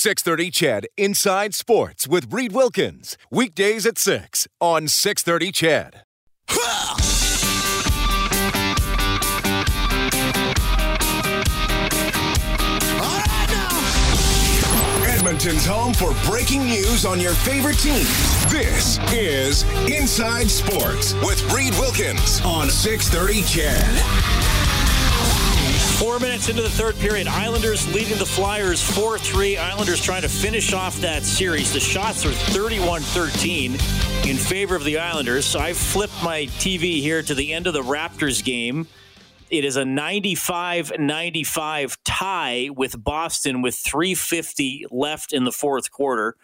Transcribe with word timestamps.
630 0.00 0.50
CHED 0.50 0.86
Inside 0.96 1.54
Sports 1.54 2.08
with 2.08 2.32
Reed 2.32 2.52
Wilkins. 2.52 3.18
Weekdays 3.30 3.84
at 3.84 3.98
6 3.98 4.48
on 4.58 4.88
630 4.88 5.52
CHED. 5.52 6.04
Edmonton's 15.06 15.66
home 15.66 15.92
for 15.92 16.14
breaking 16.24 16.64
news 16.64 17.04
on 17.04 17.20
your 17.20 17.34
favorite 17.34 17.76
teams. 17.76 18.08
This 18.50 18.98
is 19.12 19.64
Inside 19.86 20.50
Sports 20.50 21.12
with 21.22 21.42
Reed 21.52 21.74
Wilkins 21.74 22.40
on 22.40 22.70
630 22.70 23.42
CHED. 23.42 24.39
Four 26.00 26.18
minutes 26.18 26.48
into 26.48 26.62
the 26.62 26.70
third 26.70 26.96
period, 26.96 27.26
Islanders 27.26 27.86
leading 27.94 28.16
the 28.16 28.24
Flyers 28.24 28.82
4 28.82 29.18
3. 29.18 29.58
Islanders 29.58 30.00
trying 30.00 30.22
to 30.22 30.30
finish 30.30 30.72
off 30.72 30.98
that 31.02 31.24
series. 31.24 31.74
The 31.74 31.78
shots 31.78 32.24
are 32.24 32.32
31 32.32 33.02
13 33.02 33.72
in 34.26 34.36
favor 34.38 34.74
of 34.74 34.84
the 34.84 34.96
Islanders. 34.96 35.44
So 35.44 35.58
I 35.58 35.74
flipped 35.74 36.14
my 36.24 36.46
TV 36.56 37.02
here 37.02 37.22
to 37.22 37.34
the 37.34 37.52
end 37.52 37.66
of 37.66 37.74
the 37.74 37.82
Raptors 37.82 38.42
game. 38.42 38.88
It 39.50 39.66
is 39.66 39.76
a 39.76 39.84
95 39.84 40.92
95 40.98 42.02
tie 42.02 42.70
with 42.74 43.04
Boston 43.04 43.60
with 43.60 43.74
350 43.74 44.86
left 44.90 45.34
in 45.34 45.44
the 45.44 45.52
fourth 45.52 45.90
quarter. 45.90 46.34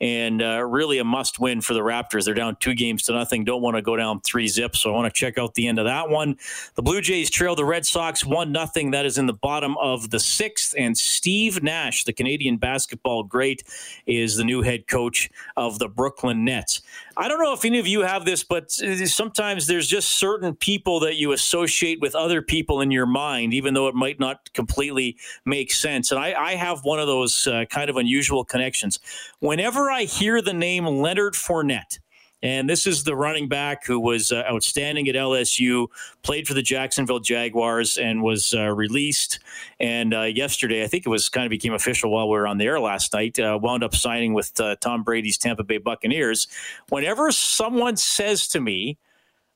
And 0.00 0.42
uh, 0.42 0.64
really 0.64 0.98
a 0.98 1.04
must 1.04 1.40
win 1.40 1.60
for 1.60 1.74
the 1.74 1.80
Raptors. 1.80 2.24
They're 2.24 2.34
down 2.34 2.56
two 2.60 2.74
games 2.74 3.02
to 3.04 3.12
nothing. 3.12 3.44
Don't 3.44 3.62
want 3.62 3.76
to 3.76 3.82
go 3.82 3.96
down 3.96 4.20
three 4.20 4.46
zips. 4.46 4.80
So 4.80 4.90
I 4.90 4.94
want 4.94 5.12
to 5.12 5.18
check 5.18 5.38
out 5.38 5.54
the 5.54 5.66
end 5.66 5.78
of 5.78 5.86
that 5.86 6.08
one. 6.08 6.36
The 6.76 6.82
Blue 6.82 7.00
Jays 7.00 7.30
trail 7.30 7.56
the 7.56 7.64
Red 7.64 7.84
Sox 7.84 8.24
1 8.24 8.52
nothing. 8.52 8.92
That 8.92 9.06
is 9.06 9.18
in 9.18 9.26
the 9.26 9.32
bottom 9.32 9.76
of 9.78 10.10
the 10.10 10.20
sixth. 10.20 10.74
And 10.78 10.96
Steve 10.96 11.62
Nash, 11.62 12.04
the 12.04 12.12
Canadian 12.12 12.58
basketball 12.58 13.24
great, 13.24 13.64
is 14.06 14.36
the 14.36 14.44
new 14.44 14.62
head 14.62 14.86
coach 14.86 15.30
of 15.56 15.78
the 15.78 15.88
Brooklyn 15.88 16.44
Nets. 16.44 16.82
I 17.16 17.26
don't 17.26 17.42
know 17.42 17.52
if 17.52 17.64
any 17.64 17.80
of 17.80 17.86
you 17.88 18.02
have 18.02 18.24
this, 18.24 18.44
but 18.44 18.70
sometimes 18.70 19.66
there's 19.66 19.88
just 19.88 20.18
certain 20.20 20.54
people 20.54 21.00
that 21.00 21.16
you 21.16 21.32
associate 21.32 22.00
with 22.00 22.14
other 22.14 22.42
people 22.42 22.80
in 22.80 22.92
your 22.92 23.06
mind, 23.06 23.52
even 23.52 23.74
though 23.74 23.88
it 23.88 23.94
might 23.96 24.20
not 24.20 24.52
completely 24.52 25.16
make 25.44 25.72
sense. 25.72 26.12
And 26.12 26.20
I, 26.20 26.32
I 26.34 26.54
have 26.54 26.84
one 26.84 27.00
of 27.00 27.08
those 27.08 27.48
uh, 27.48 27.64
kind 27.68 27.90
of 27.90 27.96
unusual 27.96 28.44
connections. 28.44 29.00
Whenever 29.40 29.87
I 29.90 30.04
hear 30.04 30.40
the 30.42 30.52
name 30.52 30.86
Leonard 30.86 31.34
Fournette, 31.34 31.98
and 32.42 32.68
this 32.68 32.86
is 32.86 33.04
the 33.04 33.16
running 33.16 33.48
back 33.48 33.84
who 33.84 33.98
was 33.98 34.30
uh, 34.30 34.44
outstanding 34.50 35.08
at 35.08 35.14
LSU, 35.14 35.88
played 36.22 36.46
for 36.46 36.54
the 36.54 36.62
Jacksonville 36.62 37.18
Jaguars, 37.18 37.96
and 37.96 38.22
was 38.22 38.54
uh, 38.54 38.68
released. 38.68 39.40
And 39.80 40.14
uh, 40.14 40.22
yesterday, 40.22 40.84
I 40.84 40.86
think 40.86 41.04
it 41.04 41.08
was 41.08 41.28
kind 41.28 41.46
of 41.46 41.50
became 41.50 41.74
official 41.74 42.10
while 42.10 42.28
we 42.28 42.36
were 42.36 42.46
on 42.46 42.58
the 42.58 42.66
air 42.66 42.80
last 42.80 43.12
night, 43.12 43.38
uh, 43.38 43.58
wound 43.60 43.82
up 43.82 43.94
signing 43.94 44.34
with 44.34 44.58
uh, 44.60 44.76
Tom 44.80 45.02
Brady's 45.02 45.38
Tampa 45.38 45.64
Bay 45.64 45.78
Buccaneers. 45.78 46.46
Whenever 46.88 47.32
someone 47.32 47.96
says 47.96 48.46
to 48.48 48.60
me, 48.60 48.98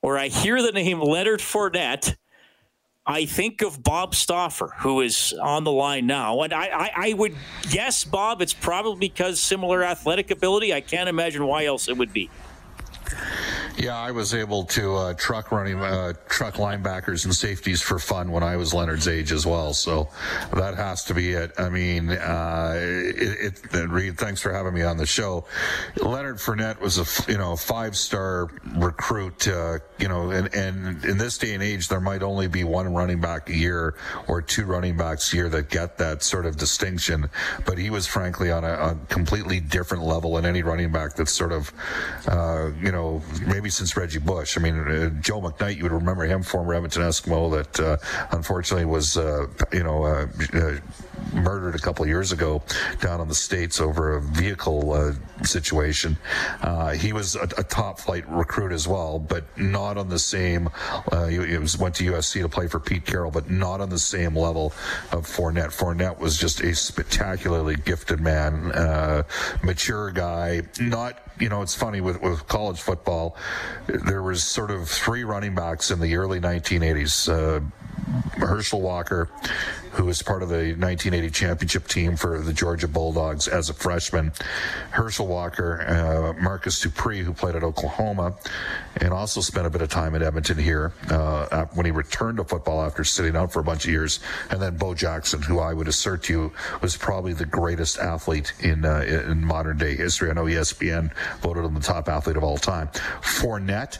or 0.02 0.18
I 0.18 0.28
hear 0.28 0.60
the 0.60 0.72
name 0.72 1.00
Leonard 1.00 1.40
Fournette, 1.40 2.16
I 3.04 3.24
think 3.24 3.62
of 3.62 3.82
Bob 3.82 4.14
Stauffer, 4.14 4.74
who 4.78 5.00
is 5.00 5.32
on 5.42 5.64
the 5.64 5.72
line 5.72 6.06
now. 6.06 6.42
And 6.42 6.52
I, 6.52 6.66
I, 6.66 6.90
I, 6.96 7.12
would 7.14 7.34
guess, 7.68 8.04
Bob, 8.04 8.40
it's 8.40 8.54
probably 8.54 9.08
because 9.08 9.40
similar 9.40 9.82
athletic 9.82 10.30
ability. 10.30 10.72
I 10.72 10.80
can't 10.80 11.08
imagine 11.08 11.44
why 11.44 11.64
else 11.64 11.88
it 11.88 11.96
would 11.96 12.12
be. 12.12 12.30
Yeah, 13.76 13.96
I 13.96 14.10
was 14.10 14.34
able 14.34 14.64
to 14.64 14.94
uh, 14.94 15.14
truck 15.14 15.50
running 15.50 15.80
uh, 15.80 16.12
truck 16.28 16.54
linebackers 16.54 17.24
and 17.24 17.34
safeties 17.34 17.80
for 17.80 17.98
fun 17.98 18.30
when 18.30 18.42
I 18.42 18.56
was 18.56 18.74
Leonard's 18.74 19.08
age 19.08 19.32
as 19.32 19.46
well. 19.46 19.72
So 19.72 20.08
that 20.54 20.76
has 20.76 21.04
to 21.04 21.14
be 21.14 21.32
it. 21.32 21.52
I 21.58 21.68
mean, 21.68 22.10
uh, 22.10 22.74
it, 22.76 23.60
it, 23.72 23.88
Reed, 23.88 24.18
thanks 24.18 24.42
for 24.42 24.52
having 24.52 24.74
me 24.74 24.82
on 24.82 24.98
the 24.98 25.06
show. 25.06 25.46
Leonard 25.96 26.36
Fournette 26.36 26.80
was 26.80 26.98
a 26.98 27.30
you 27.30 27.38
know 27.38 27.56
five 27.56 27.96
star 27.96 28.48
recruit. 28.76 29.48
Uh, 29.48 29.78
you 29.98 30.08
know, 30.08 30.30
and, 30.30 30.52
and 30.54 31.04
in 31.04 31.16
this 31.16 31.38
day 31.38 31.54
and 31.54 31.62
age, 31.62 31.88
there 31.88 32.00
might 32.00 32.22
only 32.22 32.48
be 32.48 32.64
one 32.64 32.92
running 32.92 33.20
back 33.20 33.48
a 33.48 33.54
year 33.54 33.94
or 34.26 34.42
two 34.42 34.64
running 34.64 34.96
backs 34.96 35.32
a 35.32 35.36
year 35.36 35.48
that 35.48 35.70
get 35.70 35.96
that 35.98 36.22
sort 36.22 36.44
of 36.44 36.56
distinction. 36.56 37.30
But 37.64 37.78
he 37.78 37.88
was 37.88 38.06
frankly 38.06 38.50
on 38.50 38.64
a, 38.64 38.72
a 38.72 38.98
completely 39.08 39.60
different 39.60 40.04
level 40.04 40.34
than 40.34 40.44
any 40.44 40.62
running 40.62 40.92
back 40.92 41.14
that's 41.14 41.32
sort 41.32 41.52
of 41.52 41.72
uh, 42.28 42.70
you 42.80 42.92
know 42.92 43.01
maybe 43.46 43.62
maybe 43.62 43.70
since 43.70 43.96
Reggie 43.96 44.18
Bush. 44.18 44.58
I 44.58 44.60
mean, 44.60 44.76
uh, 44.76 45.10
Joe 45.20 45.40
McKnight, 45.40 45.76
you 45.76 45.84
would 45.84 45.92
remember 45.92 46.24
him, 46.24 46.42
former 46.42 46.74
Edmonton 46.74 47.02
Eskimo, 47.02 47.48
that 47.52 47.78
uh, 47.78 47.96
unfortunately 48.32 48.86
was, 48.86 49.16
uh, 49.16 49.46
you 49.72 49.84
know, 49.84 50.04
uh, 50.04 50.26
uh, 50.52 50.78
murdered 51.32 51.76
a 51.76 51.78
couple 51.78 52.04
years 52.04 52.32
ago 52.32 52.60
down 53.00 53.20
in 53.20 53.28
the 53.28 53.36
states 53.36 53.80
over 53.80 54.16
a 54.16 54.20
vehicle 54.20 55.14
situation. 55.44 56.16
he 56.96 57.12
was 57.12 57.36
a, 57.36 57.48
a, 57.56 57.62
top 57.62 58.00
flight 58.00 58.28
recruit 58.28 58.72
as 58.72 58.88
well, 58.88 59.20
but 59.20 59.44
not 59.56 59.96
on 59.96 60.08
the 60.08 60.18
same. 60.18 60.68
he, 61.28 61.46
he 61.46 61.56
was, 61.56 61.78
went 61.78 61.94
to 61.94 62.04
USC 62.12 62.42
to 62.42 62.48
play 62.48 62.66
for 62.66 62.80
Pete 62.80 63.06
Carroll, 63.06 63.30
but 63.30 63.48
not 63.48 63.80
on 63.80 63.90
the 63.90 63.98
same 63.98 64.34
level 64.34 64.72
of 65.12 65.24
Fournette. 65.24 65.70
Fournette 65.70 66.18
was 66.18 66.36
just 66.36 66.60
a 66.60 66.74
spectacularly 66.74 67.76
gifted 67.76 68.20
man, 68.20 68.72
mature 69.62 70.10
guy, 70.10 70.62
not 70.80 71.32
you 71.42 71.48
know, 71.48 71.62
it's 71.62 71.74
funny 71.74 72.00
with, 72.00 72.20
with 72.22 72.46
college 72.46 72.80
football, 72.80 72.91
there 73.86 74.22
was 74.22 74.44
sort 74.44 74.70
of 74.70 74.88
three 74.88 75.24
running 75.24 75.54
backs 75.54 75.90
in 75.90 76.00
the 76.00 76.16
early 76.16 76.40
1980s. 76.40 77.28
Uh, 77.28 77.60
Herschel 78.38 78.80
Walker, 78.80 79.28
who 79.92 80.04
was 80.04 80.22
part 80.22 80.42
of 80.42 80.48
the 80.48 80.74
1980 80.74 81.30
championship 81.30 81.86
team 81.88 82.16
for 82.16 82.40
the 82.40 82.52
Georgia 82.52 82.88
Bulldogs 82.88 83.48
as 83.48 83.70
a 83.70 83.74
freshman. 83.74 84.32
Herschel 84.90 85.26
Walker, 85.26 85.82
uh, 85.82 86.40
Marcus 86.42 86.80
Dupree, 86.80 87.20
who 87.20 87.32
played 87.32 87.54
at 87.54 87.62
Oklahoma, 87.62 88.34
and 88.96 89.12
also 89.12 89.40
spent 89.40 89.66
a 89.66 89.70
bit 89.70 89.82
of 89.82 89.90
time 89.90 90.14
at 90.14 90.22
Edmonton 90.22 90.58
here 90.58 90.92
uh, 91.10 91.66
when 91.74 91.86
he 91.86 91.92
returned 91.92 92.38
to 92.38 92.44
football 92.44 92.82
after 92.82 93.04
sitting 93.04 93.36
out 93.36 93.52
for 93.52 93.60
a 93.60 93.64
bunch 93.64 93.84
of 93.84 93.90
years. 93.90 94.20
And 94.50 94.60
then 94.60 94.76
Bo 94.76 94.94
Jackson, 94.94 95.42
who 95.42 95.58
I 95.58 95.72
would 95.74 95.88
assert 95.88 96.24
to 96.24 96.32
you 96.32 96.52
was 96.80 96.96
probably 96.96 97.32
the 97.32 97.46
greatest 97.46 97.98
athlete 97.98 98.52
in 98.60 98.84
uh, 98.84 99.00
in 99.00 99.44
modern 99.44 99.78
day 99.78 99.94
history. 99.96 100.30
I 100.30 100.34
know 100.34 100.44
ESPN 100.44 101.14
voted 101.40 101.64
him 101.64 101.74
the 101.74 101.80
top 101.80 102.08
athlete 102.08 102.36
of 102.36 102.44
all 102.44 102.58
time. 102.58 102.88
Fournette 103.20 103.98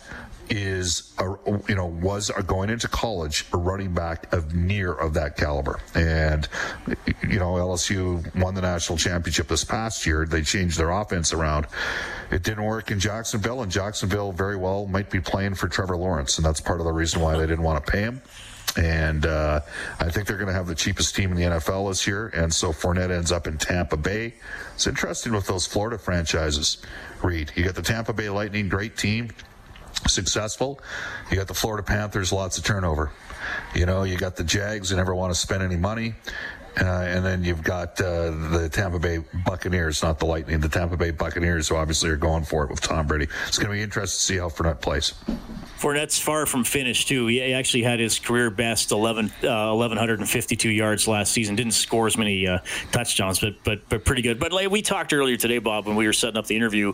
is 0.52 1.14
a, 1.18 1.24
you 1.66 1.74
know 1.74 1.86
was 1.86 2.30
going 2.46 2.68
into 2.68 2.86
college 2.86 3.46
a 3.54 3.56
running 3.56 3.94
back 3.94 4.30
of 4.34 4.54
near 4.54 4.92
of 4.92 5.14
that 5.14 5.34
caliber 5.34 5.80
and 5.94 6.46
you 7.26 7.38
know 7.38 7.52
LSU 7.52 8.22
won 8.36 8.54
the 8.54 8.60
national 8.60 8.98
championship 8.98 9.48
this 9.48 9.64
past 9.64 10.04
year 10.04 10.26
they 10.26 10.42
changed 10.42 10.78
their 10.78 10.90
offense 10.90 11.32
around 11.32 11.66
it 12.30 12.42
didn't 12.42 12.64
work 12.64 12.90
in 12.90 13.00
Jacksonville 13.00 13.62
and 13.62 13.72
Jacksonville 13.72 14.30
very 14.30 14.56
well 14.56 14.86
might 14.86 15.08
be 15.08 15.20
playing 15.20 15.54
for 15.54 15.68
Trevor 15.68 15.96
Lawrence 15.96 16.36
and 16.36 16.44
that's 16.44 16.60
part 16.60 16.80
of 16.80 16.84
the 16.84 16.92
reason 16.92 17.22
why 17.22 17.34
they 17.34 17.46
didn't 17.46 17.62
want 17.64 17.82
to 17.84 17.90
pay 17.90 18.02
him 18.02 18.20
and 18.76 19.24
uh, 19.24 19.60
I 20.00 20.10
think 20.10 20.26
they're 20.26 20.36
going 20.36 20.48
to 20.48 20.54
have 20.54 20.66
the 20.66 20.74
cheapest 20.74 21.14
team 21.14 21.30
in 21.30 21.36
the 21.36 21.42
NFL 21.42 21.90
this 21.90 22.06
year. 22.06 22.28
And 22.28 22.50
so 22.50 22.72
Fournette 22.72 23.10
ends 23.10 23.30
up 23.30 23.46
in 23.46 23.58
Tampa 23.58 23.98
Bay. 23.98 24.32
It's 24.74 24.86
interesting 24.86 25.34
with 25.34 25.46
those 25.46 25.66
Florida 25.66 25.98
franchises, 25.98 26.78
Reed. 27.22 27.52
You 27.54 27.64
got 27.64 27.74
the 27.74 27.82
Tampa 27.82 28.14
Bay 28.14 28.30
Lightning, 28.30 28.70
great 28.70 28.96
team, 28.96 29.28
successful. 30.08 30.80
You 31.30 31.36
got 31.36 31.48
the 31.48 31.54
Florida 31.54 31.82
Panthers, 31.82 32.32
lots 32.32 32.58
of 32.58 32.64
turnover. 32.64 33.10
You 33.74 33.86
know, 33.86 34.04
you 34.04 34.16
got 34.16 34.36
the 34.36 34.44
Jags 34.44 34.90
who 34.90 34.96
never 34.96 35.14
want 35.14 35.32
to 35.32 35.38
spend 35.38 35.62
any 35.62 35.76
money. 35.76 36.14
Uh, 36.80 36.84
and 36.84 37.24
then 37.24 37.44
you've 37.44 37.62
got 37.62 38.00
uh, 38.00 38.30
the 38.30 38.68
Tampa 38.72 38.98
Bay 38.98 39.18
Buccaneers, 39.44 40.02
not 40.02 40.18
the 40.18 40.26
Lightning, 40.26 40.60
the 40.60 40.68
Tampa 40.68 40.96
Bay 40.96 41.10
Buccaneers, 41.10 41.68
who 41.68 41.76
obviously 41.76 42.08
are 42.10 42.16
going 42.16 42.44
for 42.44 42.64
it 42.64 42.70
with 42.70 42.80
Tom 42.80 43.06
Brady. 43.06 43.28
It's 43.46 43.58
going 43.58 43.70
to 43.70 43.76
be 43.76 43.82
interesting 43.82 44.18
to 44.18 44.24
see 44.24 44.38
how 44.38 44.48
Fournette 44.48 44.80
plays. 44.80 45.14
Fournette's 45.82 46.18
far 46.18 46.46
from 46.46 46.62
finished 46.62 47.08
too. 47.08 47.26
He 47.26 47.52
actually 47.52 47.82
had 47.82 47.98
his 47.98 48.20
career 48.20 48.50
best 48.50 48.92
11, 48.92 49.26
uh, 49.42 49.74
1152 49.74 50.70
yards 50.70 51.08
last 51.08 51.32
season. 51.32 51.56
Didn't 51.56 51.72
score 51.72 52.06
as 52.06 52.16
many 52.16 52.46
uh, 52.46 52.60
touchdowns, 52.92 53.40
but 53.40 53.54
but 53.64 53.88
but 53.88 54.04
pretty 54.04 54.22
good. 54.22 54.38
But 54.38 54.52
like 54.52 54.70
we 54.70 54.80
talked 54.80 55.12
earlier 55.12 55.36
today, 55.36 55.58
Bob, 55.58 55.86
when 55.86 55.96
we 55.96 56.06
were 56.06 56.12
setting 56.12 56.36
up 56.36 56.46
the 56.46 56.54
interview, 56.54 56.92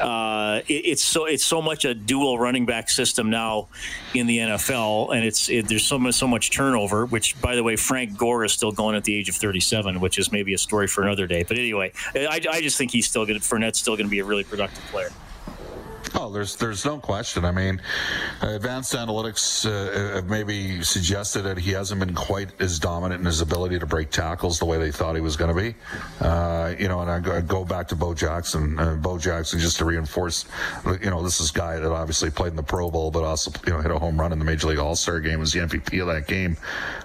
uh, 0.00 0.60
it, 0.68 0.72
it's 0.72 1.02
so 1.02 1.24
it's 1.24 1.44
so 1.44 1.60
much 1.60 1.84
a 1.84 1.92
dual 1.92 2.38
running 2.38 2.66
back 2.66 2.88
system 2.88 3.30
now 3.30 3.66
in 4.14 4.28
the 4.28 4.38
NFL, 4.38 5.12
and 5.12 5.24
it's 5.24 5.48
it, 5.48 5.66
there's 5.66 5.84
so 5.84 5.98
much 5.98 6.14
so 6.14 6.28
much 6.28 6.52
turnover. 6.52 7.06
Which, 7.06 7.40
by 7.40 7.56
the 7.56 7.64
way, 7.64 7.74
Frank 7.74 8.16
Gore 8.16 8.44
is 8.44 8.52
still 8.52 8.70
going 8.70 8.94
at 8.94 9.02
the 9.02 9.09
age 9.14 9.28
of 9.28 9.36
37, 9.36 10.00
which 10.00 10.18
is 10.18 10.32
maybe 10.32 10.54
a 10.54 10.58
story 10.58 10.86
for 10.86 11.02
another 11.02 11.26
day. 11.26 11.42
But 11.42 11.58
anyway, 11.58 11.92
I, 12.14 12.40
I 12.50 12.60
just 12.60 12.76
think 12.76 12.90
he's 12.90 13.08
still 13.08 13.26
going. 13.26 13.38
To, 13.38 13.44
Fournette's 13.44 13.78
still 13.78 13.96
going 13.96 14.06
to 14.06 14.10
be 14.10 14.20
a 14.20 14.24
really 14.24 14.44
productive 14.44 14.84
player. 14.84 15.10
Oh, 16.14 16.30
there's 16.30 16.56
there's 16.56 16.84
no 16.84 16.98
question. 16.98 17.44
I 17.44 17.52
mean, 17.52 17.80
advanced 18.40 18.94
analytics 18.94 19.64
uh, 19.64 20.14
have 20.14 20.28
maybe 20.28 20.82
suggested 20.82 21.42
that 21.42 21.58
he 21.58 21.70
hasn't 21.70 22.00
been 22.00 22.14
quite 22.14 22.60
as 22.60 22.78
dominant 22.78 23.20
in 23.20 23.26
his 23.26 23.40
ability 23.40 23.78
to 23.78 23.86
break 23.86 24.10
tackles 24.10 24.58
the 24.58 24.64
way 24.64 24.78
they 24.78 24.90
thought 24.90 25.14
he 25.14 25.20
was 25.20 25.36
going 25.36 25.54
to 25.54 25.62
be. 25.62 25.74
Uh, 26.20 26.74
you 26.78 26.88
know, 26.88 27.00
and 27.00 27.10
I 27.10 27.20
go, 27.20 27.32
I 27.32 27.40
go, 27.40 27.64
back 27.64 27.88
to 27.88 27.96
Bo 27.96 28.14
Jackson. 28.14 28.78
Uh, 28.78 28.96
Bo 28.96 29.18
Jackson, 29.18 29.60
just 29.60 29.78
to 29.78 29.84
reinforce, 29.84 30.46
you 31.00 31.10
know, 31.10 31.22
this 31.22 31.40
is 31.40 31.50
guy 31.50 31.78
that 31.78 31.92
obviously 31.92 32.30
played 32.30 32.50
in 32.50 32.56
the 32.56 32.62
Pro 32.62 32.90
Bowl, 32.90 33.10
but 33.10 33.22
also 33.22 33.52
you 33.66 33.72
know 33.72 33.80
hit 33.80 33.90
a 33.90 33.98
home 33.98 34.18
run 34.18 34.32
in 34.32 34.38
the 34.38 34.44
Major 34.44 34.68
League 34.68 34.78
All 34.78 34.96
Star 34.96 35.20
game, 35.20 35.38
was 35.38 35.52
the 35.52 35.60
MVP 35.60 36.00
of 36.00 36.08
that 36.08 36.26
game. 36.26 36.56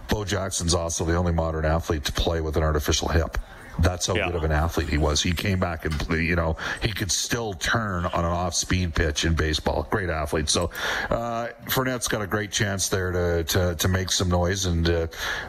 Bo 0.09 0.25
Jackson's 0.25 0.73
also 0.73 1.05
the 1.05 1.15
only 1.15 1.31
modern 1.31 1.65
athlete 1.65 2.05
to 2.05 2.11
play 2.11 2.41
with 2.41 2.57
an 2.57 2.63
artificial 2.63 3.07
hip. 3.07 3.37
That's 3.79 4.07
how 4.07 4.15
yeah. 4.15 4.27
good 4.27 4.35
of 4.35 4.43
an 4.43 4.51
athlete 4.51 4.89
he 4.89 4.97
was. 4.97 5.21
He 5.21 5.31
came 5.31 5.59
back 5.59 5.85
and 5.85 6.23
you 6.23 6.35
know 6.35 6.57
he 6.81 6.91
could 6.91 7.11
still 7.11 7.53
turn 7.53 8.05
on 8.05 8.25
an 8.25 8.31
off-speed 8.31 8.95
pitch 8.95 9.25
in 9.25 9.33
baseball. 9.33 9.87
Great 9.89 10.09
athlete. 10.09 10.49
So 10.49 10.71
uh, 11.09 11.49
Fournette's 11.65 12.07
got 12.07 12.21
a 12.21 12.27
great 12.27 12.51
chance 12.51 12.89
there 12.89 13.11
to 13.11 13.43
to, 13.43 13.75
to 13.75 13.87
make 13.87 14.11
some 14.11 14.29
noise. 14.29 14.65
And, 14.65 14.87
uh, 14.89 15.07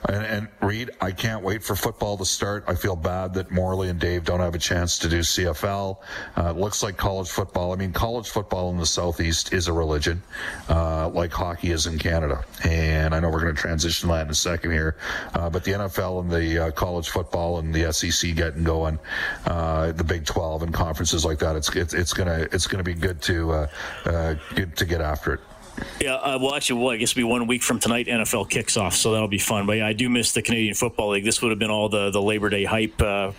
and 0.09 0.25
and 0.25 0.49
Reed, 0.61 0.91
I 1.01 1.13
can't 1.13 1.43
wait 1.43 1.63
for 1.63 1.77
football 1.77 2.17
to 2.19 2.25
start. 2.25 2.65
I 2.67 2.75
feel 2.75 2.97
bad 2.97 3.35
that 3.35 3.51
Morley 3.51 3.89
and 3.89 4.01
Dave 4.01 4.25
don't 4.25 4.41
have 4.41 4.55
a 4.55 4.59
chance 4.59 4.99
to 4.99 5.09
do 5.09 5.21
CFL. 5.21 5.99
Uh, 6.37 6.51
it 6.51 6.57
looks 6.57 6.83
like 6.83 6.97
college 6.97 7.29
football. 7.29 7.73
I 7.73 7.77
mean, 7.77 7.93
college 7.93 8.29
football 8.29 8.71
in 8.71 8.79
the 8.79 8.87
southeast 8.87 9.53
is 9.53 9.69
a 9.69 9.73
religion, 9.73 10.23
uh, 10.69 11.09
like 11.11 11.33
hockey 11.33 11.71
is 11.71 11.87
in 11.87 11.99
Canada. 11.99 12.45
And 12.65 13.15
I 13.15 13.21
know 13.21 13.29
we're 13.31 13.43
going 13.43 13.55
to 13.55 13.61
transition 13.61 14.09
that 14.09 14.23
in 14.23 14.31
a 14.31 14.35
second 14.35 14.73
here, 14.73 14.97
uh, 15.35 15.51
but 15.51 15.65
the 15.65 15.73
NFL 15.73 16.21
and 16.21 16.31
the 16.31 16.67
uh, 16.67 16.71
college 16.73 17.09
football 17.09 17.59
and 17.59 17.75
the 17.75 17.93
SEC 17.93 18.16
getting 18.23 18.65
going, 18.65 18.99
uh, 19.47 19.93
the 19.93 20.05
Big 20.05 20.25
12 20.25 20.63
and 20.63 20.75
conferences 20.75 21.25
like 21.25 21.39
that. 21.39 21.57
It's 21.57 21.75
it's, 21.75 21.95
it's 21.95 22.13
gonna 22.13 22.47
it's 22.53 22.67
gonna 22.67 22.83
be 22.83 22.95
good 22.95 23.21
to 23.23 23.53
uh, 23.53 23.67
uh, 24.05 24.35
good 24.55 24.77
to 24.77 24.85
get 24.85 25.01
after 25.01 25.35
it. 25.35 25.41
Yeah, 26.01 26.15
uh, 26.15 26.39
well, 26.41 26.55
actually, 26.55 26.81
well, 26.81 26.91
I 26.93 26.97
guess 26.97 27.11
it'll 27.11 27.21
be 27.21 27.25
one 27.25 27.47
week 27.47 27.63
from 27.63 27.79
tonight. 27.79 28.07
NFL 28.07 28.49
kicks 28.49 28.77
off, 28.77 28.95
so 28.95 29.13
that'll 29.13 29.29
be 29.29 29.39
fun. 29.39 29.67
But 29.67 29.75
yeah, 29.79 29.87
I 29.87 29.93
do 29.93 30.09
miss 30.09 30.33
the 30.33 30.43
Canadian 30.43 30.75
Football 30.75 31.11
League. 31.11 31.25
This 31.25 31.43
would 31.43 31.51
have 31.51 31.59
been 31.59 31.71
all 31.71 31.89
the 31.89 32.11
the 32.11 32.23
Labor 32.23 32.49
Day 32.49 32.65
hype. 32.65 33.01
Uh, 33.01 33.33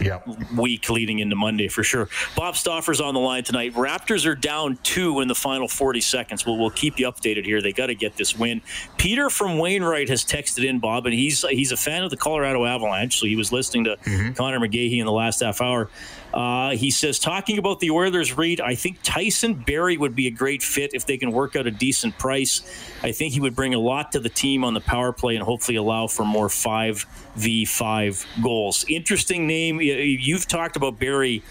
yep. 0.00 0.26
week 0.56 0.88
leading 0.88 1.18
into 1.18 1.36
Monday 1.36 1.68
for 1.68 1.82
sure. 1.82 2.08
Bob 2.36 2.56
Stauffer's 2.56 3.00
on 3.00 3.14
the 3.14 3.20
line 3.20 3.44
tonight. 3.44 3.74
Raptors 3.74 4.26
are 4.26 4.34
down 4.34 4.78
two 4.82 5.20
in 5.20 5.28
the 5.28 5.34
final 5.34 5.68
40 5.68 6.00
seconds. 6.00 6.46
Well, 6.46 6.56
we'll 6.56 6.70
keep 6.70 6.98
you 6.98 7.10
updated 7.10 7.44
here. 7.44 7.62
They 7.62 7.72
got 7.72 7.86
to 7.86 7.94
get 7.94 8.16
this 8.16 8.36
win. 8.36 8.62
Peter 8.96 9.30
from 9.30 9.58
Wainwright 9.58 10.08
has 10.08 10.24
texted 10.24 10.66
in, 10.68 10.78
Bob, 10.78 11.06
and 11.06 11.14
he's 11.14 11.42
he's 11.48 11.72
a 11.72 11.76
fan 11.76 12.02
of 12.02 12.10
the 12.10 12.16
Colorado 12.16 12.64
Avalanche. 12.64 13.18
So 13.18 13.26
he 13.26 13.36
was 13.36 13.52
listening 13.52 13.84
to 13.84 13.96
mm-hmm. 13.96 14.32
Connor 14.32 14.60
McGahey 14.60 14.98
in 14.98 15.06
the 15.06 15.12
last 15.12 15.40
half 15.40 15.60
hour. 15.60 15.90
Uh, 16.36 16.72
he 16.72 16.90
says, 16.90 17.18
talking 17.18 17.56
about 17.56 17.80
the 17.80 17.90
Oilers, 17.90 18.36
Reed, 18.36 18.60
I 18.60 18.74
think 18.74 18.98
Tyson 19.02 19.54
Barrie 19.54 19.96
would 19.96 20.14
be 20.14 20.26
a 20.26 20.30
great 20.30 20.62
fit 20.62 20.90
if 20.92 21.06
they 21.06 21.16
can 21.16 21.32
work 21.32 21.56
out 21.56 21.66
a 21.66 21.70
decent 21.70 22.18
price. 22.18 22.60
I 23.02 23.12
think 23.12 23.32
he 23.32 23.40
would 23.40 23.56
bring 23.56 23.72
a 23.72 23.78
lot 23.78 24.12
to 24.12 24.20
the 24.20 24.28
team 24.28 24.62
on 24.62 24.74
the 24.74 24.82
power 24.82 25.14
play 25.14 25.36
and 25.36 25.42
hopefully 25.42 25.78
allow 25.78 26.08
for 26.08 26.26
more 26.26 26.48
5v5 26.48 28.42
goals. 28.42 28.84
Interesting 28.86 29.46
name. 29.46 29.80
You've 29.80 30.46
talked 30.46 30.76
about 30.76 30.98
Barrie. 30.98 31.42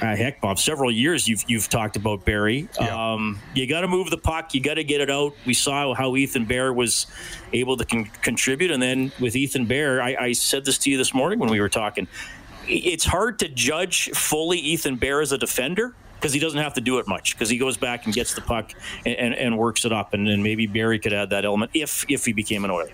Uh, 0.00 0.14
heck, 0.14 0.40
Bob, 0.40 0.58
several 0.58 0.90
years 0.92 1.26
you've 1.26 1.44
you've 1.48 1.68
talked 1.68 1.96
about 1.96 2.24
Barrie. 2.24 2.68
Yeah. 2.80 3.12
Um, 3.14 3.40
you 3.54 3.66
got 3.66 3.82
to 3.82 3.88
move 3.88 4.10
the 4.10 4.18
puck. 4.18 4.54
You 4.54 4.60
got 4.60 4.74
to 4.74 4.84
get 4.84 5.00
it 5.00 5.10
out. 5.10 5.34
We 5.46 5.54
saw 5.54 5.94
how 5.94 6.14
Ethan 6.16 6.44
Bear 6.44 6.72
was 6.72 7.06
able 7.52 7.76
to 7.76 7.84
con- 7.84 8.10
contribute, 8.20 8.72
and 8.72 8.82
then 8.82 9.12
with 9.20 9.36
Ethan 9.36 9.66
Bear, 9.66 10.02
I, 10.02 10.16
I 10.16 10.32
said 10.32 10.64
this 10.64 10.78
to 10.78 10.90
you 10.90 10.96
this 10.98 11.14
morning 11.14 11.38
when 11.38 11.48
we 11.48 11.60
were 11.60 11.68
talking 11.68 12.08
it's 12.68 13.04
hard 13.04 13.38
to 13.40 13.48
judge 13.48 14.10
fully 14.10 14.58
Ethan 14.58 14.96
Bear 14.96 15.20
as 15.20 15.32
a 15.32 15.38
defender 15.38 15.94
because 16.14 16.32
he 16.32 16.40
doesn't 16.40 16.60
have 16.60 16.74
to 16.74 16.80
do 16.80 16.98
it 16.98 17.06
much 17.06 17.34
because 17.34 17.50
he 17.50 17.58
goes 17.58 17.76
back 17.76 18.06
and 18.06 18.14
gets 18.14 18.34
the 18.34 18.40
puck 18.40 18.72
and, 19.04 19.14
and, 19.16 19.34
and 19.34 19.58
works 19.58 19.84
it 19.84 19.92
up. 19.92 20.14
And 20.14 20.26
then 20.26 20.42
maybe 20.42 20.66
Barrie 20.66 20.98
could 20.98 21.12
add 21.12 21.30
that 21.30 21.44
element 21.44 21.72
if 21.74 22.04
if 22.08 22.24
he 22.24 22.32
became 22.32 22.64
an 22.64 22.70
Oiler. 22.70 22.90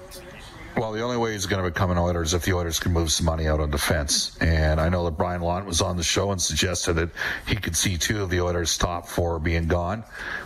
Well, 0.76 0.92
the 0.92 1.02
only 1.02 1.16
way 1.16 1.32
he's 1.32 1.46
going 1.46 1.62
to 1.62 1.68
become 1.68 1.90
an 1.90 1.98
Oiler 1.98 2.22
is 2.22 2.32
if 2.32 2.44
the 2.44 2.52
Oilers 2.52 2.78
can 2.78 2.92
move 2.92 3.10
some 3.10 3.26
money 3.26 3.48
out 3.48 3.60
on 3.60 3.70
defense. 3.70 4.38
And 4.40 4.80
I 4.80 4.88
know 4.88 5.04
that 5.04 5.18
Brian 5.18 5.42
Lott 5.42 5.66
was 5.66 5.80
on 5.80 5.96
the 5.96 6.02
show 6.02 6.30
and 6.30 6.40
suggested 6.40 6.94
that 6.94 7.10
he 7.46 7.56
could 7.56 7.76
see 7.76 7.98
two 7.98 8.22
of 8.22 8.30
the 8.30 8.40
Oilers' 8.40 8.78
top 8.78 9.06
four 9.06 9.38
being 9.38 9.66
gone. 9.66 10.04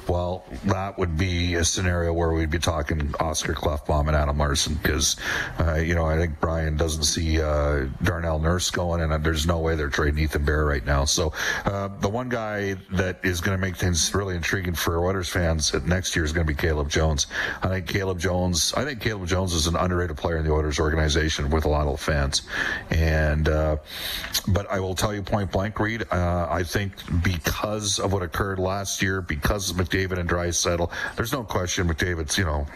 Well, 0.08 0.44
that 0.64 0.98
would 0.98 1.16
be 1.16 1.54
a 1.54 1.64
scenario 1.64 2.12
where 2.12 2.32
we'd 2.32 2.50
be 2.50 2.58
talking 2.58 3.14
Oscar 3.20 3.54
Klefbom 3.54 4.08
and 4.08 4.16
Adam 4.16 4.38
Larsson 4.38 4.74
because, 4.74 5.16
uh, 5.60 5.74
you 5.74 5.94
know, 5.94 6.06
I 6.06 6.16
think 6.16 6.40
Brian 6.40 6.76
doesn't 6.76 7.04
see 7.04 7.40
uh, 7.40 7.86
Darnell 8.02 8.38
Nurse 8.38 8.70
going, 8.70 9.02
and 9.02 9.24
there's 9.24 9.46
no 9.46 9.58
way 9.60 9.76
they're 9.76 9.88
trading 9.88 10.24
Ethan 10.24 10.44
Bear 10.44 10.64
right 10.64 10.84
now. 10.84 11.04
So 11.04 11.32
uh, 11.64 11.88
the 12.00 12.08
one 12.08 12.28
guy 12.28 12.74
that 12.92 13.20
is 13.22 13.40
going 13.40 13.56
to 13.56 13.60
make 13.60 13.76
things 13.76 14.14
really 14.14 14.36
intriguing 14.36 14.74
for 14.74 15.04
Oilers 15.04 15.28
fans 15.28 15.72
next 15.84 16.16
year 16.16 16.24
is 16.24 16.32
going 16.32 16.46
to 16.46 16.52
be 16.52 16.56
Caleb 16.56 16.88
Jones. 16.88 17.26
I 17.62 17.68
think 17.68 17.86
Caleb 17.86 18.18
Jones. 18.18 18.74
I 18.74 18.84
think 18.84 19.00
Caleb 19.00 19.28
Jones 19.28 19.52
is 19.52 19.66
an 19.66 19.76
underrated 19.76 20.13
player 20.14 20.38
in 20.38 20.44
the 20.44 20.52
Oilers 20.52 20.78
organization 20.78 21.50
with 21.50 21.64
a 21.64 21.68
lot 21.68 21.86
of 21.86 22.00
fans, 22.00 22.42
and 22.90 23.48
uh, 23.48 23.76
but 24.48 24.70
I 24.70 24.80
will 24.80 24.94
tell 24.94 25.14
you 25.14 25.22
point 25.22 25.50
blank, 25.50 25.78
Reed. 25.78 26.04
Uh, 26.10 26.48
I 26.50 26.62
think 26.62 26.92
because 27.22 27.98
of 27.98 28.12
what 28.12 28.22
occurred 28.22 28.58
last 28.58 29.02
year, 29.02 29.20
because 29.20 29.70
of 29.70 29.76
McDavid 29.76 30.18
and 30.18 30.28
Draisaitl. 30.28 30.90
There's 31.16 31.32
no 31.32 31.44
question 31.44 31.88
McDavid's, 31.88 32.36
you 32.36 32.44
know, 32.44 32.66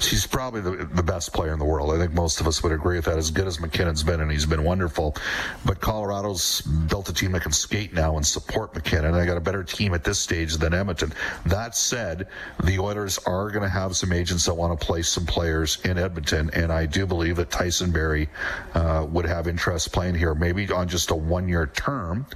he's 0.00 0.26
probably 0.26 0.60
the, 0.60 0.88
the 0.94 1.02
best 1.02 1.32
player 1.32 1.52
in 1.52 1.58
the 1.58 1.64
world. 1.64 1.92
I 1.94 1.98
think 1.98 2.12
most 2.12 2.40
of 2.40 2.46
us 2.46 2.62
would 2.62 2.72
agree 2.72 2.96
with 2.96 3.04
that. 3.06 3.18
As 3.18 3.30
good 3.30 3.46
as 3.46 3.58
MacKinnon's 3.58 4.02
been, 4.02 4.20
and 4.20 4.30
he's 4.30 4.46
been 4.46 4.64
wonderful. 4.64 5.16
But 5.64 5.80
Colorado's 5.80 6.60
built 6.60 7.08
a 7.08 7.12
team 7.12 7.32
that 7.32 7.42
can 7.42 7.52
skate 7.52 7.92
now 7.92 8.16
and 8.16 8.26
support 8.26 8.74
McKinnon. 8.74 9.12
They 9.12 9.26
got 9.26 9.36
a 9.36 9.40
better 9.40 9.64
team 9.64 9.94
at 9.94 10.04
this 10.04 10.18
stage 10.18 10.56
than 10.56 10.74
Edmonton. 10.74 11.12
That 11.46 11.76
said, 11.76 12.28
the 12.64 12.78
Oilers 12.78 13.18
are 13.18 13.50
going 13.50 13.62
to 13.62 13.68
have 13.68 13.96
some 13.96 14.12
agents 14.12 14.46
that 14.46 14.54
want 14.54 14.78
to 14.78 14.86
place 14.86 15.08
some 15.08 15.26
players 15.26 15.78
in 15.84 15.98
Edmonton, 15.98 16.50
and 16.54 16.71
I 16.72 16.86
do 16.86 17.06
believe 17.06 17.36
that 17.36 17.50
Tyson 17.50 17.90
Barrie 17.90 18.28
uh, 18.74 19.06
would 19.10 19.26
have 19.26 19.46
interest 19.46 19.92
playing 19.92 20.14
here, 20.14 20.34
maybe 20.34 20.70
on 20.70 20.88
just 20.88 21.10
a 21.10 21.14
one-year 21.14 21.66
term, 21.74 22.26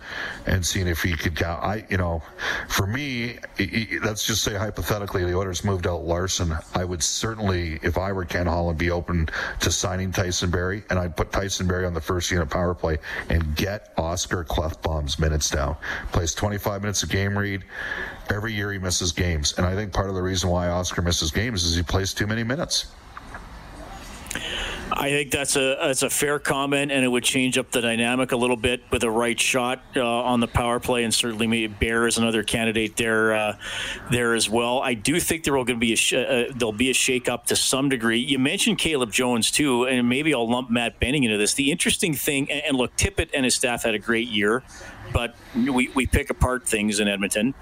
and 0.46 0.64
seeing 0.64 0.86
if 0.86 1.02
he 1.02 1.14
could. 1.14 1.42
I, 1.42 1.84
you 1.90 1.96
know, 1.96 2.22
for 2.68 2.86
me, 2.86 3.38
let's 4.02 4.26
just 4.26 4.42
say 4.42 4.54
hypothetically 4.54 5.24
the 5.24 5.36
Oilers 5.36 5.64
moved 5.64 5.86
out 5.86 6.04
Larsson, 6.04 6.56
I 6.74 6.84
would 6.84 7.02
certainly, 7.02 7.78
if 7.82 7.98
I 7.98 8.12
were 8.12 8.24
Ken 8.24 8.46
Holland, 8.46 8.78
be 8.78 8.90
open 8.90 9.28
to 9.60 9.70
signing 9.70 10.12
Tyson 10.12 10.50
Barrie, 10.50 10.82
and 10.90 10.98
I'd 10.98 11.16
put 11.16 11.32
Tyson 11.32 11.66
Barrie 11.66 11.86
on 11.86 11.94
the 11.94 12.00
first 12.00 12.30
unit 12.30 12.50
power 12.50 12.74
play 12.74 12.98
and 13.28 13.54
get 13.56 13.92
Oscar 13.96 14.44
Klefbom's 14.44 15.18
minutes 15.18 15.50
down. 15.50 15.76
Plays 16.12 16.34
25 16.34 16.82
minutes 16.82 17.02
a 17.02 17.06
game, 17.06 17.36
Reed. 17.36 17.64
Every 18.30 18.52
year 18.52 18.72
he 18.72 18.78
misses 18.78 19.12
games, 19.12 19.54
and 19.56 19.66
I 19.66 19.74
think 19.74 19.92
part 19.92 20.08
of 20.08 20.14
the 20.14 20.22
reason 20.22 20.50
why 20.50 20.68
Oscar 20.68 21.02
misses 21.02 21.30
games 21.30 21.64
is 21.64 21.76
he 21.76 21.82
plays 21.82 22.12
too 22.12 22.26
many 22.26 22.42
minutes. 22.42 22.86
I 24.92 25.10
think 25.10 25.30
that's 25.32 25.56
a 25.56 25.76
that's 25.80 26.02
a 26.02 26.10
fair 26.10 26.38
comment, 26.38 26.92
and 26.92 27.04
it 27.04 27.08
would 27.08 27.24
change 27.24 27.58
up 27.58 27.70
the 27.70 27.80
dynamic 27.80 28.32
a 28.32 28.36
little 28.36 28.56
bit 28.56 28.82
with 28.90 29.02
a 29.02 29.10
right 29.10 29.38
shot 29.38 29.82
uh, 29.96 30.02
on 30.02 30.40
the 30.40 30.46
power 30.46 30.78
play, 30.78 31.04
and 31.04 31.12
certainly 31.12 31.46
maybe 31.46 31.66
Bear 31.66 32.06
is 32.06 32.18
another 32.18 32.42
candidate 32.42 32.96
there 32.96 33.34
uh, 33.34 33.56
there 34.10 34.34
as 34.34 34.48
well. 34.48 34.80
I 34.80 34.94
do 34.94 35.18
think 35.18 35.44
there 35.44 35.54
will 35.54 35.64
going 35.64 35.78
to 35.78 35.84
be 35.84 35.92
a 35.92 35.96
sh- 35.96 36.14
uh, 36.14 36.44
there'll 36.54 36.72
be 36.72 36.90
a 36.90 36.94
shake 36.94 37.28
up 37.28 37.46
to 37.46 37.56
some 37.56 37.88
degree. 37.88 38.20
You 38.20 38.38
mentioned 38.38 38.78
Caleb 38.78 39.12
Jones 39.12 39.50
too, 39.50 39.84
and 39.84 40.08
maybe 40.08 40.32
I'll 40.32 40.48
lump 40.48 40.70
Matt 40.70 41.00
Benning 41.00 41.24
into 41.24 41.36
this. 41.36 41.54
The 41.54 41.70
interesting 41.72 42.14
thing, 42.14 42.50
and, 42.50 42.62
and 42.66 42.76
look, 42.76 42.96
Tippett 42.96 43.30
and 43.34 43.44
his 43.44 43.54
staff 43.54 43.82
had 43.82 43.94
a 43.94 43.98
great 43.98 44.28
year, 44.28 44.62
but 45.12 45.34
we 45.54 45.88
we 45.94 46.06
pick 46.06 46.30
apart 46.30 46.66
things 46.66 47.00
in 47.00 47.08
Edmonton 47.08 47.54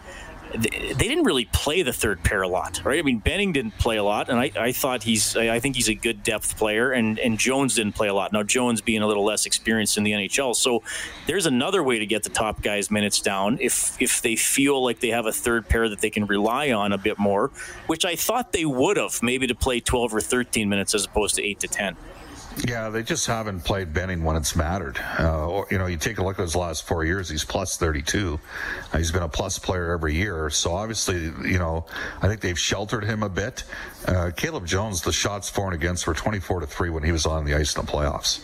they 0.57 1.09
didn't 1.09 1.25
really 1.25 1.47
play 1.47 1.83
the 1.83 1.93
third 1.93 2.23
pair 2.23 2.43
a 2.43 2.49
lot, 2.49 2.81
right? 2.85 2.99
I 2.99 3.03
mean, 3.03 3.19
Benning 3.19 3.53
didn't 3.53 3.77
play 3.79 3.97
a 3.97 4.05
lot, 4.05 4.29
and 4.29 4.39
I, 4.39 4.53
I 4.57 4.73
thought 4.73 5.03
he's, 5.03 5.37
I 5.37 5.59
think 5.59 5.75
he's 5.75 5.89
a 5.89 5.95
good 5.95 6.23
depth 6.23 6.57
player, 6.57 6.93
and, 6.93 7.19
and 7.19 7.39
Jones 7.39 7.75
didn't 7.75 7.95
play 7.95 8.09
a 8.09 8.15
lot. 8.15 8.33
Now, 8.33 8.43
Jones 8.43 8.81
being 8.81 9.03
a 9.03 9.07
little 9.07 9.25
less 9.25 9.47
experienced 9.47 9.97
in 9.97 10.05
the 10.05 10.13
NHL, 10.13 10.55
so 10.55 10.83
there's 11.27 11.47
another 11.47 11.83
way 11.83 11.99
to 11.99 12.07
get 12.07 12.23
the 12.23 12.31
top 12.31 12.63
guys' 12.63 12.91
minutes 12.91 13.21
down 13.21 13.59
if 13.61 14.01
if 14.01 14.23
they 14.23 14.37
feel 14.37 14.83
like 14.83 15.01
they 15.01 15.09
have 15.09 15.27
a 15.27 15.33
third 15.33 15.69
pair 15.69 15.89
that 15.89 16.01
they 16.01 16.11
can 16.11 16.27
rely 16.27 16.71
on 16.71 16.93
a 16.93 16.99
bit 16.99 17.19
more, 17.19 17.51
which 17.87 18.05
I 18.05 18.15
thought 18.15 18.53
they 18.53 18.65
would 18.65 18.97
have, 18.97 19.23
maybe 19.23 19.47
to 19.47 19.55
play 19.55 19.81
12 19.81 20.15
or 20.15 20.21
13 20.21 20.69
minutes 20.69 20.95
as 20.95 21.05
opposed 21.05 21.35
to 21.37 21.43
8 21.43 21.61
to 21.61 21.69
10. 21.69 21.97
Yeah, 22.63 22.89
they 22.89 23.03
just 23.03 23.27
haven't 23.27 23.61
played 23.61 23.93
Benning 23.93 24.23
when 24.23 24.37
it's 24.37 24.55
mattered. 24.55 24.99
Uh, 25.19 25.49
or, 25.49 25.67
you 25.71 25.79
know, 25.79 25.87
you 25.87 25.97
take 25.97 26.19
a 26.19 26.25
look 26.25 26.39
at 26.39 26.43
his 26.43 26.55
last 26.55 26.87
four 26.87 27.05
years, 27.05 27.29
he's 27.29 27.45
plus 27.45 27.77
32. 27.77 28.39
Uh, 28.93 28.99
he's 28.99 29.11
been 29.11 29.23
a 29.23 29.29
plus 29.29 29.59
player 29.59 29.93
every 29.93 30.15
year. 30.15 30.49
So 30.51 30.73
obviously, 30.73 31.25
you 31.25 31.59
know, 31.59 31.85
I 32.23 32.29
think 32.29 32.41
they've 32.41 32.59
sheltered 32.59 33.05
him 33.05 33.23
a 33.23 33.29
bit. 33.29 33.65
Uh, 34.07 34.31
Caleb 34.37 34.67
Jones, 34.67 35.03
the 35.03 35.13
shots 35.13 35.51
for 35.51 35.67
and 35.67 35.75
against 35.75 36.07
were 36.07 36.15
24 36.15 36.61
to 36.61 36.67
3 36.67 36.91
when 36.91 37.03
he 37.03 37.13
was 37.13 37.27
on 37.27 37.45
the 37.45 37.55
ice 37.55 37.75
in 37.77 37.85
the 37.85 37.91
playoffs. 37.91 38.41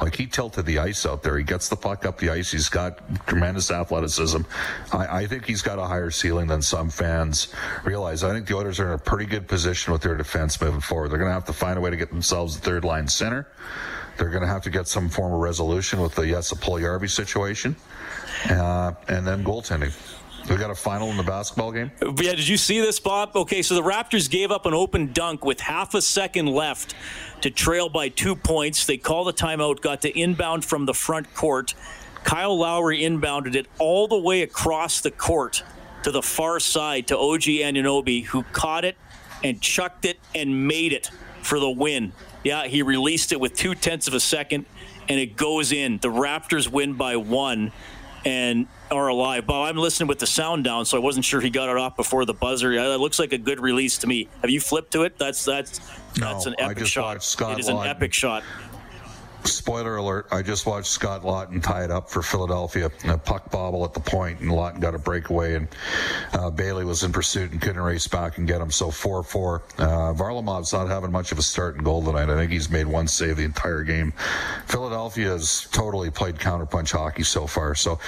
Like 0.00 0.16
he 0.16 0.26
tilted 0.26 0.66
the 0.66 0.78
ice 0.78 1.06
out 1.06 1.22
there. 1.22 1.38
He 1.38 1.44
gets 1.44 1.68
the 1.68 1.76
puck 1.76 2.04
up 2.04 2.18
the 2.18 2.30
ice. 2.30 2.50
He's 2.50 2.68
got 2.68 3.00
tremendous 3.26 3.70
athleticism. 3.70 4.42
I, 4.92 5.18
I, 5.20 5.26
think 5.26 5.46
he's 5.46 5.62
got 5.62 5.78
a 5.78 5.84
higher 5.84 6.10
ceiling 6.10 6.46
than 6.46 6.62
some 6.62 6.90
fans 6.90 7.48
realize. 7.84 8.24
I 8.24 8.32
think 8.32 8.46
the 8.46 8.56
Oilers 8.56 8.80
are 8.80 8.88
in 8.88 8.92
a 8.94 8.98
pretty 8.98 9.26
good 9.26 9.46
position 9.46 9.92
with 9.92 10.02
their 10.02 10.16
defense 10.16 10.60
moving 10.60 10.80
forward. 10.80 11.10
They're 11.10 11.18
going 11.18 11.30
to 11.30 11.34
have 11.34 11.46
to 11.46 11.52
find 11.52 11.78
a 11.78 11.80
way 11.80 11.90
to 11.90 11.96
get 11.96 12.10
themselves 12.10 12.56
a 12.56 12.60
third 12.60 12.84
line 12.84 13.08
center. 13.08 13.48
They're 14.16 14.30
going 14.30 14.42
to 14.42 14.48
have 14.48 14.62
to 14.62 14.70
get 14.70 14.86
some 14.86 15.08
form 15.08 15.32
of 15.32 15.40
resolution 15.40 16.00
with 16.00 16.14
the 16.14 16.26
Jesse 16.26 16.56
Puljujarvi 16.56 17.10
situation, 17.10 17.74
uh, 18.48 18.92
and 19.08 19.26
then 19.26 19.42
goaltending. 19.42 19.92
We 20.48 20.56
got 20.56 20.70
a 20.70 20.74
final 20.74 21.10
in 21.10 21.16
the 21.16 21.22
basketball 21.22 21.72
game. 21.72 21.90
Yeah, 22.02 22.34
did 22.34 22.46
you 22.46 22.58
see 22.58 22.80
this, 22.80 23.00
Bob? 23.00 23.34
Okay, 23.34 23.62
so 23.62 23.74
the 23.74 23.82
Raptors 23.82 24.28
gave 24.28 24.50
up 24.50 24.66
an 24.66 24.74
open 24.74 25.10
dunk 25.12 25.42
with 25.44 25.58
half 25.58 25.94
a 25.94 26.02
second 26.02 26.46
left 26.46 26.94
to 27.44 27.50
trail 27.50 27.90
by 27.90 28.08
two 28.08 28.34
points. 28.34 28.86
They 28.86 28.96
call 28.96 29.24
the 29.24 29.32
timeout, 29.32 29.82
got 29.82 30.00
to 30.00 30.18
inbound 30.18 30.64
from 30.64 30.86
the 30.86 30.94
front 30.94 31.34
court. 31.34 31.74
Kyle 32.24 32.58
Lowry 32.58 33.00
inbounded 33.00 33.54
it 33.54 33.66
all 33.78 34.08
the 34.08 34.16
way 34.16 34.40
across 34.40 35.02
the 35.02 35.10
court 35.10 35.62
to 36.04 36.10
the 36.10 36.22
far 36.22 36.58
side 36.58 37.08
to 37.08 37.18
OG 37.18 37.42
Anunoby, 37.42 38.24
who 38.24 38.44
caught 38.44 38.86
it 38.86 38.96
and 39.42 39.60
chucked 39.60 40.06
it 40.06 40.18
and 40.34 40.66
made 40.66 40.94
it 40.94 41.10
for 41.42 41.60
the 41.60 41.68
win. 41.68 42.14
Yeah, 42.44 42.66
he 42.66 42.80
released 42.80 43.30
it 43.30 43.38
with 43.38 43.54
two 43.54 43.74
tenths 43.74 44.08
of 44.08 44.14
a 44.14 44.20
second 44.20 44.64
and 45.10 45.20
it 45.20 45.36
goes 45.36 45.70
in. 45.70 45.98
The 45.98 46.08
Raptors 46.08 46.66
win 46.66 46.94
by 46.94 47.16
one 47.16 47.72
and 48.24 48.66
are 48.90 49.08
alive. 49.08 49.46
But 49.46 49.62
I'm 49.62 49.76
listening 49.76 50.08
with 50.08 50.18
the 50.18 50.26
sound 50.26 50.64
down, 50.64 50.84
so 50.84 50.96
I 50.96 51.00
wasn't 51.00 51.24
sure 51.24 51.40
he 51.40 51.50
got 51.50 51.68
it 51.68 51.76
off 51.76 51.96
before 51.96 52.24
the 52.24 52.34
buzzer. 52.34 52.74
That 52.74 52.98
looks 52.98 53.18
like 53.18 53.32
a 53.32 53.38
good 53.38 53.60
release 53.60 53.98
to 53.98 54.06
me. 54.06 54.28
Have 54.42 54.50
you 54.50 54.60
flipped 54.60 54.92
to 54.92 55.02
it? 55.02 55.18
That's 55.18 55.44
that's 55.44 55.80
that's 56.16 56.46
an 56.46 56.54
epic 56.58 56.86
shot. 56.86 57.16
It 57.16 57.58
is 57.58 57.68
an 57.68 57.78
epic 57.78 58.12
shot 58.12 58.42
spoiler 59.46 59.96
alert, 59.96 60.26
I 60.30 60.42
just 60.42 60.66
watched 60.66 60.88
Scott 60.88 61.22
Laughton 61.22 61.62
tie 61.62 61.84
it 61.84 61.90
up 61.90 62.10
for 62.10 62.22
Philadelphia. 62.22 62.90
A 63.04 63.18
puck 63.18 63.50
bobble 63.50 63.84
at 63.84 63.94
the 63.94 64.00
point, 64.00 64.40
and 64.40 64.50
Laughton 64.50 64.80
got 64.80 64.94
a 64.94 64.98
breakaway, 64.98 65.54
and 65.54 65.68
uh, 66.32 66.50
Bailey 66.50 66.84
was 66.84 67.02
in 67.02 67.12
pursuit 67.12 67.52
and 67.52 67.60
couldn't 67.60 67.82
race 67.82 68.06
back 68.06 68.38
and 68.38 68.46
get 68.46 68.60
him. 68.60 68.70
So 68.70 68.90
4 68.90 69.22
4. 69.22 69.62
Uh, 69.78 69.84
Varlamov's 70.14 70.72
not 70.72 70.88
having 70.88 71.12
much 71.12 71.32
of 71.32 71.38
a 71.38 71.42
start 71.42 71.76
in 71.76 71.82
goal 71.82 72.02
tonight. 72.02 72.30
I 72.30 72.36
think 72.36 72.50
he's 72.50 72.70
made 72.70 72.86
one 72.86 73.08
save 73.08 73.36
the 73.36 73.44
entire 73.44 73.82
game. 73.82 74.12
Philadelphia 74.66 75.30
has 75.30 75.66
totally 75.72 76.10
played 76.10 76.36
counterpunch 76.36 76.92
hockey 76.92 77.22
so 77.22 77.46
far. 77.46 77.74
So, 77.74 77.98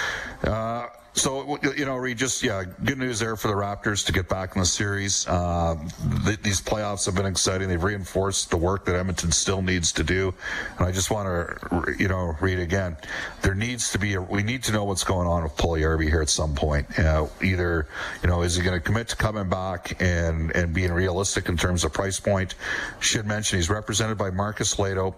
uh, 0.44 0.88
so 1.16 1.58
you 1.76 1.86
know, 1.86 1.96
Reed, 1.96 2.18
just 2.18 2.42
yeah, 2.42 2.64
good 2.84 2.98
news 2.98 3.18
there 3.18 3.36
for 3.36 3.48
the 3.48 3.54
Raptors 3.54 4.04
to 4.06 4.12
get 4.12 4.28
back 4.28 4.54
in 4.54 4.60
the 4.60 4.66
series. 4.66 5.26
Uh, 5.26 5.76
th- 6.24 6.42
these 6.42 6.60
playoffs 6.60 7.06
have 7.06 7.14
been 7.14 7.26
exciting. 7.26 7.68
They've 7.68 7.82
reinforced 7.82 8.50
the 8.50 8.58
work 8.58 8.84
that 8.84 8.94
Edmonton 8.94 9.32
still 9.32 9.62
needs 9.62 9.92
to 9.92 10.04
do, 10.04 10.34
and 10.78 10.86
I 10.86 10.92
just 10.92 11.10
want 11.10 11.26
to, 11.26 11.94
you 11.98 12.08
know, 12.08 12.36
Reed 12.40 12.58
again. 12.58 12.98
There 13.40 13.54
needs 13.54 13.90
to 13.92 13.98
be 13.98 14.14
a, 14.14 14.20
we 14.20 14.42
need 14.42 14.62
to 14.64 14.72
know 14.72 14.84
what's 14.84 15.04
going 15.04 15.26
on 15.26 15.42
with 15.42 15.56
Puljujarvi 15.56 16.08
here 16.08 16.20
at 16.20 16.28
some 16.28 16.54
point. 16.54 16.98
Uh, 16.98 17.26
either, 17.42 17.88
you 18.22 18.28
know, 18.28 18.42
is 18.42 18.56
he 18.56 18.62
going 18.62 18.78
to 18.78 18.84
commit 18.84 19.08
to 19.08 19.16
coming 19.16 19.48
back 19.48 20.00
and 20.02 20.54
and 20.54 20.74
being 20.74 20.92
realistic 20.92 21.48
in 21.48 21.56
terms 21.56 21.82
of 21.84 21.94
price 21.94 22.20
point? 22.20 22.56
Should 23.00 23.26
mention 23.26 23.58
he's 23.58 23.70
represented 23.70 24.18
by 24.18 24.30
Markus 24.30 24.74
Lehto, 24.74 25.14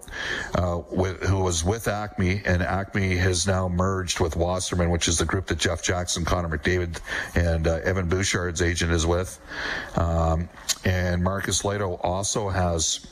uh, 0.54 0.80
with, 0.90 1.22
who 1.24 1.42
was 1.42 1.64
with 1.64 1.88
Acme, 1.88 2.40
and 2.44 2.62
Acme 2.62 3.16
has 3.16 3.48
now 3.48 3.68
merged 3.68 4.20
with 4.20 4.36
Wasserman, 4.36 4.90
which 4.90 5.08
is 5.08 5.18
the 5.18 5.24
group 5.24 5.46
that 5.46 5.58
Jeff 5.58 5.82
Jackson, 5.88 6.22
Connor 6.22 6.50
McDavid, 6.50 7.00
and 7.34 7.66
uh, 7.66 7.80
Evan 7.82 8.10
Bouchard's 8.10 8.60
agent 8.60 8.92
is 8.92 9.06
with. 9.06 9.40
Um, 9.96 10.50
and 10.84 11.24
Markus 11.24 11.62
Lehto 11.62 11.98
also 12.04 12.50
has 12.50 13.06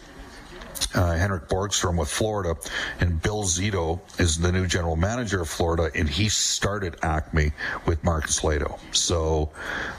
uh, 0.94 1.14
Henrik 1.14 1.48
Borgstrom 1.48 1.98
with 1.98 2.08
Florida, 2.08 2.56
and 3.00 3.20
Bill 3.22 3.42
Zito 3.44 4.00
is 4.18 4.38
the 4.38 4.52
new 4.52 4.66
general 4.66 4.96
manager 4.96 5.42
of 5.42 5.48
Florida, 5.48 5.90
and 5.94 6.08
he 6.08 6.28
started 6.28 6.96
Acme 7.02 7.52
with 7.86 8.02
Markus 8.04 8.40
Lehto. 8.40 8.78
So 8.94 9.50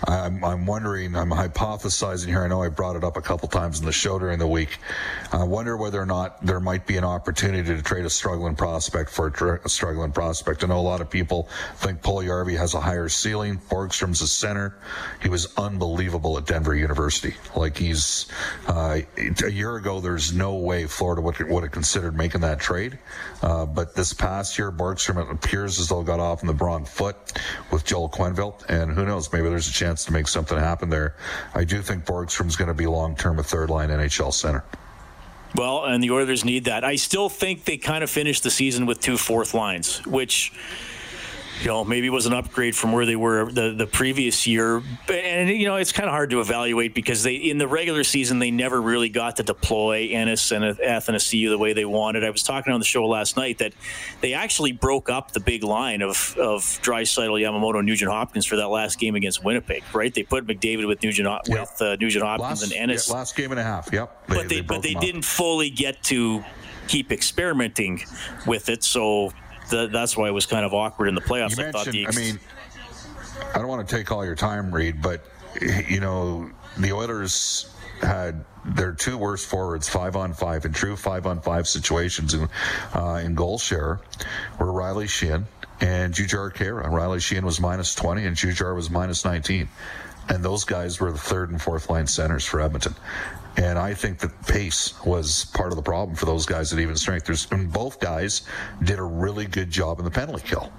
I'm, 0.08 0.44
I'm 0.44 0.66
wondering, 0.66 1.16
I'm 1.16 1.30
hypothesizing 1.30 2.28
here. 2.28 2.44
I 2.44 2.48
know 2.48 2.62
I 2.62 2.70
brought 2.70 2.96
it 2.96 3.04
up 3.04 3.18
a 3.18 3.22
couple 3.22 3.48
times 3.48 3.80
in 3.80 3.86
the 3.86 3.92
show 3.92 4.20
during 4.20 4.40
the 4.40 4.48
week. 4.48 4.80
I 5.32 5.44
wonder 5.44 5.78
whether 5.78 6.02
or 6.02 6.06
not 6.06 6.46
there 6.46 6.60
might 6.60 6.86
be 6.86 6.98
an 6.98 7.04
opportunity 7.04 7.76
to 7.76 7.82
trade 7.82 8.06
a 8.06 8.10
struggling 8.10 8.56
prospect 8.56 9.10
for 9.10 9.28
a, 9.28 9.66
a 9.66 9.70
struggling 9.70 10.12
prospect. 10.12 10.64
I 10.64 10.68
know 10.68 10.80
a 10.80 10.82
lot 10.82 11.02
of 11.02 11.10
people 11.10 11.50
think 11.76 12.02
Puljujarvi 12.02 12.58
has 12.58 12.74
a 12.74 12.80
higher 12.80 13.10
ceiling. 13.10 13.60
Borgstrom's 13.70 14.22
a 14.22 14.28
center. 14.28 14.76
He 15.22 15.30
was 15.30 15.54
unbelievable 15.58 16.38
at 16.38 16.46
Denver 16.46 16.76
University. 16.76 17.36
Like 17.56 17.78
he's 17.78 18.28
uh, 18.68 19.00
a 19.44 19.52
year 19.52 19.76
ago, 19.78 20.00
there's 20.00 20.34
no 20.34 20.67
way 20.68 20.86
Florida 20.86 21.22
would, 21.22 21.40
would 21.50 21.64
have 21.64 21.72
considered 21.72 22.16
making 22.16 22.42
that 22.42 22.60
trade. 22.60 23.00
Uh, 23.42 23.66
but 23.66 23.96
this 23.96 24.14
past 24.14 24.60
year, 24.60 24.72
Borgstrom 24.72 25.24
it 25.24 25.32
appears 25.32 25.80
as 25.80 25.88
though 25.88 26.04
got 26.04 26.20
off 26.20 26.44
on 26.44 26.48
the 26.48 26.54
wrong 26.54 26.86
foot 26.86 27.16
with 27.72 27.86
Joel 27.86 28.10
Quenneville, 28.10 28.64
and 28.70 28.92
who 28.92 29.06
knows, 29.06 29.32
maybe 29.32 29.50
there's 29.50 29.68
a 29.68 29.74
chance 29.74 30.06
to 30.06 30.14
make 30.14 30.28
something 30.28 30.58
happen 30.58 30.90
there. 30.90 31.16
I 31.56 31.64
do 31.64 31.82
think 31.82 32.06
Borgstrom's 32.06 32.56
going 32.56 32.68
to 32.68 32.74
be 32.74 32.86
long 32.86 33.16
term 33.16 33.40
a 33.40 33.44
third 33.44 33.70
line 33.70 33.90
NHL 33.90 34.34
center. 34.34 34.64
Well, 35.56 35.86
and 35.86 36.04
the 36.04 36.12
Oilers 36.12 36.44
need 36.44 36.66
that. 36.66 36.84
I 36.84 36.98
still 36.98 37.30
think 37.30 37.64
they 37.64 37.78
kind 37.78 38.04
of 38.04 38.10
finished 38.10 38.44
the 38.44 38.52
season 38.52 38.86
with 38.86 39.00
two 39.00 39.18
fourth 39.18 39.54
lines, 39.54 40.06
which 40.06 40.52
you 41.62 41.68
know, 41.68 41.84
maybe 41.84 42.08
it 42.08 42.12
was 42.12 42.26
an 42.26 42.34
upgrade 42.34 42.76
from 42.76 42.92
where 42.92 43.06
they 43.06 43.16
were 43.16 43.52
the, 43.52 43.74
the 43.74 43.88
previous 43.88 44.46
year. 44.46 44.82
And, 45.10 45.50
you 45.50 45.66
know, 45.66 45.78
it's 45.78 45.92
kind 45.92 46.08
of 46.08 46.14
hard 46.14 46.30
to 46.30 46.40
evaluate 46.40 46.94
because 46.94 47.24
they, 47.24 47.36
in 47.36 47.58
the 47.58 47.68
regular 47.68 48.04
season, 48.04 48.40
they 48.40 48.52
never 48.52 48.82
really 48.82 49.10
got 49.10 49.38
to 49.38 49.44
deploy 49.44 50.10
Ennis 50.12 50.52
and 50.52 50.64
Athanasiou 50.64 51.50
the 51.50 51.58
way 51.58 51.74
they 51.74 51.86
wanted. 51.86 52.24
I 52.24 52.30
was 52.30 52.44
talking 52.44 52.74
on 52.74 52.80
the 52.80 52.86
show 52.86 53.08
last 53.08 53.38
night 53.38 53.58
that 53.58 53.74
they 54.22 54.34
actually 54.34 54.72
broke 54.72 55.10
up 55.10 55.32
the 55.32 55.40
big 55.40 55.64
line 55.64 56.02
of, 56.02 56.36
of 56.38 56.62
Draisaitl, 56.84 57.42
Yamamoto, 57.42 57.84
Nugent 57.84 58.12
Hopkins 58.12 58.46
for 58.46 58.58
that 58.58 58.68
last 58.68 59.00
game 59.00 59.16
against 59.16 59.44
Winnipeg, 59.44 59.84
right? 59.94 60.14
They 60.14 60.24
put 60.24 60.46
McDavid 60.46 60.88
with 60.88 61.02
Nugent, 61.02 61.28
yep. 61.48 61.60
with 61.60 61.82
uh, 61.82 61.96
Nugent 61.96 62.24
Hopkins 62.24 62.62
last, 62.62 62.64
and 62.64 62.74
Ennis. 62.74 63.10
Yeah, 63.10 63.16
last 63.16 63.36
game 63.36 63.52
and 63.52 63.60
a 63.60 63.64
half, 63.64 63.90
yep. 63.92 64.28
They, 64.28 64.36
but 64.36 64.50
they, 64.50 64.56
they 64.56 64.62
but 64.62 64.82
they 64.84 64.94
didn't 64.94 65.26
fully 65.26 65.70
get 65.70 66.04
to 66.04 66.44
keep 66.88 67.12
experimenting 67.12 68.04
with 68.46 68.70
it. 68.70 68.84
So 68.84 69.32
the, 69.70 69.88
that's 69.88 70.18
why 70.18 70.28
it 70.28 70.32
was 70.32 70.46
kind 70.46 70.66
of 70.66 70.74
awkward 70.74 71.08
in 71.08 71.16
the 71.16 71.22
playoffs. 71.22 71.58
You 71.58 71.66
I 71.66 71.72
thought 71.72 71.86
the 71.88 72.06
ex- 72.06 72.18
I 72.18 72.20
mean, 72.20 72.40
I 73.54 73.60
don't 73.60 73.68
want 73.68 73.88
to 73.88 73.96
take 73.96 74.12
all 74.12 74.26
your 74.26 74.36
time, 74.36 74.74
Reed, 74.74 75.02
but 75.02 75.26
you 75.88 76.00
know 76.00 76.50
the 76.78 76.94
Oilers 76.94 77.74
had 78.02 78.46
their 78.66 78.92
two 78.92 79.18
worst 79.18 79.48
forwards 79.48 79.88
five 79.88 80.16
on 80.16 80.34
five 80.34 80.66
in 80.66 80.74
true 80.74 80.96
five 80.96 81.26
on 81.26 81.42
five 81.42 81.68
situations 81.68 82.34
in, 82.34 82.50
uh, 82.94 83.22
in 83.24 83.34
goal 83.34 83.58
share 83.58 84.00
were 84.60 84.72
Riley 84.72 85.06
Sheahan 85.06 85.46
and 85.80 86.14
Jujhar 86.14 86.54
Khaira. 86.54 86.90
Riley 86.90 87.20
Sheahan 87.20 87.44
was 87.44 87.60
minus 87.60 87.96
20 87.96 88.26
and 88.26 88.36
Jujhar 88.36 88.76
was 88.76 88.90
minus 88.90 89.24
19. 89.24 89.70
And 90.30 90.44
those 90.44 90.66
guys 90.66 91.00
were 91.00 91.12
the 91.12 91.18
third 91.18 91.52
and 91.52 91.62
fourth 91.62 91.90
line 91.90 92.08
centers 92.08 92.46
for 92.46 92.60
Edmonton. 92.60 92.96
And 93.58 93.80
I 93.80 93.96
think 93.96 94.20
that 94.20 94.48
pace 94.48 94.94
was 95.04 95.46
part 95.46 95.72
of 95.72 95.78
the 95.78 95.82
problem 95.82 96.16
for 96.16 96.28
those 96.28 96.46
guys 96.46 96.72
at 96.72 96.80
even 96.80 96.96
strength. 96.96 97.26
There's, 97.26 97.48
and 97.52 97.74
both 97.74 98.00
guys 98.00 98.44
did 98.84 99.00
a 99.00 99.04
really 99.04 99.46
good 99.46 99.72
job 99.72 99.98
in 99.98 100.06
the 100.06 100.12
penalty 100.12 100.44
kill. 100.48 100.72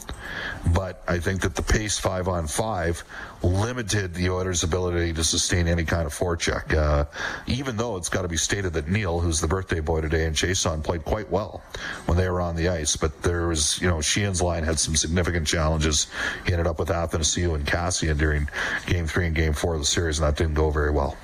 But 0.73 1.03
I 1.09 1.19
think 1.19 1.41
that 1.41 1.57
the 1.57 1.63
pace 1.63 1.99
five 1.99 2.29
on 2.29 2.47
five 2.47 3.03
limited 3.43 4.15
the 4.15 4.31
Oilers' 4.31 4.63
ability 4.63 5.13
to 5.15 5.25
sustain 5.25 5.67
any 5.67 5.85
kind 5.85 6.07
of 6.07 6.15
forecheck. 6.15 6.73
Uh, 6.73 7.05
even 7.49 7.77
though 7.77 7.97
it's 7.97 8.09
got 8.09 8.23
to 8.23 8.29
be 8.29 8.37
stated 8.37 8.73
that 8.75 8.89
Neal, 8.89 9.19
who's 9.19 9.41
the 9.41 9.49
birthday 9.49 9.81
boy 9.81 10.01
today, 10.01 10.27
and 10.27 10.37
Chiasson 10.37 10.83
played 10.83 11.05
quite 11.05 11.29
well 11.31 11.63
when 12.07 12.17
they 12.17 12.29
were 12.29 12.41
on 12.41 12.55
the 12.55 12.69
ice. 12.69 12.95
But 12.95 13.23
there 13.23 13.49
was, 13.49 13.81
you 13.81 13.89
know, 13.89 13.97
Sheahan's 13.97 14.41
line 14.41 14.63
had 14.63 14.79
some 14.79 14.95
significant 14.95 15.49
challenges. 15.49 16.07
He 16.47 16.53
ended 16.53 16.69
up 16.69 16.79
with 16.79 16.89
Athanasiou 16.89 17.57
and 17.57 17.67
Kassian 17.67 18.19
during 18.19 18.49
game 18.87 19.09
three 19.09 19.27
and 19.27 19.35
game 19.35 19.53
four 19.53 19.75
of 19.75 19.81
the 19.81 19.87
series, 19.87 20.21
and 20.21 20.29
that 20.29 20.37
didn't 20.37 20.55
go 20.55 20.71
very 20.71 20.93
well. 20.93 21.17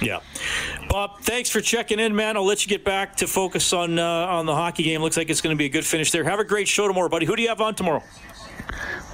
Yeah, 0.00 0.20
Bob. 0.88 1.20
Thanks 1.20 1.48
for 1.50 1.60
checking 1.60 1.98
in, 1.98 2.14
man. 2.14 2.36
I'll 2.36 2.44
let 2.44 2.64
you 2.64 2.68
get 2.68 2.84
back 2.84 3.16
to 3.16 3.26
focus 3.26 3.72
on 3.72 3.98
uh, 3.98 4.04
on 4.04 4.46
the 4.46 4.54
hockey 4.54 4.82
game. 4.82 5.00
Looks 5.00 5.16
like 5.16 5.30
it's 5.30 5.40
going 5.40 5.54
to 5.54 5.58
be 5.58 5.66
a 5.66 5.70
good 5.70 5.86
finish 5.86 6.10
there. 6.10 6.24
Have 6.24 6.40
a 6.40 6.44
great 6.44 6.68
show 6.68 6.86
tomorrow, 6.88 7.08
buddy. 7.08 7.26
Who 7.26 7.36
do 7.36 7.42
you 7.42 7.48
have 7.48 7.60
on 7.60 7.74
tomorrow? 7.74 8.02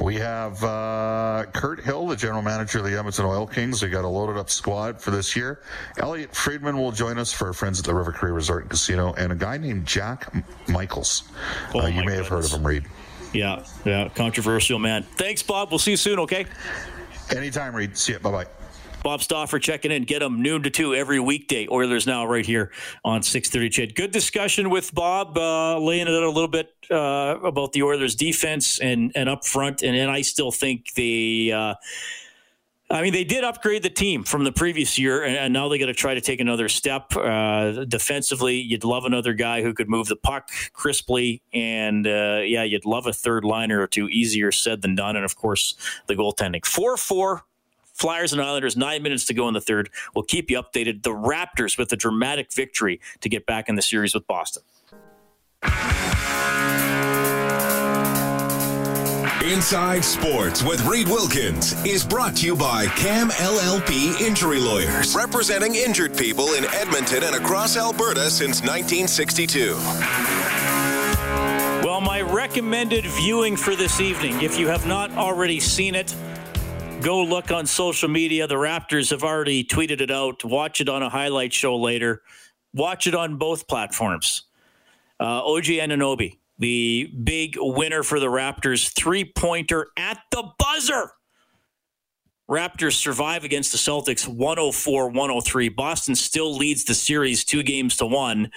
We 0.00 0.14
have 0.16 0.62
uh, 0.64 1.44
Kirt 1.52 1.80
Hill, 1.84 2.06
the 2.06 2.16
general 2.16 2.40
manager 2.40 2.78
of 2.78 2.84
the 2.84 2.96
Edmonton 2.98 3.26
Oil 3.26 3.46
Kings. 3.46 3.80
They 3.80 3.88
got 3.88 4.04
a 4.04 4.08
loaded 4.08 4.38
up 4.38 4.48
squad 4.48 5.00
for 5.00 5.10
this 5.10 5.36
year. 5.36 5.60
Elliot 5.98 6.34
Friedman 6.34 6.78
will 6.78 6.92
join 6.92 7.18
us 7.18 7.32
for 7.32 7.48
our 7.48 7.52
friends 7.52 7.78
at 7.78 7.84
the 7.84 7.94
River 7.94 8.10
Cree 8.10 8.30
Resort 8.30 8.62
and 8.62 8.70
Casino, 8.70 9.12
and 9.18 9.32
a 9.32 9.36
guy 9.36 9.58
named 9.58 9.84
Jack 9.86 10.32
Michaels. 10.68 11.24
Oh, 11.74 11.80
uh, 11.80 11.86
you 11.86 11.96
may 11.96 12.06
goodness. 12.06 12.16
have 12.16 12.28
heard 12.28 12.44
of 12.46 12.52
him, 12.52 12.66
Reed. 12.66 12.86
Yeah, 13.34 13.64
yeah, 13.84 14.08
controversial 14.08 14.78
man. 14.78 15.02
Thanks, 15.02 15.42
Bob. 15.42 15.70
We'll 15.70 15.78
see 15.78 15.92
you 15.92 15.96
soon. 15.98 16.18
Okay. 16.20 16.46
Anytime, 17.30 17.76
Reed. 17.76 17.96
See 17.96 18.12
you. 18.14 18.18
Bye 18.18 18.30
bye. 18.30 18.46
Bob 19.02 19.22
Stauffer 19.22 19.58
checking 19.58 19.90
in. 19.90 20.04
Get 20.04 20.20
them 20.20 20.42
noon 20.42 20.62
to 20.62 20.70
two 20.70 20.94
every 20.94 21.20
weekday. 21.20 21.66
Oilers 21.70 22.06
now 22.06 22.26
right 22.26 22.44
here 22.44 22.70
on 23.04 23.22
6:30. 23.22 23.70
CHED. 23.70 23.94
Good 23.94 24.10
discussion 24.10 24.70
with 24.70 24.94
Bob, 24.94 25.36
uh, 25.36 25.78
laying 25.78 26.06
it 26.06 26.14
out 26.14 26.22
a 26.22 26.30
little 26.30 26.48
bit 26.48 26.72
uh, 26.90 27.36
about 27.42 27.72
the 27.72 27.82
Oilers' 27.82 28.14
defense 28.14 28.78
and 28.80 29.12
and 29.14 29.28
up 29.28 29.46
front. 29.46 29.82
And, 29.82 29.96
and 29.96 30.10
I 30.10 30.22
still 30.22 30.50
think 30.52 30.94
the. 30.94 31.52
Uh, 31.54 31.74
I 32.92 33.02
mean, 33.02 33.12
they 33.12 33.22
did 33.22 33.44
upgrade 33.44 33.84
the 33.84 33.90
team 33.90 34.24
from 34.24 34.42
the 34.42 34.50
previous 34.50 34.98
year, 34.98 35.22
and, 35.22 35.36
and 35.36 35.52
now 35.52 35.68
they 35.68 35.78
got 35.78 35.86
to 35.86 35.94
try 35.94 36.14
to 36.14 36.20
take 36.20 36.40
another 36.40 36.68
step 36.68 37.14
uh, 37.14 37.84
defensively. 37.84 38.56
You'd 38.56 38.82
love 38.82 39.04
another 39.04 39.32
guy 39.32 39.62
who 39.62 39.72
could 39.72 39.88
move 39.88 40.08
the 40.08 40.16
puck 40.16 40.50
crisply, 40.72 41.40
and 41.52 42.04
uh, 42.04 42.40
yeah, 42.42 42.64
you'd 42.64 42.84
love 42.84 43.06
a 43.06 43.12
third 43.12 43.44
liner 43.44 43.80
or 43.80 43.86
two. 43.86 44.08
Easier 44.08 44.50
said 44.50 44.82
than 44.82 44.96
done, 44.96 45.14
and 45.14 45.24
of 45.24 45.36
course, 45.36 45.76
the 46.08 46.16
goaltending. 46.16 46.66
Four 46.66 46.96
four 46.96 47.44
Flyers 48.00 48.32
and 48.32 48.40
Islanders, 48.40 48.78
nine 48.78 49.02
minutes 49.02 49.26
to 49.26 49.34
go 49.34 49.46
in 49.46 49.52
the 49.52 49.60
third. 49.60 49.90
We'll 50.14 50.24
keep 50.24 50.50
you 50.50 50.60
updated. 50.60 51.02
The 51.02 51.10
Raptors 51.10 51.76
with 51.76 51.92
a 51.92 51.96
dramatic 51.96 52.50
victory 52.50 52.98
to 53.20 53.28
get 53.28 53.44
back 53.44 53.68
in 53.68 53.74
the 53.74 53.82
series 53.82 54.14
with 54.14 54.26
Boston. 54.26 54.62
Inside 59.44 60.02
Sports 60.02 60.62
with 60.62 60.82
Reed 60.86 61.08
Wilkins 61.08 61.74
is 61.84 62.06
brought 62.06 62.36
to 62.36 62.46
you 62.46 62.56
by 62.56 62.86
CAM 62.86 63.28
LLP 63.30 64.18
Injury 64.20 64.60
Lawyers, 64.60 65.14
representing 65.14 65.74
injured 65.74 66.16
people 66.16 66.54
in 66.54 66.64
Edmonton 66.66 67.24
and 67.24 67.36
across 67.36 67.76
Alberta 67.76 68.30
since 68.30 68.62
1962. 68.62 69.74
Well, 71.84 72.00
my 72.00 72.22
recommended 72.22 73.04
viewing 73.04 73.56
for 73.56 73.76
this 73.76 74.00
evening, 74.00 74.40
if 74.40 74.58
you 74.58 74.68
have 74.68 74.86
not 74.86 75.10
already 75.12 75.60
seen 75.60 75.94
it, 75.94 76.14
Go 77.00 77.22
look 77.22 77.50
on 77.50 77.66
social 77.66 78.08
media. 78.08 78.46
The 78.46 78.56
Raptors 78.56 79.10
have 79.10 79.24
already 79.24 79.64
tweeted 79.64 80.00
it 80.00 80.10
out. 80.10 80.44
Watch 80.44 80.80
it 80.80 80.88
on 80.88 81.02
a 81.02 81.08
highlight 81.08 81.52
show 81.52 81.76
later. 81.76 82.22
Watch 82.74 83.06
it 83.06 83.14
on 83.14 83.36
both 83.36 83.66
platforms. 83.66 84.44
Uh, 85.18 85.42
OG 85.44 85.64
Anunoby 85.64 86.38
the 86.60 87.10
big 87.24 87.56
winner 87.58 88.02
for 88.02 88.20
the 88.20 88.26
Raptors, 88.26 88.92
three 88.94 89.24
pointer 89.24 89.88
at 89.96 90.18
the 90.30 90.44
buzzer. 90.58 91.12
Raptors 92.48 92.94
survive 92.94 93.44
against 93.44 93.72
the 93.72 93.78
Celtics 93.78 94.28
104 94.28 95.08
103. 95.08 95.68
Boston 95.70 96.14
still 96.14 96.54
leads 96.54 96.84
the 96.84 96.94
series 96.94 97.44
two 97.44 97.62
games 97.62 97.96
to 97.96 98.06
one. 98.06 98.50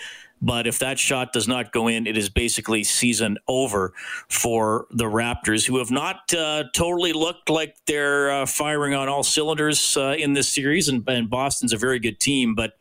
But 0.45 0.67
if 0.67 0.77
that 0.79 0.99
shot 0.99 1.31
does 1.31 1.47
not 1.47 1.71
go 1.71 1.87
in, 1.87 2.05
it 2.05 2.17
is 2.17 2.29
basically 2.29 2.83
season 2.83 3.37
over 3.47 3.93
for 4.27 4.87
the 4.91 5.05
Raptors, 5.05 5.65
who 5.65 5.77
have 5.77 5.89
not 5.89 6.33
uh, 6.33 6.65
totally 6.75 7.13
looked 7.13 7.49
like 7.49 7.77
they're 7.87 8.29
uh, 8.29 8.45
firing 8.45 8.93
on 8.93 9.07
all 9.07 9.23
cylinders 9.23 9.95
uh, 9.95 10.15
in 10.19 10.33
this 10.33 10.49
series. 10.49 10.89
And, 10.89 11.07
and 11.07 11.29
Boston's 11.29 11.71
a 11.71 11.77
very 11.77 11.97
good 11.97 12.19
team, 12.19 12.55
but 12.55 12.73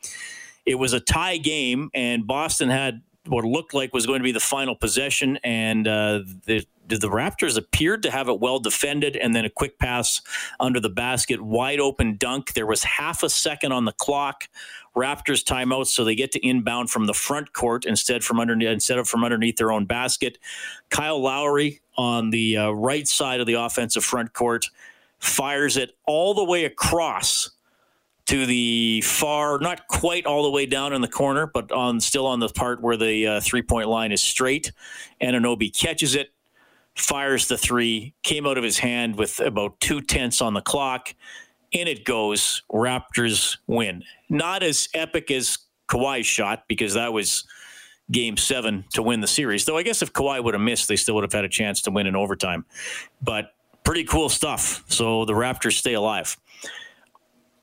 it 0.66 0.74
was 0.74 0.92
a 0.92 0.98
tie 0.98 1.36
game, 1.36 1.88
and 1.94 2.26
Boston 2.26 2.68
had 2.68 3.02
what 3.26 3.44
looked 3.44 3.72
like 3.72 3.94
was 3.94 4.06
going 4.06 4.18
to 4.18 4.24
be 4.24 4.32
the 4.32 4.40
final 4.40 4.74
possession, 4.74 5.38
and 5.44 5.86
uh, 5.86 6.22
the 6.46 6.66
the 6.88 7.08
Raptors 7.08 7.56
appeared 7.56 8.02
to 8.02 8.10
have 8.10 8.28
it 8.28 8.40
well 8.40 8.58
defended, 8.58 9.16
and 9.16 9.34
then 9.34 9.44
a 9.44 9.50
quick 9.50 9.78
pass 9.78 10.20
under 10.60 10.80
the 10.80 10.90
basket, 10.90 11.40
wide 11.40 11.80
open 11.80 12.16
dunk. 12.16 12.54
There 12.54 12.66
was 12.66 12.82
half 12.82 13.22
a 13.22 13.30
second 13.30 13.72
on 13.72 13.84
the 13.84 13.92
clock. 13.92 14.48
Raptors 14.94 15.42
timeout, 15.42 15.86
so 15.86 16.04
they 16.04 16.14
get 16.14 16.32
to 16.32 16.46
inbound 16.46 16.90
from 16.90 17.06
the 17.06 17.14
front 17.14 17.52
court 17.52 17.86
instead 17.86 18.22
from 18.22 18.38
underneath 18.38 18.68
instead 18.68 18.98
of 18.98 19.08
from 19.08 19.24
underneath 19.24 19.56
their 19.56 19.72
own 19.72 19.86
basket. 19.86 20.38
Kyle 20.90 21.20
Lowry 21.20 21.80
on 21.96 22.30
the 22.30 22.58
uh, 22.58 22.70
right 22.70 23.08
side 23.08 23.40
of 23.40 23.46
the 23.46 23.54
offensive 23.54 24.04
front 24.04 24.32
court 24.34 24.66
fires 25.18 25.76
it 25.76 25.92
all 26.06 26.34
the 26.34 26.44
way 26.44 26.64
across 26.64 27.50
to 28.26 28.46
the 28.46 29.00
far, 29.02 29.58
not 29.58 29.88
quite 29.88 30.26
all 30.26 30.42
the 30.42 30.50
way 30.50 30.66
down 30.66 30.92
in 30.92 31.00
the 31.00 31.08
corner, 31.08 31.46
but 31.46 31.72
on 31.72 32.00
still 32.00 32.26
on 32.26 32.40
the 32.40 32.48
part 32.48 32.80
where 32.80 32.96
the 32.96 33.26
uh, 33.26 33.40
three 33.40 33.62
point 33.62 33.88
line 33.88 34.12
is 34.12 34.22
straight. 34.22 34.72
Anunoby 35.20 35.74
catches 35.76 36.14
it, 36.14 36.32
fires 36.94 37.48
the 37.48 37.58
three, 37.58 38.14
came 38.22 38.46
out 38.46 38.58
of 38.58 38.64
his 38.64 38.78
hand 38.78 39.16
with 39.16 39.40
about 39.40 39.80
two 39.80 40.00
tenths 40.00 40.40
on 40.40 40.54
the 40.54 40.60
clock. 40.60 41.14
In 41.72 41.88
it 41.88 42.04
goes. 42.04 42.62
Raptors 42.70 43.56
win. 43.66 44.04
Not 44.28 44.62
as 44.62 44.88
epic 44.94 45.30
as 45.30 45.58
Kawhi's 45.88 46.26
shot 46.26 46.64
because 46.68 46.94
that 46.94 47.12
was 47.12 47.44
game 48.10 48.36
seven 48.36 48.84
to 48.92 49.02
win 49.02 49.20
the 49.20 49.26
series. 49.26 49.64
Though 49.64 49.78
I 49.78 49.82
guess 49.82 50.02
if 50.02 50.12
Kawhi 50.12 50.42
would 50.42 50.54
have 50.54 50.60
missed, 50.60 50.88
they 50.88 50.96
still 50.96 51.14
would 51.14 51.24
have 51.24 51.32
had 51.32 51.44
a 51.44 51.48
chance 51.48 51.80
to 51.82 51.90
win 51.90 52.06
in 52.06 52.14
overtime. 52.14 52.64
But 53.22 53.54
pretty 53.84 54.04
cool 54.04 54.28
stuff. 54.28 54.84
So 54.88 55.24
the 55.24 55.32
Raptors 55.32 55.72
stay 55.72 55.94
alive. 55.94 56.36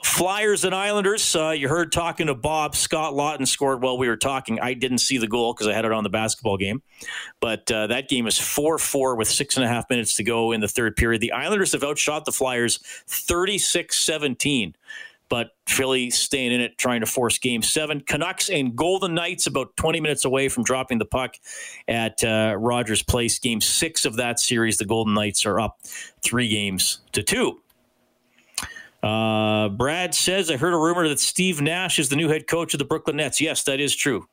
Flyers 0.10 0.66
and 0.66 0.74
Islanders. 0.74 1.36
Uh, 1.36 1.52
you 1.52 1.70
heard 1.70 1.92
talking 1.92 2.28
to 2.28 2.36
Bob. 2.36 2.76
Scott 2.76 3.14
Laughton 3.14 3.48
scored 3.48 3.82
while 3.82 3.98
we 3.98 4.10
were 4.10 4.18
talking. 4.18 4.60
I 4.60 4.74
didn't 4.74 4.98
see 4.98 5.18
the 5.18 5.28
goal 5.28 5.54
because 5.54 5.68
I 5.68 5.74
had 5.74 5.86
it 5.86 5.92
on 5.92 6.04
the 6.04 6.10
basketball 6.10 6.58
game. 6.58 6.82
But 7.40 7.72
uh, 7.72 7.88
that 7.88 8.10
game 8.10 8.26
is 8.26 8.38
4 8.38 8.80
4 8.80 9.16
with 9.16 9.30
six 9.30 9.56
and 9.56 9.64
a 9.64 9.68
half 9.68 9.88
minutes 9.90 10.16
to 10.16 10.24
go 10.24 10.52
in 10.52 10.62
the 10.62 10.68
third 10.68 10.96
period. 10.96 11.22
The 11.22 11.32
Islanders 11.32 11.74
have 11.74 11.84
outshot 11.84 12.26
the 12.26 12.32
Flyers 12.32 12.80
36 13.08 13.98
17. 13.98 14.76
But 15.30 15.52
Philly 15.68 16.10
staying 16.10 16.54
in 16.54 16.60
it, 16.60 16.78
trying 16.80 17.02
to 17.02 17.06
force 17.06 17.38
game 17.38 17.62
seven. 17.62 18.02
Canucks 18.02 18.50
and 18.50 18.76
Golden 18.76 19.14
Knights 19.14 19.46
about 19.46 19.78
20 19.78 20.02
minutes 20.02 20.26
away 20.26 20.50
from 20.50 20.64
dropping 20.64 20.98
the 20.98 21.06
puck 21.06 21.36
at 21.88 22.24
uh, 22.24 22.56
Rogers 22.58 23.04
Place. 23.04 23.38
Game 23.38 23.62
six 23.62 24.06
of 24.06 24.16
that 24.16 24.40
series, 24.40 24.78
the 24.78 24.86
Golden 24.86 25.14
Knights 25.14 25.46
are 25.46 25.60
up 25.60 25.78
three 26.24 26.50
games 26.50 27.02
to 27.12 27.22
two. 27.22 27.62
Uh, 29.02 29.70
Brad 29.70 30.14
says, 30.14 30.52
I 30.52 30.58
heard 30.58 30.74
a 30.74 30.78
rumor 30.78 31.08
that 31.08 31.20
Steve 31.20 31.62
Nash 31.62 32.00
is 32.00 32.10
the 32.10 32.16
new 32.16 32.28
head 32.28 32.48
coach 32.48 32.74
of 32.74 32.80
the 32.80 32.86
Brooklyn 32.86 33.18
Nets. 33.18 33.40
Yes, 33.40 33.64
that 33.64 33.80
is 33.80 33.96
true. 33.96 34.28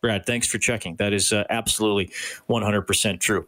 Brad, 0.00 0.26
thanks 0.26 0.46
for 0.46 0.58
checking. 0.58 0.96
That 0.96 1.12
is 1.12 1.32
uh, 1.32 1.44
absolutely 1.50 2.12
100% 2.48 3.20
true. 3.20 3.46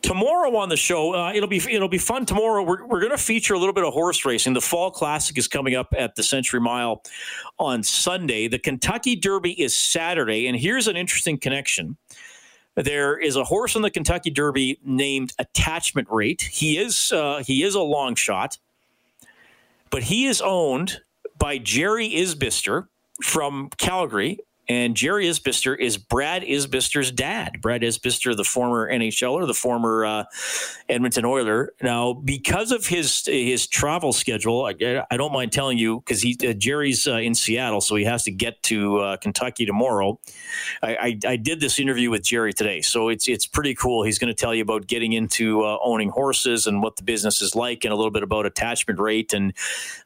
Tomorrow 0.00 0.56
on 0.56 0.70
the 0.70 0.76
show, 0.76 1.14
uh, 1.14 1.32
it'll 1.34 1.48
be 1.48 1.60
it'll 1.70 1.88
be 1.88 1.98
fun. 1.98 2.24
Tomorrow, 2.24 2.62
we're, 2.62 2.86
we're 2.86 3.00
going 3.00 3.12
to 3.12 3.18
feature 3.18 3.52
a 3.52 3.58
little 3.58 3.74
bit 3.74 3.84
of 3.84 3.92
horse 3.92 4.24
racing. 4.24 4.54
The 4.54 4.62
Fall 4.62 4.90
Classic 4.90 5.36
is 5.36 5.46
coming 5.46 5.74
up 5.74 5.92
at 5.96 6.16
the 6.16 6.22
Century 6.22 6.58
Mile 6.58 7.02
on 7.58 7.82
Sunday. 7.82 8.48
The 8.48 8.58
Kentucky 8.58 9.14
Derby 9.14 9.60
is 9.60 9.76
Saturday, 9.76 10.46
and 10.46 10.56
here's 10.56 10.88
an 10.88 10.96
interesting 10.96 11.36
connection. 11.36 11.98
There 12.76 13.18
is 13.18 13.36
a 13.36 13.44
horse 13.44 13.76
in 13.76 13.82
the 13.82 13.90
Kentucky 13.90 14.30
Derby 14.30 14.78
named 14.84 15.32
Attachment 15.38 16.08
Rate. 16.10 16.48
He 16.50 16.78
is 16.78 17.12
uh, 17.12 17.42
he 17.44 17.62
is 17.62 17.74
a 17.74 17.80
long 17.82 18.14
shot 18.14 18.56
but 19.90 20.04
he 20.04 20.26
is 20.26 20.40
owned 20.40 21.00
by 21.36 21.58
Jerry 21.58 22.10
Isbister 22.10 22.86
from 23.22 23.70
Calgary, 23.78 24.38
and 24.68 24.94
Jerry 24.94 25.26
Isbister 25.26 25.78
is 25.78 25.96
Brad 25.96 26.42
Isbister's 26.42 27.10
dad. 27.10 27.60
Brad 27.62 27.80
Isbister, 27.80 28.36
the 28.36 28.44
former 28.44 28.90
NHLer, 28.90 29.46
the 29.46 29.54
former 29.54 30.04
uh, 30.04 30.24
Edmonton 30.88 31.24
Oiler. 31.24 31.72
Now, 31.82 32.12
because 32.12 32.70
of 32.70 32.86
his 32.86 33.24
his 33.26 33.66
travel 33.66 34.12
schedule, 34.12 34.66
I, 34.66 35.04
I 35.10 35.16
don't 35.16 35.32
mind 35.32 35.52
telling 35.52 35.78
you 35.78 36.00
because 36.00 36.20
he 36.20 36.36
uh, 36.46 36.52
Jerry's 36.52 37.06
uh, 37.06 37.14
in 37.16 37.34
Seattle, 37.34 37.80
so 37.80 37.96
he 37.96 38.04
has 38.04 38.24
to 38.24 38.30
get 38.30 38.62
to 38.64 38.98
uh, 38.98 39.16
Kentucky 39.16 39.64
tomorrow. 39.64 40.20
I, 40.82 40.96
I, 40.96 41.18
I, 41.26 41.36
did 41.36 41.60
this 41.60 41.78
interview 41.78 42.10
with 42.10 42.22
Jerry 42.22 42.52
today, 42.52 42.82
so 42.82 43.08
it's 43.08 43.26
it's 43.26 43.46
pretty 43.46 43.74
cool. 43.74 44.02
He's 44.02 44.18
going 44.18 44.28
to 44.28 44.38
tell 44.38 44.54
you 44.54 44.62
about 44.62 44.86
getting 44.86 45.12
into 45.12 45.62
uh, 45.64 45.78
owning 45.82 46.10
horses 46.10 46.66
and 46.66 46.82
what 46.82 46.96
the 46.96 47.02
business 47.04 47.40
is 47.40 47.54
like, 47.54 47.84
and 47.84 47.92
a 47.92 47.96
little 47.96 48.10
bit 48.10 48.22
about 48.22 48.44
attachment 48.44 49.00
rate. 49.00 49.32
And 49.32 49.54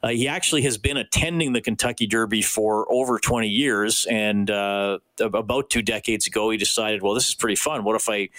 uh, 0.01 0.09
he 0.09 0.27
actually 0.27 0.61
has 0.61 0.77
been 0.77 0.95
attending 0.95 1.51
the 1.51 1.61
Kentucky 1.61 2.07
Derby 2.07 2.41
for 2.41 2.89
over 2.89 3.19
twenty 3.19 3.49
years, 3.49 4.05
and 4.09 4.52
uh, 4.53 4.99
about 5.19 5.69
two 5.69 5.81
decades 5.81 6.27
ago, 6.27 6.49
he 6.49 6.57
decided, 6.57 7.01
well, 7.01 7.13
this 7.13 7.27
is 7.27 7.35
pretty 7.35 7.55
fun. 7.55 7.83
What 7.83 7.95
if 7.95 8.09
I 8.09 8.29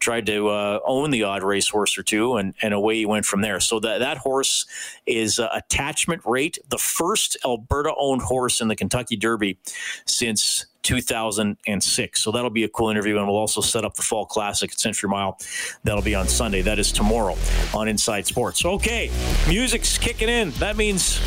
tried 0.00 0.26
to 0.26 0.48
uh, 0.48 0.80
own 0.86 1.10
the 1.10 1.24
odd 1.24 1.42
racehorse 1.42 1.98
or 1.98 2.02
two? 2.02 2.36
And, 2.36 2.54
and 2.62 2.74
away 2.74 2.96
he 2.96 3.06
went 3.06 3.26
from 3.26 3.42
there. 3.42 3.60
So 3.60 3.80
that, 3.80 3.98
that 3.98 4.18
horse 4.18 4.66
is 5.06 5.38
uh, 5.38 5.48
Attachment 5.52 6.22
Rate, 6.24 6.58
the 6.68 6.78
first 6.78 7.36
Alberta 7.44 7.92
owned 7.96 8.22
horse 8.22 8.60
in 8.60 8.68
the 8.68 8.76
Kentucky 8.76 9.16
Derby 9.16 9.58
since 10.06 10.66
2006. 10.84 12.20
So 12.20 12.30
that'll 12.30 12.50
be 12.50 12.64
a 12.64 12.68
cool 12.68 12.90
interview, 12.90 13.18
and 13.18 13.26
we'll 13.26 13.36
also 13.36 13.60
set 13.60 13.84
up 13.84 13.94
the 13.94 14.02
Fall 14.02 14.26
Classic 14.26 14.70
at 14.70 14.78
Century 14.78 15.08
Mile. 15.08 15.38
That'll 15.82 16.02
be 16.02 16.14
on 16.14 16.28
Sunday. 16.28 16.62
That 16.62 16.78
is 16.78 16.92
tomorrow 16.92 17.36
on 17.74 17.88
Inside 17.88 18.26
Sports. 18.26 18.64
Okay, 18.64 19.10
music's 19.48 19.98
kicking 19.98 20.28
in. 20.28 20.50
That 20.52 20.76
means 20.76 21.20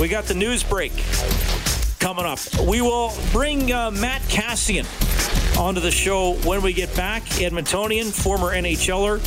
we 0.00 0.08
got 0.08 0.24
the 0.24 0.34
news 0.34 0.64
break 0.64 0.92
coming 2.02 2.26
up. 2.26 2.40
We 2.66 2.80
will 2.80 3.12
bring 3.30 3.70
uh, 3.70 3.92
Matt 3.92 4.22
Kassian 4.22 4.84
onto 5.56 5.80
the 5.80 5.92
show 5.92 6.32
when 6.42 6.60
we 6.60 6.72
get 6.72 6.92
back. 6.96 7.22
Edmontonian, 7.22 8.10
former 8.10 8.48
NHLer. 8.48 9.22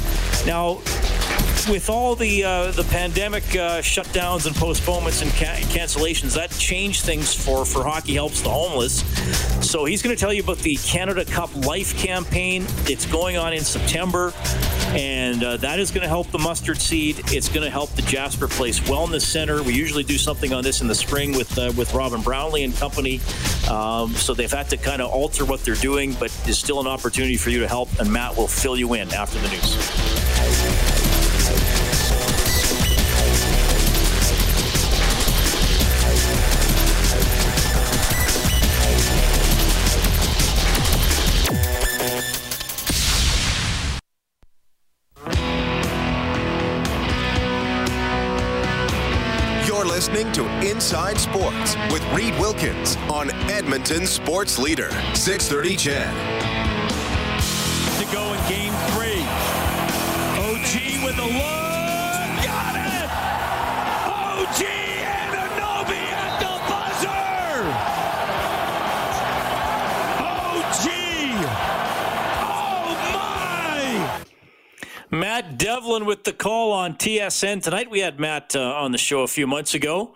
Now, 0.46 0.82
with 1.69 1.89
all 1.89 2.15
the 2.15 2.43
uh, 2.43 2.71
the 2.71 2.84
pandemic 2.86 3.43
uh, 3.56 3.82
shutdowns 3.82 4.45
and 4.45 4.56
postponements 4.56 5.21
and 5.21 5.32
ca- 5.32 5.62
cancellations, 5.69 6.36
that 6.36 6.51
changed 6.51 7.04
things 7.04 7.34
for 7.34 7.65
for 7.65 7.84
Hockey 7.84 8.13
Helps 8.13 8.41
the 8.41 8.49
Homeless. 8.49 9.04
So 9.67 9.86
he's 9.86 10.01
going 10.01 10.15
to 10.15 10.19
tell 10.19 10.34
you 10.34 10.43
about 10.43 10.60
the 10.60 10.75
Canada 10.78 11.25
Cup 11.25 11.56
Life 11.65 11.97
campaign. 11.97 12.65
It's 12.86 13.06
going 13.06 13.38
on 13.38 13.54
in 13.54 13.63
September, 13.63 14.34
and 14.89 15.43
uh, 15.43 15.58
that 15.58 15.80
is 15.80 15.91
going 15.91 16.04
to 16.04 16.08
help 16.08 16.28
the 16.32 16.39
Mustard 16.39 16.78
Seed. 16.78 17.19
It's 17.32 17.49
going 17.49 17.63
to 17.63 17.71
help 17.71 17.91
the 17.91 18.04
Jasper 18.04 18.47
Place 18.47 18.80
Wellness 18.82 19.21
Center. 19.21 19.63
We 19.63 19.73
usually 19.73 20.04
do 20.04 20.17
something 20.17 20.54
on 20.54 20.63
this 20.63 20.82
in 20.82 20.88
the 20.88 20.95
spring 20.95 21.36
with 21.36 21.58
uh, 21.58 21.71
with 21.78 21.93
Robin 21.93 22.21
Brownlee 22.21 22.63
and 22.63 22.75
company. 22.75 23.21
Um, 23.69 24.13
so 24.13 24.34
they've 24.34 24.51
had 24.51 24.69
to 24.69 24.78
kind 24.78 25.01
of 25.01 25.12
alter 25.12 25.45
what 25.45 25.62
they're 25.62 25.75
doing, 25.75 26.13
but 26.19 26.32
there's 26.43 26.60
still 26.60 26.80
an 26.80 26.88
opportunity 26.88 27.38
for 27.38 27.49
you 27.49 27.60
to 27.60 27.67
help, 27.67 27.89
and 27.99 28.12
Matt 28.12 28.38
will 28.38 28.47
fill 28.47 28.78
you 28.78 28.93
in 28.93 29.13
after 29.13 29.39
the 29.39 29.49
news. 29.49 30.94
Listening 50.15 50.32
to 50.32 50.69
Inside 50.69 51.17
Sports 51.17 51.75
with 51.91 52.01
Reed 52.13 52.34
Wilkins 52.39 52.95
on 53.10 53.32
Edmonton 53.49 54.08
Sports 54.08 54.58
Leader, 54.58 54.89
630 55.13 55.75
CHED. 55.75 56.13
To 57.99 58.13
go 58.13 58.34
in 58.34 58.39
game 58.47 58.73
three. 58.93 59.25
OG 60.39 61.04
with 61.04 61.17
the 61.17 61.38
look. 61.38 61.75
Matt 75.19 75.58
Devlin 75.58 76.06
with 76.06 76.25
the 76.25 76.34
call 76.34 76.73
on 76.73 76.95
TSN. 76.95 77.63
Tonight 77.63 77.89
we 77.89 77.99
had 77.99 78.19
Matt 78.19 78.54
uh, 78.54 78.60
on 78.60 78.91
the 78.91 78.97
show 78.97 79.21
a 79.21 79.28
few 79.28 79.47
months 79.47 79.73
ago. 79.73 80.13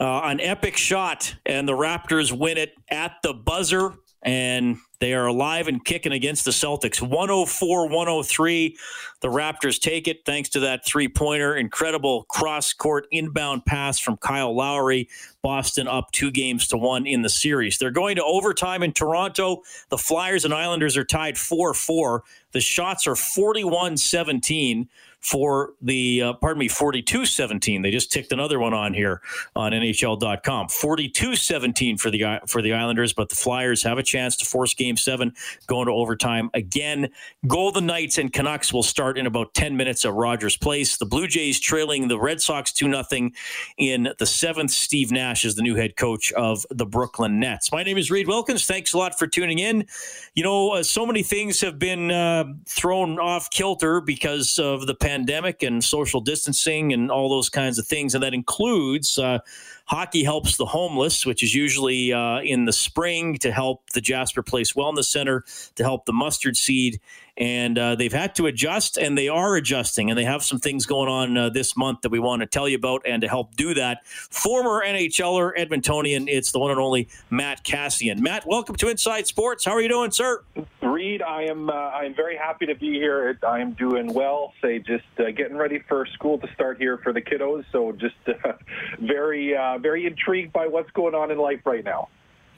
Uh, 0.00 0.22
an 0.24 0.40
epic 0.40 0.76
shot, 0.76 1.34
and 1.44 1.68
the 1.68 1.72
Raptors 1.72 2.32
win 2.32 2.56
it 2.56 2.74
at 2.90 3.16
the 3.22 3.34
buzzer. 3.34 3.94
And 4.22 4.78
They 5.02 5.14
are 5.14 5.26
alive 5.26 5.66
and 5.66 5.84
kicking 5.84 6.12
against 6.12 6.44
the 6.44 6.52
Celtics. 6.52 7.02
104 7.02 7.88
103. 7.88 8.76
The 9.20 9.26
Raptors 9.26 9.80
take 9.80 10.06
it 10.06 10.24
thanks 10.24 10.48
to 10.50 10.60
that 10.60 10.86
three 10.86 11.08
pointer. 11.08 11.56
Incredible 11.56 12.22
cross 12.28 12.72
court 12.72 13.08
inbound 13.10 13.66
pass 13.66 13.98
from 13.98 14.16
Kyle 14.16 14.54
Lowry. 14.54 15.08
Boston 15.42 15.88
up 15.88 16.12
two 16.12 16.30
games 16.30 16.68
to 16.68 16.76
one 16.76 17.04
in 17.04 17.22
the 17.22 17.28
series. 17.28 17.78
They're 17.78 17.90
going 17.90 18.14
to 18.14 18.22
overtime 18.22 18.84
in 18.84 18.92
Toronto. 18.92 19.62
The 19.88 19.98
Flyers 19.98 20.44
and 20.44 20.54
Islanders 20.54 20.96
are 20.96 21.04
tied 21.04 21.36
4 21.36 21.74
4. 21.74 22.22
The 22.52 22.60
shots 22.60 23.08
are 23.08 23.16
41 23.16 23.96
17 23.96 24.88
for 25.22 25.74
the, 25.80 26.20
uh, 26.20 26.32
pardon 26.34 26.58
me, 26.58 26.68
42 26.68 27.24
17. 27.24 27.82
They 27.82 27.90
just 27.90 28.10
ticked 28.10 28.32
another 28.32 28.58
one 28.58 28.74
on 28.74 28.92
here 28.92 29.22
on 29.54 29.72
NHL.com. 29.72 30.68
42 30.68 31.36
17 31.36 31.96
for 31.96 32.10
the, 32.10 32.40
for 32.48 32.60
the 32.60 32.72
Islanders, 32.72 33.12
but 33.12 33.28
the 33.28 33.36
Flyers 33.36 33.84
have 33.84 33.98
a 33.98 34.02
chance 34.02 34.36
to 34.38 34.44
force 34.44 34.74
game 34.74 34.96
seven 34.96 35.32
going 35.68 35.86
to 35.86 35.92
overtime 35.92 36.50
again. 36.54 37.08
Golden 37.46 37.86
Knights 37.86 38.18
and 38.18 38.32
Canucks 38.32 38.72
will 38.72 38.82
start 38.82 39.16
in 39.16 39.26
about 39.26 39.54
10 39.54 39.76
minutes 39.76 40.04
at 40.04 40.12
Rogers 40.12 40.56
Place. 40.56 40.96
The 40.96 41.06
Blue 41.06 41.28
Jays 41.28 41.60
trailing 41.60 42.08
the 42.08 42.18
Red 42.18 42.42
Sox 42.42 42.72
2 42.72 42.90
0 42.90 43.30
in 43.78 44.08
the 44.18 44.26
seventh. 44.26 44.72
Steve 44.72 45.12
Nash 45.12 45.44
is 45.44 45.54
the 45.54 45.62
new 45.62 45.76
head 45.76 45.96
coach 45.96 46.32
of 46.32 46.66
the 46.70 46.84
Brooklyn 46.84 47.38
Nets. 47.38 47.70
My 47.70 47.84
name 47.84 47.96
is 47.96 48.10
Reed 48.10 48.26
Wilkins. 48.26 48.66
Thanks 48.66 48.92
a 48.92 48.98
lot 48.98 49.16
for 49.16 49.28
tuning 49.28 49.60
in. 49.60 49.86
You 50.34 50.42
know, 50.42 50.70
uh, 50.70 50.82
so 50.82 51.06
many 51.06 51.22
things 51.22 51.60
have 51.60 51.78
been 51.78 52.10
uh, 52.10 52.44
thrown 52.66 53.20
off 53.20 53.48
kilter 53.50 54.00
because 54.00 54.58
of 54.58 54.86
the 54.86 54.94
pandemic 54.94 55.11
pandemic 55.12 55.62
and 55.62 55.84
social 55.84 56.22
distancing 56.22 56.92
and 56.94 57.10
all 57.10 57.28
those 57.28 57.50
kinds 57.50 57.78
of 57.78 57.86
things. 57.86 58.14
And 58.14 58.22
that 58.22 58.32
includes 58.32 59.18
uh, 59.18 59.40
Hockey 59.84 60.24
Helps 60.24 60.56
the 60.56 60.64
Homeless, 60.64 61.26
which 61.26 61.42
is 61.42 61.54
usually 61.54 62.14
uh, 62.14 62.40
in 62.40 62.64
the 62.64 62.72
spring 62.72 63.36
to 63.38 63.52
help 63.52 63.90
the 63.90 64.00
Jasper 64.00 64.42
Place 64.42 64.72
Wellness 64.72 65.04
Center, 65.04 65.44
to 65.74 65.82
help 65.82 66.06
the 66.06 66.14
Mustard 66.14 66.56
Seed. 66.56 66.98
And 67.36 67.78
uh, 67.78 67.94
they've 67.94 68.12
had 68.12 68.34
to 68.36 68.46
adjust, 68.46 68.98
and 68.98 69.16
they 69.16 69.28
are 69.28 69.56
adjusting, 69.56 70.10
and 70.10 70.18
they 70.18 70.24
have 70.24 70.42
some 70.42 70.58
things 70.58 70.86
going 70.86 71.08
on 71.08 71.36
uh, 71.36 71.48
this 71.48 71.76
month 71.76 72.02
that 72.02 72.10
we 72.10 72.18
want 72.18 72.40
to 72.40 72.46
tell 72.46 72.68
you 72.68 72.76
about. 72.76 73.02
And 73.06 73.22
to 73.22 73.28
help 73.28 73.56
do 73.56 73.74
that, 73.74 74.06
former 74.06 74.82
NHLer, 74.84 75.56
Edmontonian, 75.56 76.28
it's 76.28 76.52
the 76.52 76.58
one 76.58 76.70
and 76.70 76.80
only 76.80 77.08
Matt 77.30 77.64
Kassian 77.64 78.18
Matt, 78.18 78.46
welcome 78.46 78.76
to 78.76 78.88
Inside 78.88 79.26
Sports. 79.26 79.64
How 79.64 79.72
are 79.72 79.80
you 79.80 79.88
doing, 79.88 80.10
sir? 80.10 80.42
Reed, 80.82 81.22
I 81.22 81.44
am 81.44 81.70
uh, 81.70 81.72
I 81.72 82.04
am 82.04 82.14
very 82.14 82.36
happy 82.36 82.66
to 82.66 82.74
be 82.74 82.92
here. 82.92 83.38
I 83.46 83.60
am 83.60 83.72
doing 83.72 84.12
well. 84.12 84.52
Say, 84.60 84.78
just 84.78 85.04
uh, 85.18 85.30
getting 85.30 85.56
ready 85.56 85.80
for 85.88 86.06
school 86.06 86.38
to 86.38 86.52
start 86.54 86.78
here 86.78 86.98
for 86.98 87.12
the 87.12 87.20
kiddos. 87.20 87.64
So, 87.72 87.92
just 87.92 88.14
very 89.00 89.56
uh, 89.56 89.78
very 89.78 90.06
intrigued 90.06 90.52
by 90.52 90.66
what's 90.66 90.90
going 90.90 91.14
on 91.14 91.30
in 91.30 91.38
life 91.38 91.60
right 91.64 91.84
now. 91.84 92.08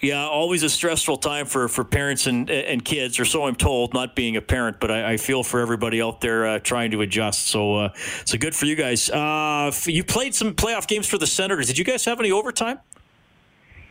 Yeah, 0.01 0.27
always 0.27 0.63
a 0.63 0.69
stressful 0.69 1.17
time 1.19 1.47
for, 1.47 1.67
for 1.67 1.83
parents 1.83 2.27
and 2.27 2.51
and 2.51 2.85
kids, 2.85 3.19
or 3.19 3.25
so 3.25 3.47
I'm 3.47 3.55
told. 3.55 3.95
Not 3.95 4.15
being 4.15 4.37
a 4.37 4.43
parent, 4.43 4.79
but 4.79 4.91
I, 4.91 5.13
I 5.13 5.17
feel 5.17 5.43
for 5.43 5.61
everybody 5.61 6.03
out 6.03 6.21
there 6.21 6.47
uh, 6.47 6.59
trying 6.59 6.91
to 6.91 7.01
adjust. 7.01 7.47
So, 7.47 7.75
uh, 7.77 7.89
so 8.27 8.37
good 8.37 8.55
for 8.55 8.67
you 8.67 8.77
guys. 8.77 9.09
Uh, 9.09 9.73
you 9.87 10.05
played 10.05 10.35
some 10.35 10.55
playoff 10.55 10.87
games 10.87 11.09
for 11.09 11.17
the 11.17 11.27
Senators. 11.27 11.69
Did 11.69 11.79
you 11.79 11.85
guys 11.85 12.05
have 12.05 12.21
any 12.21 12.31
overtime? 12.31 12.81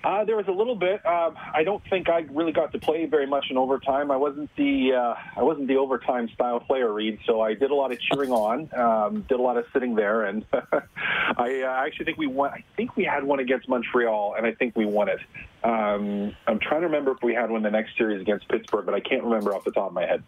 Uh, 0.04 0.26
there 0.26 0.36
was 0.36 0.48
a 0.50 0.52
little 0.52 0.76
bit. 0.76 1.06
Um, 1.06 1.36
I 1.54 1.64
don't 1.64 1.82
think 1.90 2.10
I 2.10 2.26
really 2.32 2.52
got 2.52 2.74
to 2.74 2.80
play 2.80 3.06
very 3.06 3.26
much 3.26 3.46
in 3.50 3.58
overtime. 3.58 4.12
I 4.12 4.18
wasn't 4.18 4.54
the 4.58 4.94
uh, 4.94 5.14
I 5.38 5.44
wasn't 5.44 5.70
the 5.70 5.78
overtime 5.78 6.28
style 6.34 6.60
player, 6.60 6.92
Reed. 6.92 7.20
So 7.26 7.40
I 7.40 7.54
did 7.54 7.72
a 7.72 7.76
lot 7.76 7.94
of 7.94 8.00
cheering 8.02 8.32
on, 8.32 8.70
um, 8.74 9.22
did 9.30 9.40
a 9.40 9.42
lot 9.42 9.56
of 9.56 9.66
sitting 9.72 9.96
there, 9.96 10.26
and 10.26 10.46
I 10.54 11.62
uh, 11.62 11.86
actually 11.86 12.06
think 12.06 12.18
we 12.18 12.28
won. 12.28 12.52
I 12.52 12.64
think 12.76 12.98
we 12.98 13.06
had 13.06 13.24
one 13.24 13.40
against 13.40 13.70
Montreal, 13.70 14.36
and 14.38 14.46
I 14.46 14.52
think 14.52 14.76
we 14.76 14.86
won 14.86 15.08
it. 15.08 15.20
Um, 15.64 16.36
I'm 16.48 16.60
trying 16.60 16.82
to 16.82 16.88
remember 16.88 17.12
if 17.12 17.24
we 17.24 17.34
had 17.34 17.50
one 17.50 17.64
the 17.64 17.72
next 17.72 17.98
series 17.98 18.20
against 18.20 18.50
Pittsburgh, 18.50 18.86
but 18.86 18.94
I 18.94 19.00
can't 19.00 19.24
remember 19.24 19.56
off 19.56 19.64
the 19.64 19.72
top 19.72 19.88
of 19.88 19.94
my 19.94 20.06
head. 20.06 20.22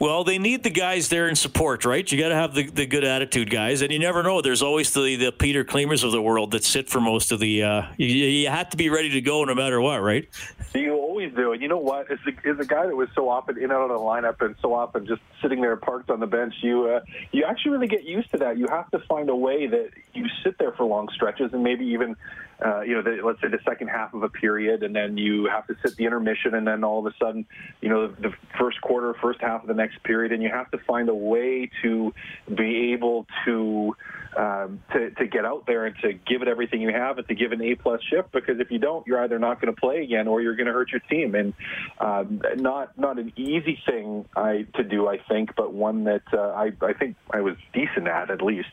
Well, 0.00 0.22
they 0.22 0.38
need 0.38 0.62
the 0.62 0.70
guys 0.70 1.08
there 1.08 1.28
in 1.28 1.34
support, 1.34 1.84
right? 1.84 2.10
You 2.10 2.18
got 2.18 2.28
to 2.28 2.36
have 2.36 2.54
the, 2.54 2.70
the 2.70 2.86
good 2.86 3.02
attitude 3.02 3.50
guys, 3.50 3.82
and 3.82 3.90
you 3.90 3.98
never 3.98 4.22
know. 4.22 4.40
There's 4.40 4.62
always 4.62 4.92
the, 4.94 5.16
the 5.16 5.32
Peter 5.32 5.64
Klimers 5.64 6.04
of 6.04 6.12
the 6.12 6.22
world 6.22 6.52
that 6.52 6.62
sit 6.62 6.88
for 6.88 7.00
most 7.00 7.32
of 7.32 7.40
the. 7.40 7.64
Uh, 7.64 7.82
you, 7.96 8.06
you 8.06 8.48
have 8.48 8.70
to 8.70 8.76
be 8.76 8.90
ready 8.90 9.10
to 9.10 9.20
go 9.20 9.42
no 9.44 9.56
matter 9.56 9.80
what, 9.80 10.00
right? 10.00 10.28
You 10.72 10.94
always 10.94 11.34
do, 11.34 11.52
and 11.52 11.60
you 11.60 11.66
know 11.66 11.78
what? 11.78 12.06
A, 12.12 12.18
as 12.48 12.58
a 12.60 12.64
guy 12.64 12.86
that 12.86 12.94
was 12.94 13.08
so 13.14 13.28
often 13.28 13.56
in 13.56 13.64
and 13.64 13.72
out 13.72 13.90
of 13.90 13.98
the 13.98 14.04
lineup 14.04 14.40
and 14.40 14.54
so 14.62 14.72
often 14.72 15.04
just 15.04 15.20
sitting 15.42 15.60
there 15.60 15.76
parked 15.76 16.10
on 16.10 16.20
the 16.20 16.26
bench, 16.26 16.54
you 16.60 16.86
uh, 16.88 17.00
you 17.32 17.44
actually 17.44 17.72
really 17.72 17.88
get 17.88 18.04
used 18.04 18.30
to 18.30 18.38
that. 18.38 18.56
You 18.56 18.68
have 18.68 18.88
to 18.92 19.00
find 19.00 19.28
a 19.28 19.36
way 19.36 19.66
that 19.66 19.90
you 20.14 20.26
sit 20.44 20.58
there 20.58 20.72
for 20.72 20.84
long 20.84 21.08
stretches 21.12 21.52
and 21.52 21.64
maybe 21.64 21.86
even 21.86 22.16
uh, 22.64 22.80
you 22.80 22.94
know, 22.94 23.02
the, 23.02 23.20
let's 23.24 23.40
say 23.40 23.48
the 23.48 23.60
second 23.64 23.88
half 23.88 24.14
of 24.14 24.22
a 24.22 24.28
period, 24.28 24.82
and 24.82 24.94
then 24.94 25.16
you 25.16 25.46
have 25.46 25.66
to 25.66 25.76
sit 25.84 25.96
the 25.96 26.04
intermission, 26.04 26.54
and 26.54 26.66
then 26.66 26.82
all 26.82 26.98
of 26.98 27.06
a 27.06 27.16
sudden, 27.18 27.46
you 27.80 27.88
know, 27.88 28.08
the 28.08 28.32
first 28.58 28.80
quarter, 28.80 29.14
first 29.22 29.40
half 29.40 29.62
of 29.62 29.68
the 29.68 29.74
next 29.74 30.02
period, 30.02 30.32
and 30.32 30.42
you 30.42 30.48
have 30.48 30.70
to 30.72 30.78
find 30.78 31.08
a 31.08 31.14
way 31.14 31.70
to 31.82 32.12
be 32.54 32.92
able 32.92 33.26
to 33.44 33.94
um, 34.36 34.82
to, 34.92 35.10
to 35.10 35.26
get 35.26 35.44
out 35.44 35.66
there 35.66 35.86
and 35.86 35.96
to 36.02 36.12
give 36.12 36.42
it 36.42 36.48
everything 36.48 36.80
you 36.80 36.92
have 36.92 37.18
and 37.18 37.26
to 37.28 37.34
give 37.34 37.52
an 37.52 37.62
A 37.62 37.74
plus 37.74 38.00
shift 38.02 38.30
because 38.32 38.60
if 38.60 38.70
you 38.70 38.78
don't, 38.78 39.06
you're 39.06 39.22
either 39.22 39.38
not 39.38 39.60
going 39.60 39.74
to 39.74 39.80
play 39.80 40.02
again 40.02 40.28
or 40.28 40.40
you're 40.40 40.54
going 40.54 40.66
to 40.66 40.72
hurt 40.72 40.90
your 40.90 41.00
team. 41.00 41.34
And 41.34 41.54
um, 42.00 42.40
not 42.56 42.96
not 42.98 43.18
an 43.18 43.32
easy 43.36 43.80
thing 43.86 44.26
I 44.36 44.66
to 44.74 44.84
do, 44.84 45.08
I 45.08 45.18
think, 45.28 45.54
but 45.56 45.72
one 45.72 46.04
that 46.04 46.22
uh, 46.32 46.38
I 46.38 46.72
I 46.82 46.92
think 46.92 47.16
I 47.30 47.40
was 47.40 47.56
decent 47.72 48.08
at 48.08 48.30
at 48.30 48.42
least. 48.42 48.68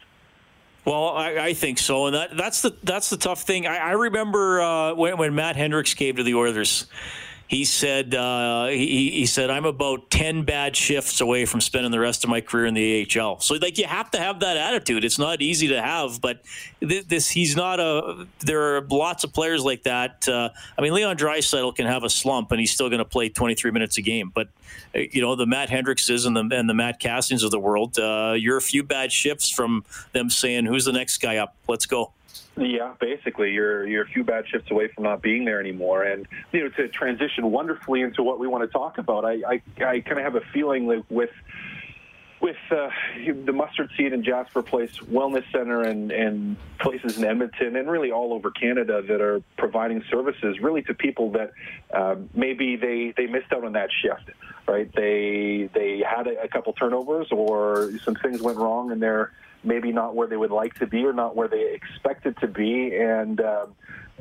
Well, 0.85 1.09
I, 1.09 1.37
I, 1.37 1.53
think 1.55 1.79
so, 1.79 2.05
and 2.05 2.15
that, 2.15 2.37
that's 2.37 2.61
the 2.61 2.75
that's 2.83 3.09
the 3.09 3.17
tough 3.17 3.41
thing. 3.41 3.65
I, 3.65 3.77
I 3.77 3.91
remember 3.93 4.61
uh, 4.61 4.93
when, 4.93 5.17
when 5.17 5.33
Matt 5.33 5.55
Hendricks 5.55 5.95
came 5.95 6.17
to 6.17 6.23
the 6.23 6.35
Oilers 6.35 6.85
he 7.47 7.63
said 7.63 8.15
uh, 8.15 8.67
he, 8.67 9.11
he 9.11 9.25
said 9.25 9.51
I'm 9.51 9.65
about 9.65 10.09
ten 10.09 10.43
bad 10.43 10.75
shifts 10.75 11.21
away 11.21 11.45
from 11.45 11.61
spending 11.61 11.91
the 11.91 11.99
rest 11.99 12.23
of 12.23 12.29
my 12.29 12.41
career 12.41 12.65
in 12.65 12.73
the 12.73 13.07
AHL. 13.19 13.39
So 13.39 13.55
like 13.55 13.77
you 13.77 13.85
have 13.85 14.09
to 14.11 14.19
have 14.19 14.39
that 14.39 14.57
attitude. 14.57 15.05
It's 15.05 15.19
not 15.19 15.41
easy 15.41 15.67
to 15.69 15.81
have, 15.81 16.21
but 16.21 16.41
this 16.79 17.29
he's 17.29 17.55
not 17.55 17.79
a. 17.79 18.27
There 18.39 18.77
are 18.77 18.81
lots 18.81 19.23
of 19.23 19.31
players 19.33 19.63
like 19.63 19.83
that. 19.83 20.27
Uh, 20.27 20.49
I 20.77 20.81
mean, 20.81 20.93
Leon 20.93 21.17
Draisaitl 21.17 21.75
can 21.75 21.85
have 21.85 22.03
a 22.03 22.09
slump 22.09 22.51
and 22.51 22.59
he's 22.59 22.71
still 22.71 22.89
going 22.89 22.99
to 22.99 23.05
play 23.05 23.29
23 23.29 23.71
minutes 23.71 23.97
a 23.97 24.01
game. 24.01 24.31
But 24.33 24.47
uh, 24.95 24.99
you 25.11 25.21
know 25.21 25.35
the 25.35 25.45
Matt 25.45 25.69
Hendrickses 25.69 26.25
and 26.25 26.35
the 26.35 26.55
and 26.55 26.67
the 26.67 26.73
Matt 26.73 26.99
Kassians 26.99 27.43
of 27.43 27.51
the 27.51 27.59
world, 27.59 27.99
uh, 27.99 28.33
you're 28.35 28.57
a 28.57 28.61
few 28.61 28.81
bad 28.81 29.11
shifts 29.11 29.51
from 29.51 29.85
them 30.13 30.31
saying, 30.31 30.65
"Who's 30.65 30.85
the 30.85 30.93
next 30.93 31.17
guy 31.17 31.37
up? 31.37 31.55
Let's 31.67 31.85
go." 31.85 32.11
Yeah, 32.57 32.93
basically, 32.99 33.51
you're 33.51 33.85
you're 33.85 34.03
a 34.03 34.07
few 34.07 34.23
bad 34.23 34.47
shifts 34.47 34.71
away 34.71 34.87
from 34.87 35.03
not 35.03 35.21
being 35.21 35.45
there 35.45 35.59
anymore, 35.59 36.03
and 36.03 36.27
you 36.51 36.63
know 36.63 36.69
to 36.69 36.87
transition 36.87 37.51
wonderfully 37.51 38.01
into 38.01 38.23
what 38.23 38.39
we 38.39 38.47
want 38.47 38.63
to 38.63 38.67
talk 38.67 38.97
about. 38.97 39.25
I 39.25 39.33
I, 39.47 39.61
I 39.85 39.99
kind 39.99 40.17
of 40.17 40.23
have 40.23 40.35
a 40.35 40.45
feeling 40.53 40.87
like 40.87 41.03
with 41.09 41.31
with 42.45 42.57
uh, 42.69 42.89
the 43.43 43.51
Mustard 43.51 43.89
Seed 43.97 44.13
and 44.13 44.23
Jasper 44.23 44.61
Place 44.61 44.91
Wellness 44.99 45.51
Center 45.51 45.81
and, 45.81 46.11
and 46.11 46.55
places 46.77 47.17
in 47.17 47.23
Edmonton 47.23 47.75
and 47.75 47.89
really 47.89 48.11
all 48.11 48.33
over 48.33 48.51
Canada 48.51 49.01
that 49.01 49.19
are 49.19 49.41
providing 49.57 50.03
services 50.11 50.59
really 50.59 50.83
to 50.83 50.93
people 50.93 51.31
that 51.31 51.53
uh, 51.91 52.15
maybe 52.35 52.75
they, 52.75 53.15
they 53.17 53.25
missed 53.25 53.51
out 53.51 53.65
on 53.65 53.73
that 53.73 53.89
shift, 53.91 54.29
right? 54.67 54.93
They 54.93 55.71
they 55.73 56.03
had 56.07 56.27
a, 56.27 56.43
a 56.43 56.47
couple 56.47 56.71
turnovers 56.73 57.29
or 57.31 57.89
some 58.03 58.13
things 58.13 58.43
went 58.43 58.59
wrong 58.59 58.91
and 58.91 59.01
they're 59.01 59.31
maybe 59.63 59.91
not 59.91 60.13
where 60.15 60.27
they 60.27 60.37
would 60.37 60.51
like 60.51 60.75
to 60.75 60.85
be 60.85 61.03
or 61.03 61.13
not 61.13 61.35
where 61.35 61.47
they 61.47 61.73
expected 61.73 62.37
to 62.41 62.47
be. 62.47 62.95
And 62.95 63.41
uh, 63.41 63.65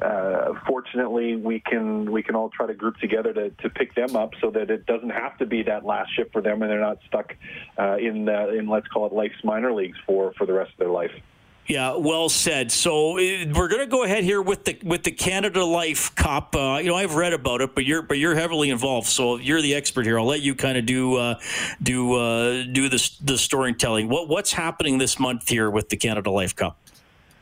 uh, 0.02 0.54
fortunately, 0.66 1.36
we 1.36 1.60
can 1.60 2.10
we 2.10 2.22
can 2.22 2.34
all 2.34 2.50
try 2.50 2.66
to 2.66 2.74
group 2.74 2.96
together 2.98 3.32
to, 3.32 3.50
to 3.50 3.70
pick 3.70 3.94
them 3.94 4.16
up 4.16 4.32
so 4.40 4.50
that 4.50 4.70
it 4.70 4.86
doesn't 4.86 5.10
have 5.10 5.38
to 5.38 5.46
be 5.46 5.62
that 5.62 5.84
last 5.84 6.14
ship 6.16 6.32
for 6.32 6.42
them, 6.42 6.62
and 6.62 6.70
they're 6.70 6.80
not 6.80 6.98
stuck 7.06 7.34
uh, 7.78 7.96
in 7.96 8.28
in 8.28 8.68
let's 8.68 8.88
call 8.88 9.06
it 9.06 9.12
life's 9.12 9.42
minor 9.44 9.72
leagues 9.72 9.98
for 10.06 10.32
for 10.34 10.46
the 10.46 10.52
rest 10.52 10.72
of 10.72 10.78
their 10.78 10.90
life. 10.90 11.12
Yeah, 11.66 11.96
well 11.96 12.28
said. 12.28 12.70
So 12.70 13.16
uh, 13.16 13.46
we're 13.54 13.68
going 13.68 13.80
to 13.80 13.86
go 13.86 14.04
ahead 14.04 14.22
here 14.22 14.42
with 14.42 14.64
the 14.64 14.78
with 14.82 15.02
the 15.02 15.10
Canada 15.10 15.64
Life 15.64 16.14
Cup. 16.14 16.54
Uh, 16.54 16.78
you 16.82 16.88
know, 16.88 16.96
I've 16.96 17.14
read 17.14 17.32
about 17.32 17.62
it, 17.62 17.74
but 17.74 17.86
you're 17.86 18.02
but 18.02 18.18
you're 18.18 18.34
heavily 18.34 18.68
involved, 18.70 19.06
so 19.06 19.36
you're 19.36 19.62
the 19.62 19.74
expert 19.74 20.04
here. 20.04 20.18
I'll 20.18 20.26
let 20.26 20.42
you 20.42 20.54
kind 20.54 20.76
of 20.76 20.84
do 20.84 21.16
uh, 21.16 21.40
do 21.82 22.14
uh, 22.14 22.64
do 22.64 22.90
the 22.90 23.10
the 23.22 23.38
storytelling. 23.38 24.08
What 24.10 24.28
what's 24.28 24.52
happening 24.52 24.98
this 24.98 25.18
month 25.18 25.48
here 25.48 25.70
with 25.70 25.88
the 25.88 25.96
Canada 25.96 26.30
Life 26.30 26.54
Cup? 26.54 26.76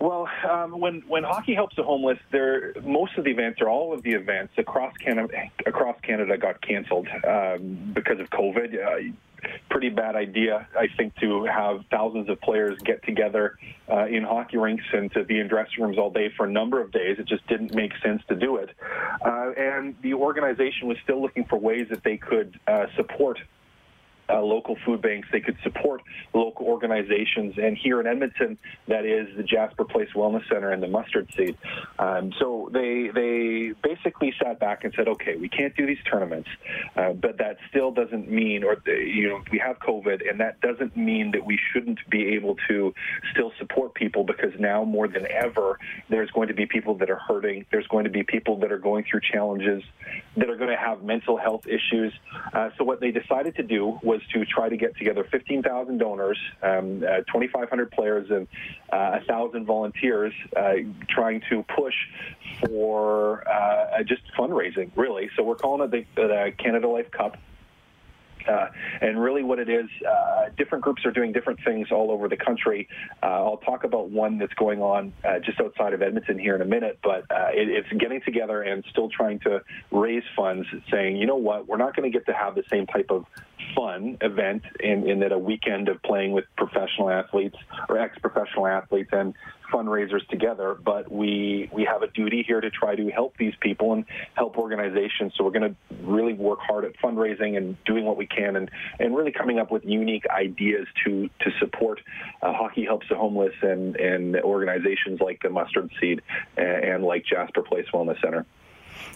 Well, 0.02 0.28
um, 0.50 0.80
when 0.80 1.04
when 1.06 1.22
hockey 1.22 1.54
helps 1.54 1.76
the 1.76 1.84
homeless, 1.84 2.18
there 2.32 2.74
most 2.82 3.16
of 3.16 3.22
the 3.22 3.30
events 3.30 3.60
or 3.60 3.68
all 3.68 3.94
of 3.94 4.02
the 4.02 4.10
events 4.10 4.52
across 4.58 4.92
Canada 4.96 5.28
across 5.64 5.94
Canada 6.02 6.36
got 6.36 6.60
canceled 6.60 7.06
um, 7.24 7.92
because 7.94 8.18
of 8.18 8.28
COVID. 8.30 8.84
Uh, 8.84 9.12
pretty 9.70 9.90
bad 9.90 10.16
idea, 10.16 10.66
I 10.76 10.88
think, 10.96 11.14
to 11.20 11.44
have 11.44 11.84
thousands 11.88 12.28
of 12.28 12.40
players 12.40 12.80
get 12.84 13.04
together 13.04 13.56
uh, 13.88 14.06
in 14.06 14.24
hockey 14.24 14.56
rinks 14.56 14.84
and 14.92 15.12
to 15.12 15.22
be 15.22 15.38
in 15.38 15.46
dressing 15.46 15.84
rooms 15.84 15.98
all 15.98 16.10
day 16.10 16.32
for 16.36 16.46
a 16.46 16.50
number 16.50 16.80
of 16.80 16.90
days. 16.90 17.20
It 17.20 17.28
just 17.28 17.46
didn't 17.46 17.72
make 17.72 17.92
sense 18.02 18.22
to 18.26 18.34
do 18.34 18.56
it. 18.56 18.70
Uh, 19.24 19.52
and 19.56 19.94
the 20.02 20.14
organization 20.14 20.88
was 20.88 20.96
still 21.04 21.22
looking 21.22 21.44
for 21.44 21.60
ways 21.60 21.86
that 21.90 22.02
they 22.02 22.16
could 22.16 22.58
uh, 22.66 22.86
support 22.96 23.38
uh, 24.32 24.40
local 24.40 24.76
food 24.84 25.02
banks. 25.02 25.28
They 25.32 25.40
could 25.40 25.56
support 25.62 26.02
local 26.34 26.66
organizations. 26.66 27.54
And 27.58 27.76
here 27.76 28.00
in 28.00 28.06
Edmonton, 28.06 28.58
that 28.88 29.04
is 29.04 29.28
the 29.36 29.42
Jasper 29.42 29.84
Place 29.84 30.08
Wellness 30.14 30.48
Center 30.48 30.70
and 30.70 30.82
the 30.82 30.88
Mustard 30.88 31.28
Seed. 31.36 31.56
Um, 31.98 32.32
so 32.38 32.70
they 32.72 33.10
they 33.14 33.72
basically 33.82 34.34
sat 34.42 34.58
back 34.58 34.84
and 34.84 34.92
said, 34.96 35.08
okay, 35.08 35.36
we 35.36 35.48
can't 35.48 35.76
do 35.76 35.86
these 35.86 36.02
tournaments, 36.10 36.48
uh, 36.96 37.12
but 37.12 37.38
that 37.38 37.58
still 37.68 37.90
doesn't 37.90 38.30
mean, 38.30 38.64
or 38.64 38.76
you 38.86 39.28
know, 39.28 39.42
we 39.50 39.58
have 39.58 39.78
COVID, 39.80 40.28
and 40.28 40.40
that 40.40 40.60
doesn't 40.60 40.96
mean 40.96 41.32
that 41.32 41.44
we 41.44 41.58
shouldn't 41.72 41.98
be 42.10 42.28
able 42.28 42.56
to 42.68 42.94
still 43.32 43.52
support 43.58 43.94
people 43.94 44.24
because 44.24 44.52
now 44.58 44.84
more 44.84 45.08
than 45.08 45.26
ever, 45.30 45.78
there's 46.08 46.30
going 46.30 46.48
to 46.48 46.54
be 46.54 46.66
people 46.66 46.94
that 46.98 47.10
are 47.10 47.20
hurting. 47.28 47.66
There's 47.70 47.86
going 47.88 48.04
to 48.04 48.10
be 48.10 48.22
people 48.22 48.58
that 48.60 48.72
are 48.72 48.78
going 48.78 49.04
through 49.10 49.20
challenges, 49.32 49.82
that 50.36 50.48
are 50.48 50.56
going 50.56 50.70
to 50.70 50.76
have 50.76 51.02
mental 51.02 51.36
health 51.36 51.66
issues. 51.66 52.12
Uh, 52.52 52.70
so 52.78 52.84
what 52.84 53.00
they 53.00 53.10
decided 53.10 53.56
to 53.56 53.62
do 53.62 53.98
was 54.02 54.21
to 54.32 54.44
try 54.44 54.68
to 54.68 54.76
get 54.76 54.96
together 54.96 55.24
15,000 55.30 55.98
donors, 55.98 56.38
um, 56.62 57.02
uh, 57.02 57.18
2,500 57.32 57.90
players, 57.90 58.30
and 58.30 58.46
uh, 58.92 59.18
1,000 59.26 59.64
volunteers, 59.64 60.32
uh, 60.56 60.74
trying 61.08 61.42
to 61.50 61.64
push 61.74 61.94
for 62.64 63.46
uh, 63.48 64.02
just 64.04 64.22
fundraising, 64.38 64.90
really. 64.96 65.30
So 65.36 65.42
we're 65.42 65.56
calling 65.56 65.82
it 65.82 65.90
the, 65.90 66.22
the 66.22 66.52
Canada 66.58 66.88
Life 66.88 67.10
Cup. 67.10 67.36
Uh, 68.48 68.68
and 69.00 69.20
really, 69.20 69.42
what 69.42 69.58
it 69.58 69.68
is, 69.68 69.86
uh, 70.08 70.48
different 70.56 70.82
groups 70.82 71.04
are 71.04 71.10
doing 71.10 71.32
different 71.32 71.60
things 71.64 71.88
all 71.90 72.10
over 72.10 72.28
the 72.28 72.36
country. 72.36 72.88
Uh, 73.22 73.26
I'll 73.26 73.58
talk 73.58 73.84
about 73.84 74.10
one 74.10 74.38
that's 74.38 74.54
going 74.54 74.80
on 74.80 75.12
uh, 75.24 75.38
just 75.38 75.60
outside 75.60 75.92
of 75.92 76.02
Edmonton 76.02 76.38
here 76.38 76.54
in 76.54 76.62
a 76.62 76.66
minute, 76.66 76.98
but 77.02 77.30
uh, 77.30 77.48
it, 77.52 77.68
it's 77.68 77.88
getting 78.00 78.20
together 78.22 78.62
and 78.62 78.84
still 78.90 79.08
trying 79.08 79.38
to 79.40 79.62
raise 79.90 80.24
funds, 80.36 80.66
saying, 80.90 81.16
you 81.16 81.26
know 81.26 81.36
what, 81.36 81.68
we're 81.68 81.76
not 81.76 81.94
going 81.94 82.10
to 82.10 82.16
get 82.16 82.26
to 82.26 82.32
have 82.32 82.54
the 82.54 82.64
same 82.70 82.86
type 82.86 83.10
of 83.10 83.26
fun 83.74 84.18
event 84.20 84.62
in, 84.80 85.08
in 85.08 85.20
that 85.20 85.32
a 85.32 85.38
weekend 85.38 85.88
of 85.88 86.02
playing 86.02 86.32
with 86.32 86.44
professional 86.56 87.10
athletes 87.10 87.56
or 87.88 87.98
ex-professional 87.98 88.66
athletes 88.66 89.10
and 89.12 89.34
fundraisers 89.72 90.26
together, 90.28 90.76
but 90.84 91.10
we 91.10 91.70
we 91.72 91.84
have 91.84 92.02
a 92.02 92.08
duty 92.08 92.44
here 92.46 92.60
to 92.60 92.70
try 92.70 92.94
to 92.94 93.08
help 93.08 93.36
these 93.38 93.54
people 93.60 93.94
and 93.94 94.04
help 94.34 94.58
organizations. 94.58 95.32
So 95.36 95.44
we're 95.44 95.50
going 95.50 95.74
to 95.74 96.04
really 96.04 96.34
work 96.34 96.58
hard 96.60 96.84
at 96.84 96.92
fundraising 97.02 97.56
and 97.56 97.82
doing 97.84 98.04
what 98.04 98.16
we 98.16 98.26
can, 98.26 98.56
and 98.56 98.70
and 99.00 99.16
really 99.16 99.32
coming 99.32 99.58
up 99.58 99.70
with 99.70 99.84
unique 99.84 100.26
ideas 100.28 100.86
to 101.04 101.28
to 101.40 101.50
support 101.58 102.00
uh, 102.42 102.52
Hockey 102.52 102.84
Helps 102.84 103.08
the 103.08 103.16
Homeless 103.16 103.54
and 103.62 103.96
and 103.96 104.36
organizations 104.42 105.20
like 105.20 105.40
the 105.42 105.48
Mustard 105.48 105.90
Seed 106.00 106.20
and, 106.56 106.84
and 106.84 107.04
like 107.04 107.24
Jasper 107.24 107.62
Place 107.62 107.86
Wellness 107.92 108.20
Center. 108.20 108.44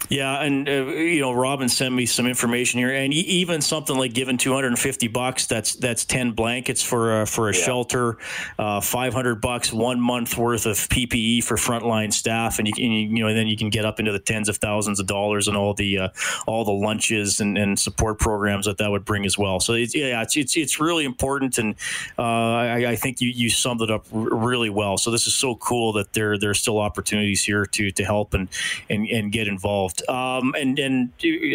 Yeah, 0.09 0.41
and 0.43 0.69
uh, 0.69 0.73
you 0.73 1.21
know, 1.21 1.33
Robin 1.33 1.69
sent 1.69 1.95
me 1.95 2.07
some 2.07 2.27
information 2.27 2.79
here, 2.79 2.93
and 2.93 3.13
even 3.13 3.61
something 3.61 3.97
like 3.97 4.13
giving 4.13 4.39
two 4.39 4.55
hundred 4.55 4.69
and 4.69 4.79
fifty 4.79 5.09
bucks. 5.09 5.47
That's 5.47 5.75
that's 5.75 6.05
ten 6.05 6.33
blankets 6.33 6.83
for 6.83 7.23
uh, 7.23 7.25
for 7.27 7.49
a 7.49 7.55
yeah. 7.55 7.65
shelter, 7.65 8.19
uh, 8.59 8.81
five 8.81 9.15
hundred 9.15 9.41
bucks, 9.41 9.73
one 9.73 10.01
month 10.01 10.37
worth 10.37 10.67
of 10.67 10.77
PPE 10.77 11.45
for 11.45 11.57
frontline 11.57 12.13
staff, 12.13 12.59
and 12.59 12.69
you, 12.69 12.75
can, 12.75 12.85
you 12.85 13.23
know, 13.23 13.29
and 13.29 13.37
then 13.37 13.47
you 13.47 13.57
can 13.57 13.71
get 13.71 13.85
up 13.85 13.99
into 13.99 14.13
the 14.13 14.19
tens 14.19 14.49
of 14.49 14.57
thousands 14.59 15.01
of 15.01 15.07
dollars 15.07 15.49
and 15.49 15.57
all 15.57 15.75
the 15.75 15.99
uh, 15.99 16.09
all 16.47 16.65
the 16.65 16.73
lunches 16.73 17.41
and, 17.41 17.59
and 17.59 17.79
support 17.79 18.19
programs 18.19 18.67
that 18.67 18.79
that 18.79 18.91
would 18.91 19.05
bring 19.05 19.27
as 19.27 19.37
well. 19.37 19.61
So 19.61 19.73
it's, 19.75 19.95
yeah, 19.95 20.23
it's 20.23 20.37
it's, 20.37 20.57
it's 20.57 20.79
really 20.81 21.05
important, 21.05 21.59
and 21.59 21.75
uh, 22.19 22.23
I, 22.23 22.91
I, 22.91 22.97
think 22.97 23.21
you, 23.21 23.31
you 23.31 23.51
summed 23.51 23.83
it 23.83 23.91
up 23.91 24.07
r- 24.13 24.21
really 24.21 24.71
well. 24.71 24.99
So 24.99 25.11
this 25.11 25.27
is 25.27 25.35
so 25.35 25.57
cool 25.57 25.93
that 25.95 26.13
there 26.13 26.39
there 26.39 26.51
are 26.51 26.55
still 26.55 26.79
opportunities 26.79 27.45
here 27.45 27.67
to 27.67 27.91
to 27.91 28.05
help 28.05 28.35
and 28.35 28.49
and, 28.89 29.07
and 29.09 29.33
get 29.33 29.49
involved 29.49 29.86
involved. 29.87 30.09
Um, 30.09 30.55
and 30.57 30.79
and 30.79 31.11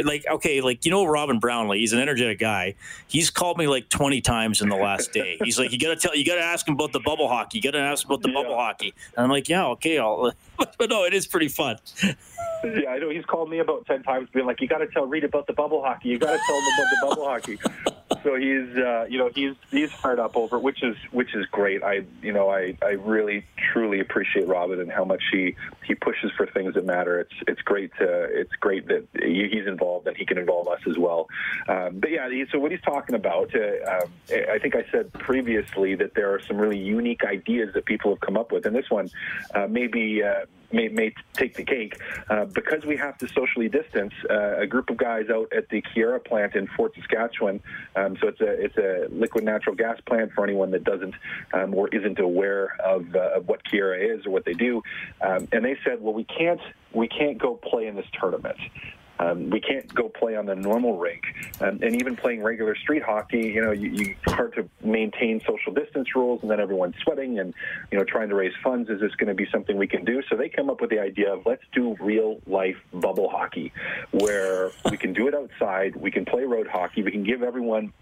like 0.05 0.25
okay, 0.29 0.61
like 0.61 0.85
you 0.85 0.91
know 0.91 1.05
Robin 1.05 1.39
Brownlee, 1.39 1.79
he's 1.79 1.93
an 1.93 1.99
energetic 1.99 2.39
guy. 2.39 2.75
He's 3.07 3.29
called 3.29 3.57
me 3.57 3.67
like 3.67 3.89
twenty 3.89 4.21
times 4.21 4.61
in 4.61 4.69
the 4.69 4.75
last 4.75 5.11
day. 5.11 5.37
He's 5.43 5.59
like, 5.59 5.71
you 5.71 5.79
got 5.79 5.89
to 5.89 5.95
tell, 5.95 6.15
you 6.15 6.25
got 6.25 6.35
to 6.35 6.41
ask 6.41 6.67
him 6.67 6.75
about 6.75 6.93
the 6.93 6.99
bubble 6.99 7.27
hockey. 7.27 7.57
You 7.57 7.61
got 7.61 7.71
to 7.71 7.79
ask 7.79 8.05
him 8.05 8.11
about 8.11 8.23
the 8.23 8.29
yeah. 8.29 8.35
bubble 8.35 8.55
hockey. 8.55 8.93
And 9.15 9.23
I'm 9.23 9.29
like, 9.29 9.49
yeah, 9.49 9.65
okay, 9.67 9.97
I'll. 9.97 10.33
but 10.57 10.89
no, 10.89 11.05
it 11.05 11.13
is 11.13 11.27
pretty 11.27 11.47
fun. 11.47 11.77
Yeah, 12.63 12.89
I 12.89 12.99
know. 12.99 13.09
He's 13.09 13.25
called 13.25 13.49
me 13.49 13.59
about 13.59 13.85
ten 13.85 14.03
times, 14.03 14.29
being 14.33 14.45
like, 14.45 14.61
"You 14.61 14.67
got 14.67 14.79
to 14.79 14.87
tell 14.87 15.05
Reed 15.05 15.23
about 15.23 15.47
the 15.47 15.53
bubble 15.53 15.81
hockey. 15.81 16.09
You 16.09 16.19
got 16.19 16.31
to 16.31 16.39
tell 16.45 16.57
him 16.57 16.63
about 16.73 16.89
the 16.89 17.07
bubble 17.07 17.25
hockey." 17.25 17.59
So 18.23 18.35
he's, 18.35 18.75
uh, 18.77 19.05
you 19.09 19.17
know, 19.17 19.29
he's 19.33 19.55
he's 19.69 19.91
fired 19.91 20.19
up 20.19 20.35
over, 20.35 20.57
it, 20.57 20.63
which 20.63 20.83
is 20.83 20.95
which 21.11 21.33
is 21.35 21.45
great. 21.47 21.83
I, 21.83 22.03
you 22.21 22.33
know, 22.33 22.49
I 22.49 22.77
I 22.81 22.91
really 22.91 23.45
truly 23.71 23.99
appreciate 23.99 24.47
Robin 24.47 24.79
and 24.79 24.91
how 24.91 25.05
much 25.05 25.23
he 25.31 25.55
he 25.85 25.95
pushes 25.95 26.31
for 26.37 26.45
things 26.47 26.75
that 26.75 26.85
matter. 26.85 27.19
It's 27.19 27.33
it's 27.47 27.61
great 27.61 27.91
to 27.99 28.23
it's 28.23 28.53
great 28.59 28.87
that 28.87 29.07
he's 29.13 29.67
involved 29.67 30.07
and 30.07 30.17
he 30.17 30.25
can 30.25 30.37
involve 30.37 30.67
us 30.67 30.81
as 30.87 30.97
well. 30.97 31.27
Um, 31.67 31.99
but 31.99 32.11
yeah, 32.11 32.27
so 32.51 32.59
what 32.59 32.71
he's 32.71 32.81
talking 32.81 33.15
about, 33.15 33.51
uh, 33.55 34.03
um, 34.03 34.11
I 34.49 34.59
think 34.59 34.75
I 34.75 34.85
said 34.91 35.13
previously 35.13 35.95
that 35.95 36.13
there 36.13 36.33
are 36.33 36.41
some 36.41 36.57
really 36.57 36.79
unique 36.79 37.23
ideas 37.23 37.73
that 37.73 37.85
people 37.85 38.11
have 38.11 38.19
come 38.19 38.37
up 38.37 38.51
with, 38.51 38.65
and 38.65 38.75
this 38.75 38.89
one 38.89 39.09
uh, 39.55 39.67
maybe. 39.67 40.21
May, 40.73 40.87
may 40.87 41.13
take 41.33 41.55
the 41.55 41.63
cake. 41.63 41.99
Uh, 42.29 42.45
because 42.45 42.85
we 42.85 42.97
have 42.97 43.17
to 43.19 43.27
socially 43.27 43.69
distance, 43.69 44.13
uh, 44.29 44.57
a 44.57 44.67
group 44.67 44.89
of 44.89 44.97
guys 44.97 45.29
out 45.29 45.51
at 45.53 45.69
the 45.69 45.81
Keyera 45.81 46.23
plant 46.23 46.55
in 46.55 46.67
Fort 46.67 46.93
Saskatchewan, 46.95 47.61
um, 47.95 48.17
so 48.21 48.27
it's 48.27 48.41
a 48.41 48.47
it's 48.47 48.77
a 48.77 49.07
liquid 49.13 49.43
natural 49.43 49.75
gas 49.75 49.99
plant 50.05 50.31
for 50.33 50.43
anyone 50.43 50.71
that 50.71 50.83
doesn't 50.83 51.15
um, 51.53 51.73
or 51.73 51.87
isn't 51.89 52.19
aware 52.19 52.75
of, 52.83 53.15
uh, 53.15 53.37
of 53.37 53.47
what 53.47 53.63
Keyera 53.65 54.17
is 54.17 54.25
or 54.25 54.31
what 54.31 54.45
they 54.45 54.53
do. 54.53 54.81
Um, 55.21 55.47
and 55.51 55.63
they 55.63 55.77
said, 55.83 56.01
well, 56.01 56.13
we 56.13 56.23
can't 56.23 56.61
we 56.93 57.07
can't 57.07 57.37
go 57.37 57.55
play 57.55 57.87
in 57.87 57.95
this 57.95 58.07
tournament. 58.19 58.57
Um, 59.21 59.51
we 59.51 59.61
can't 59.61 59.93
go 59.93 60.09
play 60.09 60.35
on 60.35 60.47
the 60.47 60.55
normal 60.55 60.97
rink, 60.97 61.23
um, 61.59 61.79
and 61.83 61.95
even 61.95 62.15
playing 62.15 62.41
regular 62.41 62.75
street 62.75 63.03
hockey, 63.03 63.51
you 63.53 63.61
know, 63.61 63.71
you, 63.71 63.89
you, 63.91 64.15
hard 64.25 64.53
to 64.55 64.67
maintain 64.83 65.39
social 65.41 65.71
distance 65.71 66.15
rules, 66.15 66.41
and 66.41 66.49
then 66.49 66.59
everyone's 66.59 66.95
sweating, 67.03 67.37
and 67.37 67.53
you 67.91 67.99
know, 67.99 68.03
trying 68.03 68.29
to 68.29 68.35
raise 68.35 68.53
funds. 68.63 68.89
Is 68.89 68.99
this 68.99 69.13
going 69.15 69.27
to 69.27 69.35
be 69.35 69.47
something 69.51 69.77
we 69.77 69.87
can 69.87 70.03
do? 70.03 70.23
So 70.27 70.35
they 70.35 70.49
come 70.49 70.71
up 70.71 70.81
with 70.81 70.89
the 70.89 70.99
idea 70.99 71.31
of 71.33 71.45
let's 71.45 71.63
do 71.71 71.95
real 71.99 72.41
life 72.47 72.77
bubble 72.93 73.29
hockey, 73.29 73.71
where 74.09 74.71
we 74.89 74.97
can 74.97 75.13
do 75.13 75.27
it 75.27 75.35
outside, 75.35 75.95
we 75.95 76.09
can 76.09 76.25
play 76.25 76.43
road 76.43 76.67
hockey, 76.67 77.03
we 77.03 77.11
can 77.11 77.23
give 77.23 77.43
everyone 77.43 77.93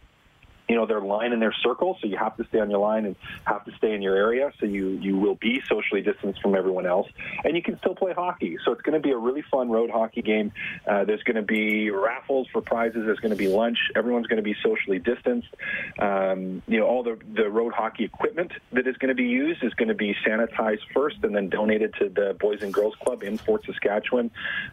you 0.70 0.76
know 0.76 0.86
their 0.86 1.02
line 1.02 1.34
and 1.34 1.42
their 1.42 1.54
circle. 1.64 1.98
So 2.00 2.08
you 2.08 2.18
have 2.18 2.38
to 2.38 2.46
stay 2.46 2.60
on 2.60 2.70
your 2.70 2.80
line 2.80 3.06
and 3.06 3.16
have 3.46 3.66
to 3.66 3.72
stay 3.78 3.94
in 3.94 4.02
your 4.02 4.16
area. 4.16 4.54
So 4.60 4.66
you 4.66 4.90
you 4.90 5.18
will 5.18 5.36
be 5.36 5.62
socially 5.68 6.02
distanced 6.02 6.42
from 6.42 6.56
everyone 6.56 6.86
else. 6.86 7.08
And 7.44 7.56
you 7.56 7.62
can 7.62 7.78
still 7.80 7.96
play 7.96 8.14
hockey. 8.14 8.58
So 8.64 8.72
it's 8.72 8.82
going 8.82 8.94
to 8.94 9.06
be 9.06 9.12
a 9.12 9.18
really 9.18 9.42
fun 9.42 9.70
road 9.70 9.90
hockey 9.90 10.22
game. 10.22 10.52
Uh, 10.88 11.04
there's 11.06 11.24
going 11.24 11.36
to 11.36 11.42
be 11.42 11.90
raffles 11.90 12.48
for 12.52 12.62
prizes. 12.62 13.06
There's 13.06 13.20
going 13.20 13.32
to 13.32 13.38
be 13.38 13.48
lunch. 13.48 13.78
Everyone's 13.96 14.28
going 14.28 14.38
to 14.38 14.44
be 14.44 14.56
socially 14.64 15.00
distanced. 15.00 15.50
Um, 15.98 16.62
you 16.68 16.80
know 16.80 16.86
all 16.86 17.04
the 17.04 17.18
the 17.34 17.50
road 17.50 17.74
hockey 17.74 18.04
equipment 18.06 18.52
that 18.72 18.88
is 18.88 18.96
going 18.98 19.10
to 19.10 19.16
be 19.16 19.28
used 19.28 19.64
is 19.64 19.74
going 19.74 19.90
to 19.90 19.96
be 19.96 20.16
sanitized 20.26 20.82
first 20.94 21.18
and 21.24 21.36
then 21.36 21.50
donated 21.50 21.94
to 22.00 22.10
the 22.10 22.36
boys 22.40 22.62
and 22.62 22.74
girls 22.74 22.96
club 23.04 23.24
in 23.24 23.38
fort 23.38 23.66
saskatchewan. 23.66 24.32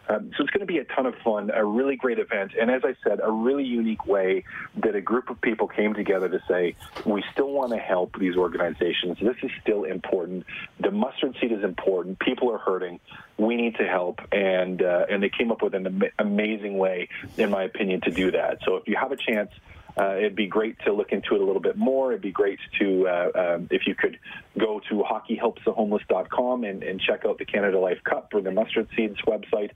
Um, 0.09 0.31
so 0.37 0.43
it's 0.43 0.51
going 0.51 0.65
to 0.65 0.71
be 0.71 0.77
a 0.77 0.85
ton 0.85 1.05
of 1.05 1.15
fun 1.23 1.49
a 1.53 1.63
really 1.63 1.95
great 1.95 2.19
event 2.19 2.51
and 2.59 2.69
as 2.69 2.81
i 2.83 2.95
said 3.03 3.19
a 3.23 3.31
really 3.31 3.63
unique 3.63 4.05
way 4.05 4.43
that 4.75 4.95
a 4.95 5.01
group 5.01 5.29
of 5.29 5.39
people 5.41 5.67
came 5.67 5.86
came 5.87 5.95
together 5.95 6.29
to 6.29 6.41
say, 6.47 6.75
we 7.05 7.23
still 7.31 7.51
want 7.51 7.71
to 7.71 7.77
help 7.77 8.17
these 8.19 8.35
organizations. 8.35 9.17
This 9.21 9.37
is 9.43 9.51
still 9.61 9.83
important. 9.85 10.45
The 10.79 10.91
mustard 10.91 11.35
seed 11.39 11.51
is 11.51 11.63
important. 11.63 12.19
People 12.19 12.51
are 12.51 12.57
hurting. 12.57 12.99
We 13.37 13.55
need 13.55 13.75
to 13.75 13.87
help. 13.87 14.19
And, 14.31 14.81
uh, 14.81 15.05
and 15.09 15.23
they 15.23 15.29
came 15.29 15.51
up 15.51 15.61
with 15.61 15.73
an 15.75 15.87
am- 15.87 16.11
amazing 16.19 16.77
way, 16.77 17.09
in 17.37 17.49
my 17.49 17.63
opinion, 17.63 18.01
to 18.01 18.11
do 18.11 18.31
that. 18.31 18.59
So 18.65 18.75
if 18.75 18.87
you 18.87 18.97
have 18.97 19.11
a 19.11 19.17
chance, 19.17 19.51
uh, 19.99 20.15
it'd 20.17 20.35
be 20.35 20.45
great 20.45 20.77
to 20.85 20.93
look 20.93 21.11
into 21.11 21.33
it 21.33 21.41
a 21.41 21.43
little 21.43 21.61
bit 21.61 21.75
more. 21.75 22.11
It'd 22.11 22.21
be 22.21 22.31
great 22.31 22.59
to, 22.79 23.07
uh, 23.07 23.31
um, 23.55 23.67
if 23.71 23.87
you 23.87 23.95
could 23.95 24.19
go 24.57 24.79
to 24.89 25.03
hockeyhelpsthehomeless.com 25.03 26.63
and, 26.65 26.83
and 26.83 27.01
check 27.01 27.25
out 27.25 27.39
the 27.39 27.45
Canada 27.45 27.79
Life 27.79 28.03
Cup 28.03 28.31
or 28.33 28.41
the 28.41 28.51
Mustard 28.51 28.89
Seeds 28.95 29.17
website. 29.25 29.71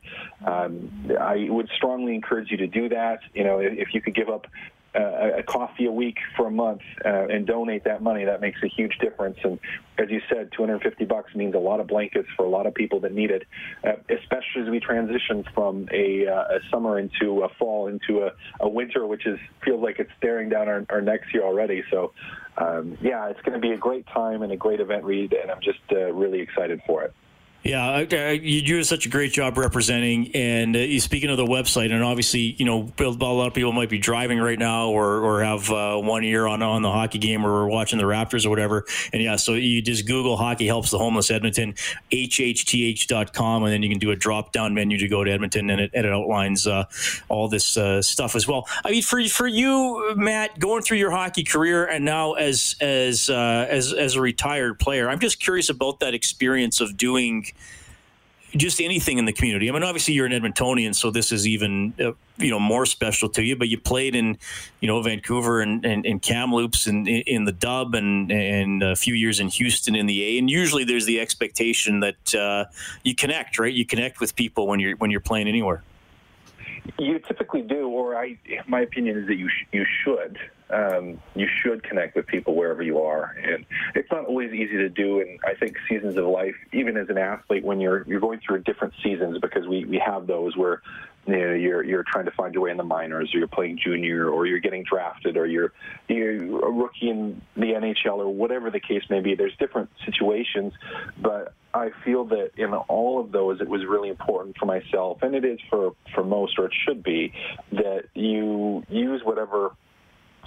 Um, 0.45 0.91
I 1.19 1.47
would 1.49 1.69
strongly 1.75 2.13
encourage 2.13 2.51
you 2.51 2.57
to 2.57 2.67
do 2.67 2.89
that. 2.89 3.21
You 3.33 3.45
know, 3.45 3.59
if, 3.59 3.73
if 3.73 3.93
you 3.95 4.01
could 4.01 4.13
give 4.13 4.29
up 4.29 4.45
uh, 4.93 5.37
a 5.37 5.43
coffee 5.43 5.85
a 5.85 5.91
week 5.91 6.17
for 6.35 6.47
a 6.47 6.51
month 6.51 6.81
uh, 7.05 7.27
and 7.27 7.47
donate 7.47 7.83
that 7.85 8.01
money, 8.01 8.25
that 8.25 8.41
makes 8.41 8.61
a 8.63 8.67
huge 8.67 8.97
difference. 8.99 9.37
And 9.43 9.59
as 9.97 10.09
you 10.09 10.21
said, 10.29 10.51
250 10.55 11.05
bucks 11.05 11.33
means 11.33 11.55
a 11.55 11.59
lot 11.59 11.79
of 11.79 11.87
blankets 11.87 12.27
for 12.35 12.45
a 12.45 12.49
lot 12.49 12.65
of 12.65 12.73
people 12.73 12.99
that 13.01 13.13
need 13.13 13.31
it, 13.31 13.43
uh, 13.85 13.93
especially 14.09 14.63
as 14.63 14.69
we 14.69 14.79
transition 14.79 15.45
from 15.53 15.87
a, 15.93 16.27
uh, 16.27 16.55
a 16.55 16.59
summer 16.69 16.99
into 16.99 17.43
a 17.43 17.49
fall 17.57 17.87
into 17.87 18.23
a, 18.23 18.31
a, 18.59 18.67
winter, 18.67 19.07
which 19.07 19.25
is 19.25 19.39
feels 19.63 19.81
like 19.81 19.99
it's 19.99 20.11
staring 20.17 20.49
down 20.49 20.67
our, 20.67 20.85
our 20.89 21.01
necks 21.01 21.27
here 21.31 21.43
already. 21.43 21.83
So, 21.89 22.11
um, 22.57 22.97
yeah, 23.01 23.29
it's 23.29 23.41
going 23.41 23.53
to 23.53 23.65
be 23.65 23.71
a 23.71 23.77
great 23.77 24.05
time 24.07 24.41
and 24.41 24.51
a 24.51 24.57
great 24.57 24.81
event, 24.81 25.03
Reed, 25.03 25.33
and 25.33 25.51
I'm 25.51 25.61
just 25.61 25.79
uh, 25.91 26.11
really 26.13 26.41
excited 26.41 26.81
for 26.85 27.03
it. 27.03 27.13
Yeah, 27.63 27.99
you 28.31 28.63
do 28.63 28.83
such 28.83 29.05
a 29.05 29.09
great 29.09 29.33
job 29.33 29.55
representing. 29.55 30.31
And 30.33 30.75
uh, 30.75 30.99
speaking 30.99 31.29
of 31.29 31.37
the 31.37 31.45
website, 31.45 31.91
and 31.91 32.03
obviously, 32.03 32.55
you 32.57 32.65
know, 32.65 32.91
a 32.99 33.03
lot 33.03 33.45
of 33.45 33.53
people 33.53 33.71
might 33.71 33.89
be 33.89 33.99
driving 33.99 34.39
right 34.39 34.57
now 34.57 34.89
or, 34.89 35.19
or 35.19 35.43
have 35.43 35.69
uh, 35.69 35.97
one 35.97 36.23
ear 36.23 36.47
on 36.47 36.63
on 36.63 36.81
the 36.81 36.89
hockey 36.89 37.19
game 37.19 37.45
or 37.45 37.67
watching 37.67 37.99
the 37.99 38.05
Raptors 38.05 38.47
or 38.47 38.49
whatever. 38.49 38.85
And 39.13 39.21
yeah, 39.21 39.35
so 39.35 39.53
you 39.53 39.83
just 39.83 40.07
Google 40.07 40.37
Hockey 40.37 40.65
Helps 40.65 40.89
the 40.89 40.97
Homeless 40.97 41.29
Edmonton, 41.29 41.75
hhth.com, 42.11 43.63
and 43.63 43.71
then 43.71 43.83
you 43.83 43.89
can 43.89 43.99
do 43.99 44.09
a 44.09 44.15
drop 44.15 44.51
down 44.53 44.73
menu 44.73 44.97
to 44.97 45.07
go 45.07 45.23
to 45.23 45.31
Edmonton, 45.31 45.69
and 45.69 45.81
it, 45.81 45.91
and 45.93 46.07
it 46.07 46.11
outlines 46.11 46.65
uh, 46.65 46.85
all 47.29 47.47
this 47.47 47.77
uh, 47.77 48.01
stuff 48.01 48.35
as 48.35 48.47
well. 48.47 48.67
I 48.83 48.89
mean, 48.89 49.03
for 49.03 49.23
for 49.25 49.45
you, 49.45 50.15
Matt, 50.15 50.57
going 50.57 50.81
through 50.81 50.97
your 50.97 51.11
hockey 51.11 51.43
career 51.43 51.85
and 51.85 52.05
now 52.05 52.33
as 52.33 52.75
as 52.81 53.29
uh, 53.29 53.67
as 53.69 53.93
as 53.93 54.15
a 54.15 54.21
retired 54.21 54.79
player, 54.79 55.07
I'm 55.07 55.19
just 55.19 55.39
curious 55.39 55.69
about 55.69 55.99
that 55.99 56.15
experience 56.15 56.81
of 56.81 56.97
doing 56.97 57.50
just 58.55 58.81
anything 58.81 59.17
in 59.17 59.25
the 59.25 59.31
community. 59.31 59.69
I 59.69 59.73
mean, 59.73 59.83
obviously 59.83 60.13
you're 60.13 60.25
an 60.25 60.33
Edmontonian, 60.33 60.93
so 60.93 61.09
this 61.09 61.31
is 61.31 61.47
even 61.47 61.93
uh, 61.99 62.11
you 62.37 62.49
know 62.49 62.59
more 62.59 62.85
special 62.85 63.29
to 63.29 63.43
you. 63.43 63.55
But 63.55 63.69
you 63.69 63.77
played 63.77 64.15
in 64.15 64.37
you 64.79 64.87
know 64.87 65.01
Vancouver 65.01 65.61
and, 65.61 65.85
and, 65.85 66.05
and 66.05 66.21
Kamloops 66.21 66.87
and 66.87 67.07
in, 67.07 67.45
the 67.45 67.51
Dub 67.51 67.95
and 67.95 68.31
and 68.31 68.83
a 68.83 68.95
few 68.95 69.13
years 69.13 69.39
in 69.39 69.47
Houston 69.47 69.95
in 69.95 70.05
the 70.05 70.23
A. 70.23 70.39
And 70.39 70.49
usually 70.49 70.83
there's 70.83 71.05
the 71.05 71.19
expectation 71.19 72.01
that 72.01 72.35
uh, 72.35 72.65
you 73.03 73.15
connect, 73.15 73.57
right? 73.57 73.73
You 73.73 73.85
connect 73.85 74.19
with 74.19 74.35
people 74.35 74.67
when 74.67 74.79
you're 74.79 74.97
when 74.97 75.11
you're 75.11 75.21
playing 75.21 75.47
anywhere. 75.47 75.83
You 76.99 77.19
typically 77.19 77.61
do, 77.61 77.87
or 77.87 78.17
I, 78.17 78.37
my 78.67 78.81
opinion 78.81 79.17
is 79.17 79.27
that 79.27 79.35
you 79.35 79.47
sh- 79.47 79.67
you 79.71 79.85
should. 80.03 80.39
Um, 80.71 81.19
you 81.35 81.47
should 81.61 81.83
connect 81.83 82.15
with 82.15 82.27
people 82.27 82.55
wherever 82.55 82.81
you 82.81 82.99
are, 83.01 83.35
and 83.43 83.65
it's 83.95 84.11
not 84.11 84.25
always 84.25 84.51
easy 84.53 84.77
to 84.77 84.89
do. 84.89 85.21
And 85.21 85.39
I 85.45 85.53
think 85.55 85.77
seasons 85.89 86.17
of 86.17 86.25
life, 86.25 86.55
even 86.71 86.97
as 86.97 87.09
an 87.09 87.17
athlete, 87.17 87.63
when 87.63 87.79
you're 87.79 88.03
you're 88.07 88.19
going 88.19 88.39
through 88.45 88.63
different 88.63 88.93
seasons, 89.03 89.37
because 89.39 89.67
we 89.67 89.85
we 89.85 90.01
have 90.05 90.27
those 90.27 90.55
where 90.55 90.81
you 91.27 91.37
know, 91.37 91.53
you're 91.53 91.83
you're 91.83 92.03
trying 92.03 92.25
to 92.25 92.31
find 92.31 92.53
your 92.53 92.63
way 92.63 92.71
in 92.71 92.77
the 92.77 92.83
minors, 92.83 93.33
or 93.33 93.37
you're 93.37 93.47
playing 93.47 93.79
junior, 93.83 94.29
or 94.29 94.47
you're 94.47 94.59
getting 94.59 94.83
drafted, 94.83 95.37
or 95.37 95.45
you're 95.45 95.71
you're 96.07 96.65
a 96.65 96.71
rookie 96.71 97.09
in 97.09 97.41
the 97.55 97.73
NHL, 97.73 98.17
or 98.17 98.29
whatever 98.29 98.71
the 98.71 98.79
case 98.79 99.03
may 99.09 99.19
be. 99.19 99.35
There's 99.35 99.55
different 99.57 99.89
situations, 100.05 100.73
but 101.19 101.53
I 101.73 101.91
feel 102.03 102.25
that 102.25 102.51
in 102.57 102.73
all 102.73 103.19
of 103.19 103.31
those, 103.31 103.61
it 103.61 103.67
was 103.67 103.85
really 103.85 104.09
important 104.09 104.57
for 104.57 104.65
myself, 104.65 105.21
and 105.21 105.35
it 105.35 105.45
is 105.45 105.59
for 105.69 105.93
for 106.13 106.23
most, 106.23 106.57
or 106.57 106.65
it 106.65 106.73
should 106.85 107.03
be, 107.03 107.33
that 107.71 108.05
you 108.15 108.83
use 108.89 109.21
whatever 109.23 109.75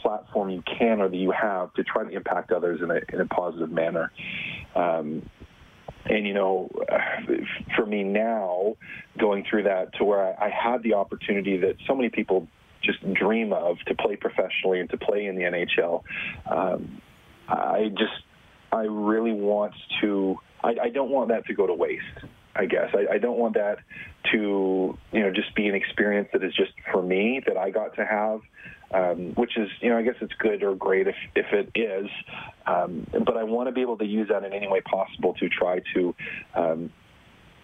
platform 0.04 0.50
you 0.50 0.62
can 0.78 1.00
or 1.00 1.08
that 1.08 1.16
you 1.16 1.30
have 1.30 1.72
to 1.74 1.84
try 1.84 2.04
to 2.04 2.10
impact 2.10 2.52
others 2.52 2.80
in 2.82 2.90
a 2.90 3.00
in 3.12 3.20
a 3.20 3.26
positive 3.26 3.70
manner. 3.70 4.12
Um, 4.74 5.28
and 6.06 6.26
you 6.26 6.34
know, 6.34 6.70
for 7.76 7.86
me 7.86 8.02
now, 8.02 8.76
going 9.18 9.46
through 9.48 9.62
that 9.64 9.94
to 9.98 10.04
where 10.04 10.38
I, 10.38 10.46
I 10.46 10.50
had 10.50 10.82
the 10.82 10.94
opportunity 10.94 11.56
that 11.58 11.76
so 11.86 11.94
many 11.94 12.10
people 12.10 12.46
just 12.82 12.98
dream 13.14 13.52
of 13.54 13.78
to 13.86 13.94
play 13.94 14.16
professionally 14.16 14.80
and 14.80 14.90
to 14.90 14.98
play 14.98 15.24
in 15.24 15.36
the 15.36 15.42
NHL. 15.42 16.02
Um, 16.50 17.00
I 17.48 17.88
just, 17.96 18.22
I 18.72 18.82
really 18.82 19.32
want 19.32 19.72
to 20.02 20.38
I, 20.64 20.74
I 20.84 20.88
don't 20.88 21.10
want 21.10 21.28
that 21.28 21.46
to 21.46 21.54
go 21.54 21.66
to 21.66 21.74
waste. 21.74 22.02
I 22.56 22.66
guess 22.66 22.88
I, 22.94 23.14
I 23.14 23.18
don't 23.18 23.38
want 23.38 23.54
that 23.54 23.78
to 24.32 24.96
you 25.12 25.20
know 25.20 25.30
just 25.30 25.54
be 25.54 25.66
an 25.66 25.74
experience 25.74 26.28
that 26.32 26.42
is 26.42 26.54
just 26.54 26.72
for 26.92 27.02
me 27.02 27.42
that 27.46 27.56
I 27.56 27.70
got 27.70 27.94
to 27.96 28.06
have, 28.06 28.40
um, 28.94 29.34
which 29.34 29.56
is 29.56 29.68
you 29.80 29.90
know 29.90 29.98
I 29.98 30.02
guess 30.02 30.14
it's 30.20 30.32
good 30.38 30.62
or 30.62 30.74
great 30.74 31.08
if 31.08 31.16
if 31.34 31.46
it 31.52 31.70
is, 31.74 32.08
um, 32.66 33.06
but 33.24 33.36
I 33.36 33.42
want 33.42 33.68
to 33.68 33.72
be 33.72 33.80
able 33.80 33.98
to 33.98 34.06
use 34.06 34.28
that 34.28 34.44
in 34.44 34.52
any 34.52 34.68
way 34.68 34.80
possible 34.80 35.34
to 35.34 35.48
try 35.48 35.80
to 35.94 36.14
um, 36.54 36.90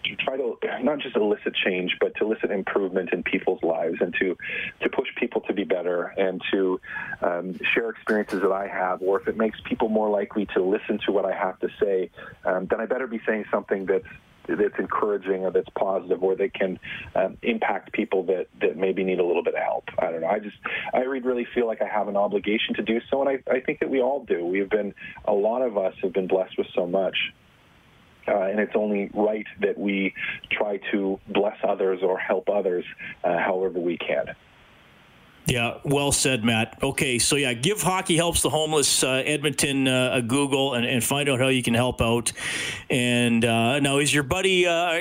to 0.03 0.15
try 0.17 0.35
to 0.35 0.57
not 0.83 0.99
just 0.99 1.15
elicit 1.15 1.55
change, 1.55 1.95
but 1.99 2.15
to 2.15 2.25
elicit 2.25 2.51
improvement 2.51 3.11
in 3.13 3.23
people's 3.23 3.63
lives 3.63 3.97
and 4.01 4.13
to 4.19 4.37
to 4.81 4.89
push 4.89 5.07
people 5.15 5.41
to 5.41 5.53
be 5.53 5.63
better 5.63 6.13
and 6.17 6.41
to 6.51 6.79
um, 7.21 7.57
share 7.73 7.89
experiences 7.89 8.41
that 8.41 8.51
I 8.51 8.67
have. 8.67 9.01
Or 9.01 9.19
if 9.19 9.27
it 9.27 9.37
makes 9.37 9.59
people 9.63 9.89
more 9.89 10.09
likely 10.09 10.47
to 10.53 10.61
listen 10.61 10.99
to 11.05 11.11
what 11.11 11.25
I 11.25 11.33
have 11.33 11.59
to 11.59 11.69
say, 11.79 12.09
um, 12.45 12.67
then 12.67 12.81
I 12.81 12.85
better 12.85 13.07
be 13.07 13.21
saying 13.25 13.45
something 13.51 13.85
that's 13.85 14.07
that's 14.57 14.79
encouraging 14.79 15.43
or 15.43 15.51
that's 15.51 15.69
positive 15.77 16.23
or 16.23 16.35
that 16.35 16.53
can 16.53 16.79
um, 17.15 17.37
impact 17.41 17.93
people 17.93 18.23
that, 18.23 18.47
that 18.61 18.77
maybe 18.77 19.03
need 19.03 19.19
a 19.19 19.25
little 19.25 19.43
bit 19.43 19.55
of 19.55 19.61
help. 19.61 19.85
I 19.99 20.11
don't 20.11 20.21
know. 20.21 20.27
I 20.27 20.39
just, 20.39 20.57
I 20.93 20.99
really 20.99 21.47
feel 21.53 21.67
like 21.67 21.81
I 21.81 21.87
have 21.87 22.07
an 22.07 22.17
obligation 22.17 22.75
to 22.75 22.83
do 22.83 22.99
so. 23.09 23.21
And 23.21 23.29
I, 23.29 23.51
I 23.51 23.59
think 23.59 23.79
that 23.79 23.89
we 23.89 24.01
all 24.01 24.23
do. 24.23 24.45
We've 24.45 24.69
been, 24.69 24.93
a 25.25 25.33
lot 25.33 25.61
of 25.61 25.77
us 25.77 25.93
have 26.01 26.13
been 26.13 26.27
blessed 26.27 26.57
with 26.57 26.67
so 26.75 26.85
much. 26.85 27.15
Uh, 28.27 28.43
and 28.43 28.59
it's 28.59 28.75
only 28.75 29.09
right 29.13 29.47
that 29.61 29.77
we 29.77 30.13
try 30.51 30.79
to 30.91 31.19
bless 31.27 31.57
others 31.67 31.99
or 32.03 32.19
help 32.19 32.49
others 32.49 32.85
uh, 33.23 33.37
however 33.39 33.79
we 33.79 33.97
can. 33.97 34.35
Yeah, 35.45 35.79
well 35.83 36.11
said, 36.11 36.43
Matt. 36.43 36.77
Okay, 36.83 37.17
so 37.17 37.35
yeah, 37.35 37.53
give 37.53 37.81
Hockey 37.81 38.15
Helps 38.15 38.41
the 38.41 38.49
Homeless 38.49 39.03
uh, 39.03 39.23
Edmonton 39.25 39.87
uh, 39.87 40.11
a 40.13 40.21
Google 40.21 40.75
and, 40.75 40.85
and, 40.85 41.03
find 41.03 41.27
out 41.27 41.39
how 41.39 41.47
you 41.47 41.63
can 41.63 41.73
help 41.73 41.99
out. 41.99 42.31
And 42.89 43.43
uh, 43.43 43.79
now, 43.79 43.97
is 43.97 44.13
your 44.13 44.23
buddy, 44.23 44.67
uh, 44.67 44.93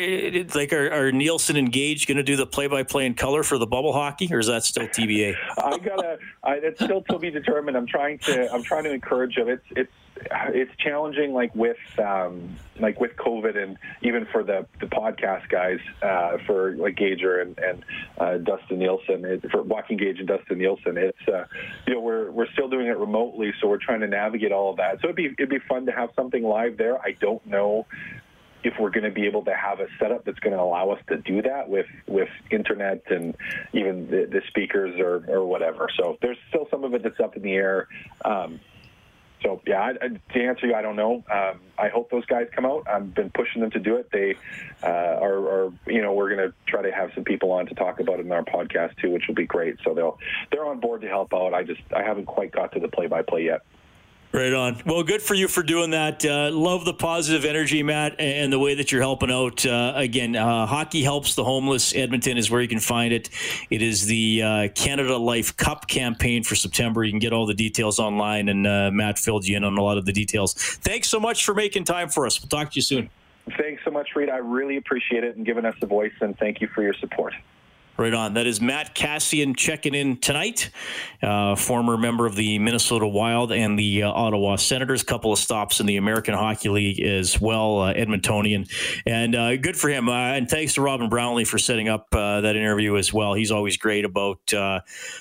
like, 0.55 0.73
are, 0.73 0.91
are 0.91 1.13
Nielsen 1.13 1.57
engaged 1.57 2.09
going 2.09 2.17
to 2.17 2.23
do 2.23 2.37
the 2.37 2.47
play 2.47 2.67
by 2.67 2.83
play 2.83 3.05
in 3.05 3.15
color 3.15 3.43
for 3.43 3.59
the 3.59 3.67
bubble 3.67 3.93
hockey, 3.93 4.29
or 4.33 4.39
is 4.39 4.47
that 4.47 4.65
still 4.65 4.89
TBA? 4.89 5.37
I 5.59 5.79
gotta, 5.79 6.19
it's 6.47 6.83
still 6.83 7.03
to 7.11 7.19
be 7.19 7.31
determined. 7.31 7.77
I'm 7.77 7.87
trying 7.87 8.19
to, 8.21 8.53
I'm 8.53 8.63
trying 8.63 8.85
to 8.85 8.93
encourage 8.93 9.37
him. 9.37 9.49
It's, 9.49 9.67
it's, 9.77 9.93
it's 10.49 10.75
challenging 10.79 11.33
like 11.33 11.55
with 11.55 11.77
um, 11.99 12.57
like 12.79 13.01
with 13.01 13.17
COVID 13.17 13.57
and 13.57 13.77
even 14.03 14.27
for 14.27 14.43
the 14.43 14.67
the 14.81 14.87
podcast 14.87 15.49
guys 15.49 15.79
uh, 16.03 16.39
for 16.47 16.77
like 16.77 16.97
Gager 16.97 17.41
and 17.41 17.59
and 17.59 17.85
uh, 18.19 18.39
Dustin 18.39 18.79
Nielsen 18.79 19.25
it, 19.25 19.51
for 19.51 19.63
Walking 19.63 19.97
Gage 19.97 20.19
and 20.19 20.29
Dustin 20.29 20.59
Nielsen 20.59 20.97
it's 20.97 21.29
uh, 21.29 21.45
you 21.87 21.95
know 21.95 22.01
we're 22.01 22.31
we're 22.31 22.51
still 22.53 22.69
doing 22.69 22.87
it 22.87 22.97
remotely 22.97 23.53
so 23.61 23.69
we're 23.69 23.79
trying 23.79 24.01
to 24.01 24.09
navigate 24.09 24.53
all 24.53 24.71
of 24.71 24.77
that 24.77 25.01
so 25.01 25.09
it'd 25.09 25.17
be 25.17 25.27
it'd 25.27 25.49
be 25.49 25.59
fun 25.69 25.87
to 25.87 25.93
have 25.93 26.11
something 26.17 26.43
live 26.43 26.77
there 26.77 27.01
I 27.01 27.13
don't 27.21 27.45
know 27.47 27.87
if 28.63 28.75
we're 28.79 28.91
going 28.91 29.05
to 29.05 29.11
be 29.11 29.27
able 29.27 29.45
to 29.45 29.55
have 29.55 29.81
a 29.81 29.87
setup 29.99 30.25
that's 30.25 30.39
going 30.41 30.55
to 30.55 30.63
allow 30.63 30.91
us 30.91 31.01
to 31.09 31.17
do 31.17 31.43
that 31.43 31.69
with 31.69 31.87
with 32.07 32.29
internet 32.51 33.03
and 33.11 33.37
even 33.73 34.07
the, 34.11 34.29
the 34.31 34.43
speakers 34.49 34.99
or, 35.01 35.25
or 35.29 35.45
whatever. 35.47 35.89
So 35.97 36.19
there's 36.21 36.37
still 36.49 36.67
some 36.71 36.85
of 36.85 36.95
it 36.95 37.03
that's 37.03 37.21
up 37.21 37.37
in 37.37 37.43
the 37.43 37.53
air. 37.53 37.89
Um, 38.25 38.61
so 39.43 39.61
yeah, 39.67 39.81
I, 39.83 40.09
to 40.09 40.45
answer 40.45 40.67
you, 40.67 40.75
I 40.75 40.83
don't 40.83 40.97
know. 40.97 41.25
Um, 41.31 41.61
I 41.79 41.89
hope 41.89 42.11
those 42.11 42.27
guys 42.27 42.49
come 42.55 42.67
out. 42.67 42.87
I've 42.89 43.15
been 43.15 43.31
pushing 43.31 43.63
them 43.63 43.71
to 43.71 43.79
do 43.79 43.97
it. 43.97 44.11
They 44.13 44.37
uh, 44.83 44.87
are, 44.87 45.67
are, 45.67 45.73
you 45.87 46.03
know, 46.03 46.13
we're 46.13 46.35
going 46.35 46.49
to 46.49 46.55
try 46.67 46.83
to 46.83 46.93
have 46.93 47.11
some 47.15 47.25
people 47.25 47.51
on 47.53 47.67
to 47.67 47.75
talk 47.75 48.01
about 48.01 48.21
it 48.21 48.27
in 48.27 48.33
our 48.33 48.45
podcast 48.45 48.97
too, 48.99 49.11
which 49.11 49.25
will 49.29 49.35
be 49.35 49.47
great. 49.47 49.77
So 49.85 49.95
they'll 49.95 50.19
they're 50.51 50.67
on 50.67 50.81
board 50.81 51.01
to 51.03 51.09
help 51.09 51.33
out. 51.33 51.55
I 51.55 51.63
just 51.63 51.81
I 51.95 52.03
haven't 52.03 52.27
quite 52.27 52.53
got 52.53 52.73
to 52.73 52.81
the 52.81 52.89
play 52.89 53.07
by 53.07 53.23
play 53.23 53.45
yet. 53.45 53.63
Right 54.33 54.53
on. 54.53 54.81
Well, 54.87 55.03
good 55.03 55.23
for 55.23 55.35
you 55.35 55.49
for 55.49 55.65
doing 55.65 55.91
that. 55.91 56.25
Uh, 56.25 56.53
love 56.53 56.85
the 56.85 56.95
positive 56.95 57.45
energy, 57.45 57.83
Matt, 57.83 58.15
and 58.21 58.53
the 58.53 58.61
way 58.61 58.77
that 58.77 58.93
you're 58.93 59.01
helping 59.01 59.29
out. 59.29 59.67
Uh, 59.67 59.93
again, 59.97 60.37
uh, 60.37 60.67
Hockey 60.67 61.03
Helps 61.03 61.35
the 61.35 61.43
Homeless. 61.43 61.97
Edmonton 61.97 62.39
is 62.39 62.49
where 62.49 62.61
you 62.61 62.69
can 62.69 62.79
find 62.79 63.13
it. 63.13 63.29
It 63.71 63.83
is 63.83 64.07
the 64.07 64.43
uh, 64.43 64.69
Canada 64.69 65.17
Life 65.17 65.57
Cup 65.57 65.89
campaign 65.89 66.45
for 66.45 66.55
September. 66.55 67.03
You 67.03 67.11
can 67.11 67.19
get 67.19 67.33
all 67.33 67.45
the 67.45 67.55
details 67.55 67.99
online, 67.99 68.49
and 68.49 68.69
uh, 68.69 68.93
Matt 68.93 69.19
filled 69.19 69.49
you 69.49 69.57
in 69.57 69.65
on 69.65 69.77
a 69.77 69.83
lot 69.83 69.99
of 69.99 70.07
the 70.07 70.13
details. 70.13 70.55
Thanks 70.55 71.09
so 71.09 71.19
much 71.19 71.45
for 71.45 71.53
making 71.53 71.83
time 71.83 72.09
for 72.09 72.25
us. 72.25 72.41
We'll 72.41 72.49
talk 72.49 72.71
to 72.71 72.77
you 72.77 72.83
soon. 72.83 73.11
Thanks 73.59 73.83
so 73.85 73.91
much, 73.91 74.11
Reed. 74.15 74.31
I 74.31 74.37
really 74.37 74.77
appreciate 74.77 75.25
it 75.25 75.37
and 75.37 75.45
giving 75.45 75.65
us 75.65 75.75
a 75.83 75.87
voice, 75.87 76.13
and 76.21 76.39
thank 76.39 76.61
you 76.61 76.69
for 76.69 76.83
your 76.83 76.95
support. 76.95 77.35
Right 78.01 78.15
on. 78.15 78.33
That 78.33 78.47
is 78.47 78.63
Matt 78.63 78.95
Kassian 78.95 79.55
checking 79.55 79.95
in 79.95 80.17
tonight. 80.17 80.71
Uh, 81.23 81.55
former 81.55 81.99
member 81.99 82.25
of 82.25 82.35
the 82.35 82.59
Minnesota 82.59 83.07
Wild 83.07 83.53
and 83.53 83.79
the 83.79 84.05
uh, 84.05 84.11
Ottawa 84.11 84.57
Senators. 84.57 85.03
Couple 85.03 85.35
of 85.35 85.39
stops 85.39 85.81
in 85.81 85.87
the 85.87 85.99
American 85.99 86.33
Hockey 86.33 86.71
League 86.71 86.99
as 86.99 87.39
well, 87.39 87.81
uh, 87.81 87.93
Edmontonian, 87.93 88.73
and 89.05 89.35
uh, 89.35 89.55
good 89.59 89.77
for 89.77 89.91
him. 89.91 90.09
Uh, 90.09 90.33
and 90.33 90.49
thanks 90.49 90.73
to 90.75 90.81
Robin 90.81 91.11
Brownlee 91.11 91.45
for 91.45 91.59
setting 91.59 91.91
up 91.91 92.07
uh, 92.13 92.41
that 92.41 92.57
interview 92.57 92.97
as 92.97 93.13
well. 93.13 93.35
He's 93.35 93.51
always 93.51 93.77
great 93.77 94.07
about 94.07 94.41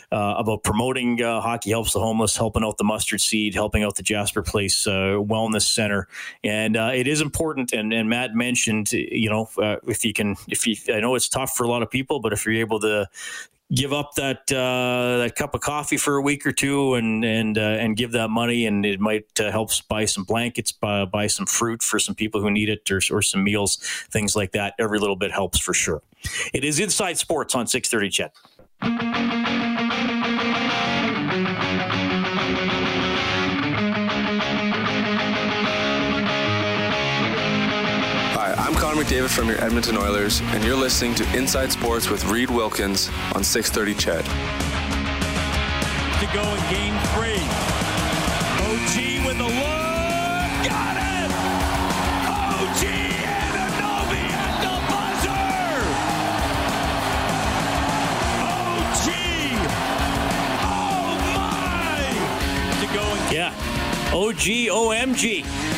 about 0.09 0.63
promoting 0.63 1.17
hockey 1.17 1.71
helps 1.71 1.91
the 1.91 1.99
homeless, 1.99 2.37
helping 2.37 2.63
out 2.63 2.77
the 2.77 2.85
Mustard 2.85 3.19
Seed, 3.19 3.55
helping 3.55 3.83
out 3.83 3.97
the 3.97 4.03
Jasper 4.03 4.41
Place 4.41 4.85
Wellness 4.85 5.63
Center, 5.63 6.07
and 6.45 6.77
it 6.77 7.07
is 7.07 7.19
important. 7.19 7.73
And, 7.73 7.91
and 7.91 8.09
Matt 8.09 8.35
mentioned, 8.35 8.93
you 8.93 9.29
know, 9.29 9.49
if 9.85 10.05
you 10.05 10.13
can, 10.13 10.37
if 10.47 10.65
you, 10.65 10.77
I 10.95 11.01
know 11.01 11.15
it's 11.15 11.27
tough 11.27 11.57
for 11.57 11.65
a 11.65 11.67
lot 11.67 11.83
of 11.83 11.91
people, 11.91 12.21
but 12.21 12.31
if 12.31 12.45
you're 12.45 12.55
able 12.55 12.68
able 12.69 12.79
to 12.81 13.09
give 13.71 13.93
up 13.93 14.15
that 14.15 14.51
uh, 14.51 15.19
that 15.19 15.35
cup 15.35 15.53
of 15.53 15.61
coffee 15.61 15.97
for 15.97 16.15
a 16.15 16.21
week 16.21 16.45
or 16.45 16.51
two 16.51 16.95
and 16.95 17.23
and 17.23 17.57
uh, 17.57 17.61
and 17.61 17.95
give 17.97 18.11
that 18.11 18.29
money. 18.29 18.65
And 18.65 18.85
it 18.85 18.99
might 18.99 19.27
uh, 19.39 19.51
help 19.51 19.71
buy 19.87 20.05
some 20.05 20.23
blankets 20.23 20.71
buy, 20.71 21.05
buy 21.05 21.27
some 21.27 21.45
fruit 21.45 21.81
for 21.81 21.99
some 21.99 22.15
people 22.15 22.41
who 22.41 22.51
need 22.51 22.69
it 22.69 22.89
or, 22.91 23.01
or 23.11 23.21
some 23.21 23.43
meals 23.43 23.77
things 24.11 24.35
like 24.35 24.51
that. 24.51 24.73
Every 24.79 24.99
little 24.99 25.15
bit 25.15 25.31
helps 25.31 25.59
for 25.59 25.73
sure. 25.73 26.01
It 26.53 26.63
is 26.63 26.79
inside 26.79 27.17
sports 27.17 27.55
on 27.55 27.67
630 27.67 28.09
CHED 28.09 29.68
McDavid 39.09 39.29
from 39.29 39.47
your 39.47 39.59
Edmonton 39.63 39.97
Oilers, 39.97 40.41
and 40.53 40.63
you're 40.63 40.75
listening 40.75 41.15
to 41.15 41.23
Inside 41.35 41.71
Sports 41.71 42.11
with 42.11 42.23
Reed 42.25 42.51
Wilkins 42.51 43.09
on 43.33 43.43
630 43.43 43.95
CHED. 43.95 44.23
To 46.19 46.27
go 46.31 46.43
in 46.43 46.59
game 46.69 46.93
three. 47.15 47.41
OG 48.69 49.25
with 49.25 49.37
the 49.39 49.45
look. 49.45 50.51
Got 50.61 50.97
it! 51.01 51.31
OG 52.61 52.85
Anunoby 53.25 54.29
at 54.29 54.53
the 54.61 54.77
buzzer! 54.91 55.41
OG! 58.45 59.07
Oh 60.61 61.17
my! 61.33 62.13
To 62.79 62.87
go 62.93 63.01
in. 63.15 63.33
Yeah. 63.33 63.57
OG 64.13 64.69
OMG. 64.69 65.68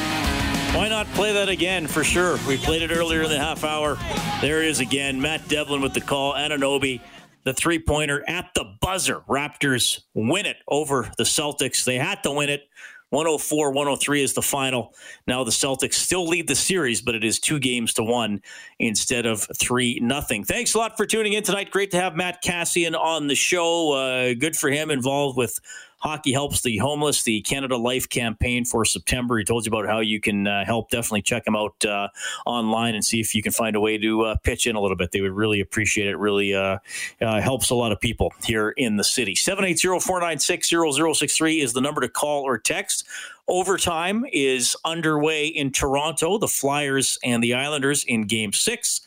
Why 0.74 0.88
not 0.88 1.06
play 1.08 1.34
that 1.34 1.50
again 1.50 1.86
for 1.86 2.02
sure? 2.02 2.38
We 2.48 2.56
played 2.56 2.82
it 2.82 2.92
earlier 2.92 3.24
in 3.24 3.30
the 3.30 3.38
half 3.38 3.66
hour. 3.66 3.98
There 4.40 4.62
it 4.62 4.70
is 4.70 4.80
again. 4.80 5.20
Matt 5.20 5.50
Devlin 5.50 5.82
with 5.82 5.94
the 5.94 6.00
call. 6.00 6.34
Anunoby, 6.34 7.02
the 7.44 7.54
three 7.54 7.78
pointer 7.78 8.24
at 8.26 8.52
the 8.56 8.64
buzzer. 8.80 9.20
Raptors 9.28 10.04
win 10.14 10.46
it 10.46 10.56
over 10.70 11.12
the 11.18 11.26
Celtics. 11.26 11.84
They 11.84 11.98
had 11.98 12.24
to 12.24 12.32
win 12.32 12.50
it. 12.50 12.70
104 13.10 13.72
103 13.72 14.24
is 14.24 14.34
the 14.34 14.42
final. 14.42 14.94
Now 15.28 15.44
the 15.44 15.52
Celtics 15.52 15.96
still 15.96 16.26
lead 16.26 16.48
the 16.48 16.56
series, 16.56 17.02
but 17.02 17.16
it 17.16 17.26
is 17.26 17.40
two 17.40 17.60
games 17.60 17.94
to 17.96 18.04
one 18.04 18.42
instead 18.80 19.26
of 19.26 19.46
three 19.60 20.00
nothing. 20.02 20.46
Thanks 20.46 20.74
a 20.74 20.78
lot 20.78 20.96
for 20.96 21.06
tuning 21.06 21.34
in 21.34 21.44
tonight. 21.44 21.72
Great 21.72 21.92
to 21.92 22.00
have 22.00 22.16
Matt 22.16 22.42
Kassian 22.42 22.98
on 22.98 23.28
the 23.28 23.36
show. 23.36 23.92
Uh, 23.92 24.34
good 24.36 24.56
for 24.56 24.70
him 24.70 24.90
involved 24.90 25.38
with 25.38 25.60
Hockey 26.02 26.32
Helps 26.32 26.62
the 26.62 26.78
Homeless, 26.78 27.24
the 27.24 27.42
Canada 27.42 27.78
Life 27.78 28.10
campaign 28.10 28.66
for 28.66 28.84
September. 28.86 29.38
He 29.38 29.44
told 29.44 29.66
you 29.66 29.70
about 29.70 29.88
how 29.88 30.00
you 30.00 30.20
can 30.20 30.48
uh, 30.48 30.66
help. 30.66 30.90
Definitely 30.90 31.22
check 31.22 31.46
him 31.46 31.56
out 31.56 31.86
uh, 31.86 32.08
online 32.46 32.96
and 32.96 33.06
see 33.06 33.20
if 33.20 33.36
you 33.36 33.44
can 33.44 33.52
find 33.52 33.76
a 33.76 33.80
way 33.80 33.98
to 34.00 34.22
uh, 34.22 34.36
pitch 34.44 34.66
in 34.66 34.76
a 34.76 34.82
little 34.82 34.98
bit. 34.98 35.12
They 35.12 35.22
would 35.22 35.32
really 35.32 35.60
appreciate 35.60 36.08
it. 36.08 36.18
Really 36.18 36.54
uh, 36.56 36.80
uh, 37.22 37.40
helps 37.40 37.70
a 37.70 37.76
lot 37.76 37.92
of 37.92 38.00
people 38.00 38.34
here 38.44 38.70
in 38.72 38.98
the 38.98 39.04
city. 39.04 39.36
780 39.36 40.00
496 40.00 40.70
0063 40.70 41.62
is 41.62 41.74
the 41.74 41.82
number 41.82 42.02
to 42.02 42.10
call 42.10 42.44
or 42.44 42.58
text. 42.58 43.06
Overtime 43.48 44.26
is 44.32 44.76
underway 44.86 45.48
in 45.48 45.72
Toronto. 45.72 46.38
The 46.38 46.48
Flyers 46.48 47.20
and 47.24 47.44
the 47.44 47.54
Islanders 47.54 48.04
in 48.06 48.24
game 48.24 48.54
six. 48.54 49.02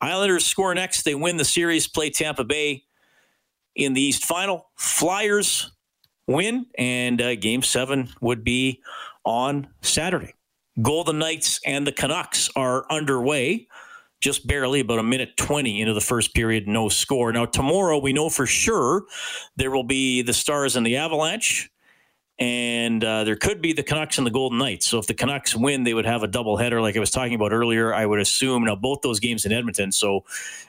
Islanders 0.00 0.46
score 0.46 0.74
next. 0.74 1.02
They 1.02 1.14
win 1.14 1.36
the 1.36 1.44
series, 1.44 1.88
play 1.88 2.10
Tampa 2.10 2.44
Bay 2.44 2.84
in 3.74 3.94
the 3.94 4.00
East 4.00 4.24
Final. 4.24 4.68
Flyers 4.76 5.72
win, 6.28 6.66
and 6.76 7.20
uh, 7.20 7.34
game 7.34 7.62
seven 7.62 8.10
would 8.20 8.44
be 8.44 8.80
on 9.24 9.66
Saturday. 9.82 10.34
Golden 10.80 11.18
Knights 11.18 11.58
and 11.66 11.84
the 11.84 11.92
Canucks 11.92 12.48
are 12.54 12.86
underway. 12.90 13.66
Just 14.20 14.46
barely 14.46 14.80
about 14.80 14.98
a 14.98 15.04
minute 15.04 15.36
20 15.36 15.80
into 15.80 15.94
the 15.94 16.00
first 16.00 16.34
period, 16.34 16.66
no 16.66 16.88
score. 16.88 17.32
Now, 17.32 17.46
tomorrow, 17.46 17.98
we 17.98 18.12
know 18.12 18.28
for 18.28 18.46
sure 18.46 19.04
there 19.56 19.70
will 19.70 19.84
be 19.84 20.22
the 20.22 20.32
Stars 20.32 20.76
and 20.76 20.84
the 20.84 20.96
Avalanche 20.96 21.70
and 22.38 23.02
uh, 23.02 23.24
there 23.24 23.34
could 23.34 23.60
be 23.60 23.72
the 23.72 23.82
Canucks 23.82 24.18
and 24.18 24.26
the 24.26 24.30
Golden 24.30 24.58
Knights. 24.58 24.86
So 24.86 24.98
if 24.98 25.06
the 25.06 25.14
Canucks 25.14 25.56
win, 25.56 25.82
they 25.82 25.92
would 25.92 26.06
have 26.06 26.22
a 26.22 26.28
doubleheader, 26.28 26.80
like 26.80 26.96
I 26.96 27.00
was 27.00 27.10
talking 27.10 27.34
about 27.34 27.52
earlier. 27.52 27.92
I 27.92 28.06
would 28.06 28.20
assume 28.20 28.64
now 28.64 28.76
both 28.76 29.00
those 29.02 29.18
games 29.18 29.44
in 29.44 29.52
Edmonton, 29.52 29.90
so 29.90 30.24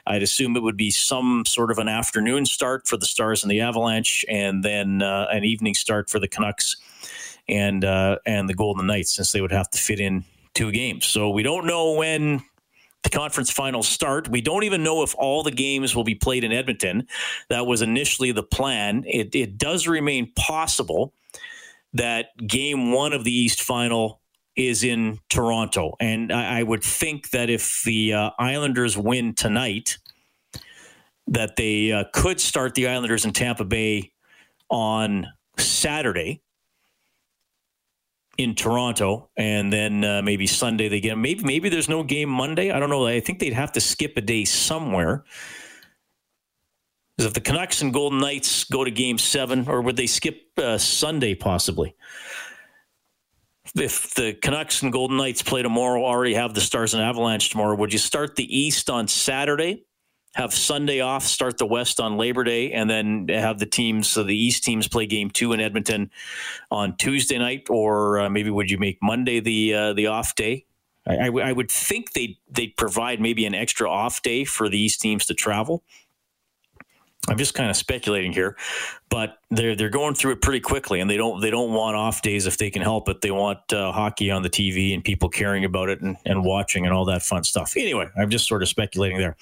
I'd 0.07 0.23
assume 0.23 0.55
it 0.55 0.63
would 0.63 0.77
be 0.77 0.89
some 0.89 1.43
sort 1.45 1.69
of 1.69 1.77
an 1.77 1.87
afternoon 1.87 2.45
start 2.45 2.87
for 2.87 2.97
the 2.97 3.05
Stars 3.05 3.43
and 3.43 3.51
the 3.51 3.61
Avalanche, 3.61 4.25
and 4.27 4.63
then 4.63 5.01
uh, 5.03 5.27
an 5.31 5.43
evening 5.43 5.75
start 5.75 6.09
for 6.09 6.19
the 6.19 6.27
Canucks 6.27 6.75
and 7.47 7.85
uh, 7.85 8.17
and 8.25 8.49
the 8.49 8.55
Golden 8.55 8.87
Knights, 8.87 9.15
since 9.15 9.31
they 9.31 9.41
would 9.41 9.51
have 9.51 9.69
to 9.69 9.77
fit 9.77 9.99
in 9.99 10.25
two 10.55 10.71
games. 10.71 11.05
So 11.05 11.29
we 11.29 11.43
don't 11.43 11.67
know 11.67 11.93
when 11.93 12.41
the 13.03 13.09
conference 13.09 13.51
finals 13.51 13.87
start. 13.87 14.27
We 14.27 14.41
don't 14.41 14.63
even 14.63 14.83
know 14.83 15.03
if 15.03 15.15
all 15.17 15.43
the 15.43 15.51
games 15.51 15.95
will 15.95 16.03
be 16.03 16.15
played 16.15 16.43
in 16.43 16.51
Edmonton. 16.51 17.07
That 17.49 17.65
was 17.65 17.81
initially 17.81 18.31
the 18.31 18.43
plan. 18.43 19.03
It, 19.07 19.33
it 19.35 19.57
does 19.57 19.87
remain 19.87 20.31
possible 20.35 21.13
that 21.93 22.27
game 22.45 22.91
one 22.91 23.13
of 23.13 23.23
the 23.23 23.31
East 23.31 23.61
final 23.61 24.21
is 24.55 24.83
in 24.83 25.19
Toronto. 25.29 25.95
And 25.99 26.31
I, 26.31 26.59
I 26.59 26.63
would 26.63 26.83
think 26.83 27.29
that 27.31 27.49
if 27.49 27.81
the 27.85 28.13
uh, 28.13 28.29
Islanders 28.37 28.97
win 28.97 29.33
tonight, 29.33 29.97
that 31.27 31.55
they 31.55 31.91
uh, 31.91 32.05
could 32.13 32.39
start 32.41 32.75
the 32.75 32.87
Islanders 32.87 33.23
in 33.25 33.31
Tampa 33.31 33.63
Bay 33.63 34.11
on 34.69 35.27
Saturday 35.57 36.41
in 38.37 38.55
Toronto, 38.55 39.29
and 39.35 39.71
then 39.71 40.03
uh, 40.05 40.21
maybe 40.21 40.47
Sunday 40.47 40.87
they 40.87 41.01
get 41.01 41.17
maybe 41.17 41.43
maybe 41.43 41.67
there's 41.67 41.89
no 41.89 42.03
game 42.03 42.29
Monday. 42.29 42.71
I 42.71 42.79
don't 42.79 42.89
know. 42.89 43.05
I 43.05 43.19
think 43.19 43.39
they'd 43.39 43.53
have 43.53 43.73
to 43.73 43.81
skip 43.81 44.15
a 44.15 44.21
day 44.21 44.45
somewhere. 44.45 45.25
Because 47.19 47.31
if 47.31 47.33
the 47.33 47.41
Canucks 47.41 47.81
and 47.81 47.91
Golden 47.91 48.19
Knights 48.19 48.63
go 48.63 48.85
to 48.85 48.91
Game 48.91 49.17
Seven, 49.17 49.67
or 49.67 49.81
would 49.81 49.97
they 49.97 50.07
skip 50.07 50.57
uh, 50.57 50.77
Sunday 50.77 51.35
possibly? 51.35 51.93
If 53.75 54.13
the 54.13 54.35
Canucks 54.41 54.83
and 54.83 54.93
Golden 54.93 55.17
Knights 55.17 55.41
play 55.41 55.61
tomorrow, 55.61 56.01
already 56.01 56.35
have 56.35 56.53
the 56.53 56.61
Stars 56.61 56.93
and 56.93 57.03
Avalanche 57.03 57.49
tomorrow, 57.49 57.75
would 57.75 57.91
you 57.91 57.99
start 57.99 58.37
the 58.37 58.57
East 58.57 58.89
on 58.89 59.09
Saturday? 59.09 59.83
have 60.35 60.53
Sunday 60.53 61.01
off, 61.01 61.25
start 61.25 61.57
the 61.57 61.65
West 61.65 61.99
on 61.99 62.15
Labor 62.15 62.45
Day, 62.45 62.71
and 62.71 62.89
then 62.89 63.27
have 63.27 63.59
the 63.59 63.65
teams, 63.65 64.07
so 64.07 64.23
the 64.23 64.37
East 64.37 64.63
teams 64.63 64.87
play 64.87 65.05
game 65.05 65.29
two 65.29 65.51
in 65.51 65.59
Edmonton 65.59 66.11
on 66.71 66.95
Tuesday 66.95 67.37
night, 67.37 67.67
or 67.69 68.19
uh, 68.19 68.29
maybe 68.29 68.49
would 68.49 68.71
you 68.71 68.77
make 68.77 68.99
Monday 69.01 69.41
the 69.41 69.73
uh, 69.73 69.93
the 69.93 70.07
off 70.07 70.35
day? 70.35 70.67
I, 71.05 71.17
I, 71.17 71.25
w- 71.25 71.45
I 71.45 71.51
would 71.51 71.69
think 71.69 72.13
they 72.13 72.37
they 72.49 72.67
provide 72.67 73.19
maybe 73.19 73.45
an 73.45 73.55
extra 73.55 73.89
off 73.89 74.21
day 74.21 74.45
for 74.45 74.69
the 74.69 74.79
East 74.79 75.01
teams 75.01 75.25
to 75.25 75.33
travel. 75.33 75.83
I'm 77.27 77.37
just 77.37 77.53
kind 77.53 77.69
of 77.69 77.75
speculating 77.75 78.31
here, 78.31 78.55
but 79.09 79.39
they're 79.51 79.75
they're 79.75 79.89
going 79.89 80.15
through 80.15 80.33
it 80.33 80.41
pretty 80.41 80.61
quickly, 80.61 80.99
and 80.99 81.09
they 81.09 81.17
don't 81.17 81.41
they 81.41 81.51
don't 81.51 81.73
want 81.73 81.95
off 81.95 82.21
days 82.21 82.47
if 82.47 82.57
they 82.57 82.69
can 82.69 82.81
help 82.81 83.09
it. 83.09 83.21
They 83.21 83.31
want 83.31 83.73
uh, 83.73 83.91
hockey 83.91 84.31
on 84.31 84.41
the 84.41 84.49
TV 84.49 84.93
and 84.93 85.03
people 85.03 85.29
caring 85.29 85.65
about 85.65 85.89
it 85.89 86.01
and, 86.01 86.17
and 86.25 86.43
watching 86.43 86.85
and 86.85 86.93
all 86.93 87.05
that 87.05 87.21
fun 87.21 87.43
stuff. 87.43 87.73
Anyway, 87.75 88.07
I'm 88.17 88.29
just 88.29 88.47
sort 88.47 88.61
of 88.61 88.69
speculating 88.69 89.17
there. 89.17 89.35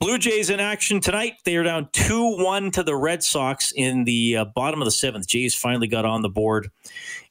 Blue 0.00 0.16
Jays 0.16 0.48
in 0.48 0.60
action 0.60 1.00
tonight. 1.00 1.38
They 1.44 1.56
are 1.56 1.64
down 1.64 1.88
2 1.92 2.36
1 2.38 2.70
to 2.72 2.84
the 2.84 2.94
Red 2.94 3.24
Sox 3.24 3.72
in 3.74 4.04
the 4.04 4.36
uh, 4.36 4.44
bottom 4.44 4.80
of 4.80 4.84
the 4.84 4.92
seventh. 4.92 5.26
Jays 5.26 5.56
finally 5.56 5.88
got 5.88 6.04
on 6.04 6.22
the 6.22 6.28
board 6.28 6.70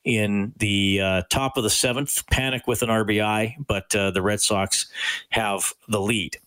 in 0.03 0.53
the 0.57 0.99
uh, 1.01 1.21
top 1.29 1.55
of 1.55 1.63
the 1.63 1.69
seventh. 1.69 2.25
Panik 2.27 2.67
with 2.67 2.81
an 2.81 2.89
RBI, 2.89 3.65
but 3.65 3.95
uh, 3.95 4.11
the 4.11 4.21
Red 4.21 4.41
Sox 4.41 4.87
have 5.29 5.73
the 5.87 6.01
lead. 6.01 6.37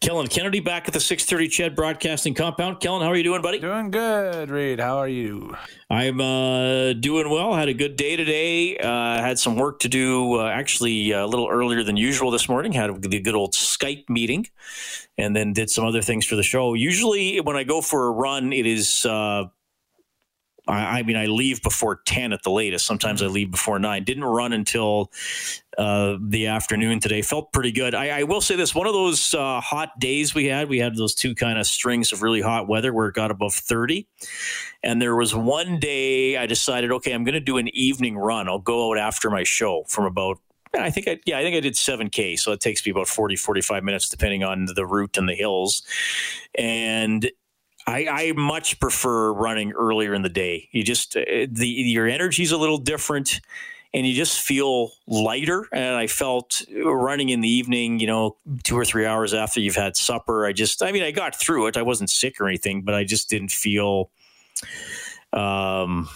Kellen 0.00 0.26
Kennedy 0.26 0.60
back 0.60 0.86
at 0.86 0.94
the 0.94 1.00
630 1.00 1.48
CHED 1.48 1.76
Broadcasting 1.76 2.34
Compound. 2.34 2.80
Kellen, 2.80 3.02
how 3.02 3.08
are 3.08 3.16
you 3.16 3.22
doing, 3.22 3.42
buddy? 3.42 3.58
Doing 3.58 3.90
good, 3.90 4.50
Reed. 4.50 4.80
How 4.80 4.98
are 4.98 5.08
you? 5.08 5.56
I'm 5.90 6.20
uh, 6.20 6.92
doing 6.94 7.30
well. 7.30 7.54
Had 7.54 7.68
a 7.68 7.74
good 7.74 7.96
day 7.96 8.16
today. 8.16 8.76
Uh, 8.76 9.20
had 9.20 9.38
some 9.38 9.56
work 9.56 9.80
to 9.80 9.88
do 9.88 10.40
uh, 10.40 10.48
actually 10.48 11.12
a 11.12 11.26
little 11.26 11.48
earlier 11.48 11.82
than 11.82 11.96
usual 11.96 12.30
this 12.30 12.48
morning. 12.48 12.72
Had 12.72 13.02
the 13.02 13.20
good 13.20 13.34
old 13.34 13.52
Skype 13.52 14.08
meeting 14.08 14.46
and 15.16 15.34
then 15.34 15.52
did 15.52 15.70
some 15.70 15.84
other 15.84 16.02
things 16.02 16.26
for 16.26 16.36
the 16.36 16.42
show. 16.42 16.74
Usually, 16.74 17.40
when 17.40 17.56
I 17.56 17.64
go 17.64 17.80
for 17.80 18.06
a 18.08 18.10
run, 18.10 18.52
it 18.52 18.66
is 18.66 19.06
uh, 19.06 19.44
I, 20.66 20.98
I, 20.98 21.02
mean, 21.02 21.16
I 21.16 21.26
leave 21.26 21.62
before 21.62 22.00
10 22.06 22.32
at 22.32 22.42
the 22.42 22.50
latest. 22.50 22.86
Sometimes 22.86 23.22
I 23.22 23.26
leave 23.26 23.50
before 23.50 23.78
9. 23.78 24.04
Didn't 24.04 24.24
run 24.24 24.52
until 24.52 25.10
uh, 25.76 26.16
the 26.20 26.46
afternoon 26.46 27.00
today. 27.00 27.22
Felt 27.22 27.52
pretty 27.52 27.72
good. 27.72 27.94
I, 27.94 28.20
I 28.20 28.22
will 28.22 28.40
say 28.40 28.56
this 28.56 28.74
one 28.74 28.86
of 28.86 28.92
those 28.92 29.34
uh, 29.34 29.60
hot 29.60 29.98
days 29.98 30.34
we 30.34 30.46
had, 30.46 30.68
we 30.68 30.78
had 30.78 30.96
those 30.96 31.14
two 31.14 31.34
kind 31.34 31.58
of 31.58 31.66
strings 31.66 32.12
of 32.12 32.22
really 32.22 32.40
hot 32.40 32.68
weather 32.68 32.92
where 32.92 33.08
it 33.08 33.14
got 33.14 33.30
above 33.30 33.54
30. 33.54 34.08
And 34.82 35.00
there 35.00 35.16
was 35.16 35.34
one 35.34 35.78
day 35.78 36.36
I 36.36 36.46
decided, 36.46 36.92
okay, 36.92 37.12
I'm 37.12 37.24
going 37.24 37.34
to 37.34 37.40
do 37.40 37.58
an 37.58 37.68
evening 37.74 38.16
run. 38.16 38.48
I'll 38.48 38.58
go 38.58 38.92
out 38.92 38.98
after 38.98 39.30
my 39.30 39.44
show 39.44 39.84
from 39.88 40.04
about 40.04 40.38
I 40.76 40.90
think 40.90 41.06
I 41.06 41.20
yeah, 41.24 41.38
I 41.38 41.42
think 41.42 41.56
I 41.56 41.60
did 41.60 41.74
7k, 41.74 42.36
so 42.36 42.50
it 42.50 42.60
takes 42.60 42.84
me 42.84 42.90
about 42.90 43.06
40 43.06 43.36
45 43.36 43.84
minutes 43.84 44.08
depending 44.08 44.42
on 44.42 44.66
the 44.74 44.84
route 44.84 45.16
and 45.16 45.28
the 45.28 45.34
hills. 45.34 45.84
And 46.56 47.30
I, 47.86 48.06
I, 48.08 48.32
much 48.32 48.80
prefer 48.80 49.32
running 49.32 49.72
earlier 49.72 50.14
in 50.14 50.22
the 50.22 50.28
day. 50.28 50.68
You 50.72 50.82
just 50.82 51.16
uh, 51.16 51.46
the 51.48 51.66
your 51.66 52.08
energy's 52.08 52.52
a 52.52 52.56
little 52.56 52.78
different, 52.78 53.40
and 53.92 54.06
you 54.06 54.14
just 54.14 54.40
feel 54.40 54.92
lighter. 55.06 55.66
And 55.72 55.94
I 55.94 56.06
felt 56.06 56.62
running 56.72 57.28
in 57.28 57.40
the 57.40 57.48
evening, 57.48 58.00
you 58.00 58.06
know, 58.06 58.36
two 58.62 58.76
or 58.76 58.84
three 58.84 59.06
hours 59.06 59.34
after 59.34 59.60
you've 59.60 59.76
had 59.76 59.96
supper. 59.96 60.46
I 60.46 60.52
just, 60.52 60.82
I 60.82 60.92
mean, 60.92 61.02
I 61.02 61.10
got 61.10 61.36
through 61.36 61.66
it. 61.66 61.76
I 61.76 61.82
wasn't 61.82 62.10
sick 62.10 62.40
or 62.40 62.48
anything, 62.48 62.82
but 62.82 62.94
I 62.94 63.04
just 63.04 63.28
didn't 63.30 63.52
feel. 63.52 64.10
Um, 65.32 66.08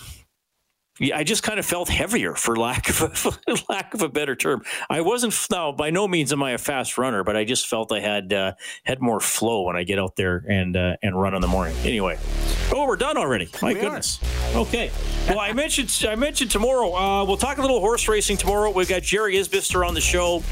I 1.01 1.23
just 1.23 1.43
kind 1.43 1.59
of 1.59 1.67
felt 1.67 1.89
heavier 1.89 2.35
for 2.35 2.57
lack 2.57 2.89
of 2.89 3.03
a, 3.47 3.57
lack 3.73 3.95
of 3.95 4.03
a 4.03 4.09
better 4.09 4.35
term. 4.35 4.63
I 4.91 5.01
wasn't 5.01 5.35
now 5.51 5.73
by 5.73 5.91
no 5.91 6.09
means 6.09 6.33
am 6.33 6.43
I 6.43 6.53
a 6.53 6.59
fast 6.59 6.99
runner, 6.99 7.23
but 7.23 7.37
I 7.37 7.45
just 7.45 7.69
felt 7.69 7.93
I 7.93 8.01
had 8.01 8.33
uh, 8.33 8.53
had 8.85 9.01
more 9.01 9.21
flow 9.21 9.63
when 9.63 9.77
I 9.77 9.85
get 9.85 9.99
out 9.99 10.17
there 10.17 10.45
and 10.49 10.77
uh, 10.77 10.97
and 11.03 11.19
run 11.19 11.35
in 11.35 11.41
the 11.41 11.49
morning. 11.49 11.77
Anyway, 11.85 12.19
oh, 12.73 12.87
we're 12.87 12.97
done 12.97 13.17
already. 13.17 13.49
My 13.63 13.75
we 13.75 13.81
goodness. 13.81 14.19
Are. 14.55 14.61
Okay. 14.61 14.91
Well, 15.29 15.41
I 15.41 15.53
mentioned 15.53 15.95
I 16.09 16.17
mentioned 16.17 16.51
tomorrow. 16.51 16.95
Uh, 16.95 17.25
we'll 17.25 17.37
talk 17.37 17.59
a 17.59 17.63
little 17.63 17.81
horse 17.81 18.09
racing 18.09 18.39
tomorrow. 18.39 18.71
We've 18.71 18.89
got 18.89 19.03
Jerry 19.03 19.35
Isbister 19.35 19.87
on 19.87 19.95
the 19.95 20.01
show. 20.01 20.43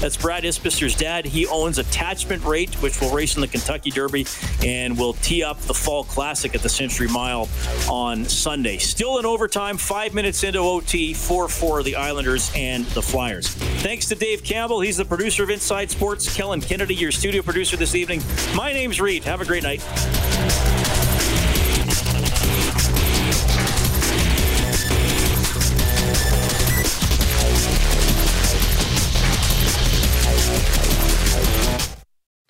That's 0.00 0.16
Brad 0.16 0.44
Isbister's 0.44 0.94
dad. 0.94 1.24
He 1.24 1.46
owns 1.46 1.78
Attachment 1.78 2.44
Rate, 2.44 2.74
which 2.82 3.00
will 3.00 3.10
race 3.10 3.34
in 3.34 3.40
the 3.40 3.48
Kentucky 3.48 3.90
Derby 3.90 4.26
and 4.62 4.96
will 4.98 5.14
tee 5.14 5.42
up 5.42 5.58
the 5.62 5.74
Fall 5.74 6.04
Classic 6.04 6.54
at 6.54 6.62
the 6.62 6.68
Century 6.68 7.08
Mile 7.08 7.48
on 7.88 8.26
Sunday. 8.26 8.76
Still 8.76 9.18
in 9.18 9.24
overtime. 9.24 9.78
Five 9.96 10.12
minutes 10.12 10.44
into 10.44 10.58
OT, 10.58 11.14
4 11.14 11.48
4 11.48 11.82
the 11.82 11.96
Islanders 11.96 12.52
and 12.54 12.84
the 12.88 13.00
Flyers. 13.00 13.48
Thanks 13.48 14.06
to 14.08 14.14
Dave 14.14 14.44
Campbell. 14.44 14.82
He's 14.82 14.98
the 14.98 15.06
producer 15.06 15.42
of 15.42 15.48
Inside 15.48 15.90
Sports. 15.90 16.36
Kellen 16.36 16.60
Kennedy, 16.60 16.94
your 16.94 17.10
studio 17.10 17.40
producer 17.40 17.78
this 17.78 17.94
evening. 17.94 18.20
My 18.54 18.74
name's 18.74 19.00
Reed. 19.00 19.24
Have 19.24 19.40
a 19.40 19.46
great 19.46 19.62
night. 19.62 19.80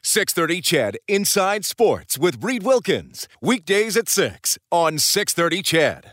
Six 0.03 0.32
thirty 0.32 0.61
CHED. 0.61 0.99
Inside 1.07 1.64
Sports 1.64 2.18
with 2.18 2.42
Reed 2.42 2.64
Wilkins 2.64 3.28
weekdays 3.40 3.97
at 3.97 4.09
six 4.09 4.59
on 4.72 4.99
six 4.99 5.32
thirty 5.32 5.62
CHED. 5.62 6.03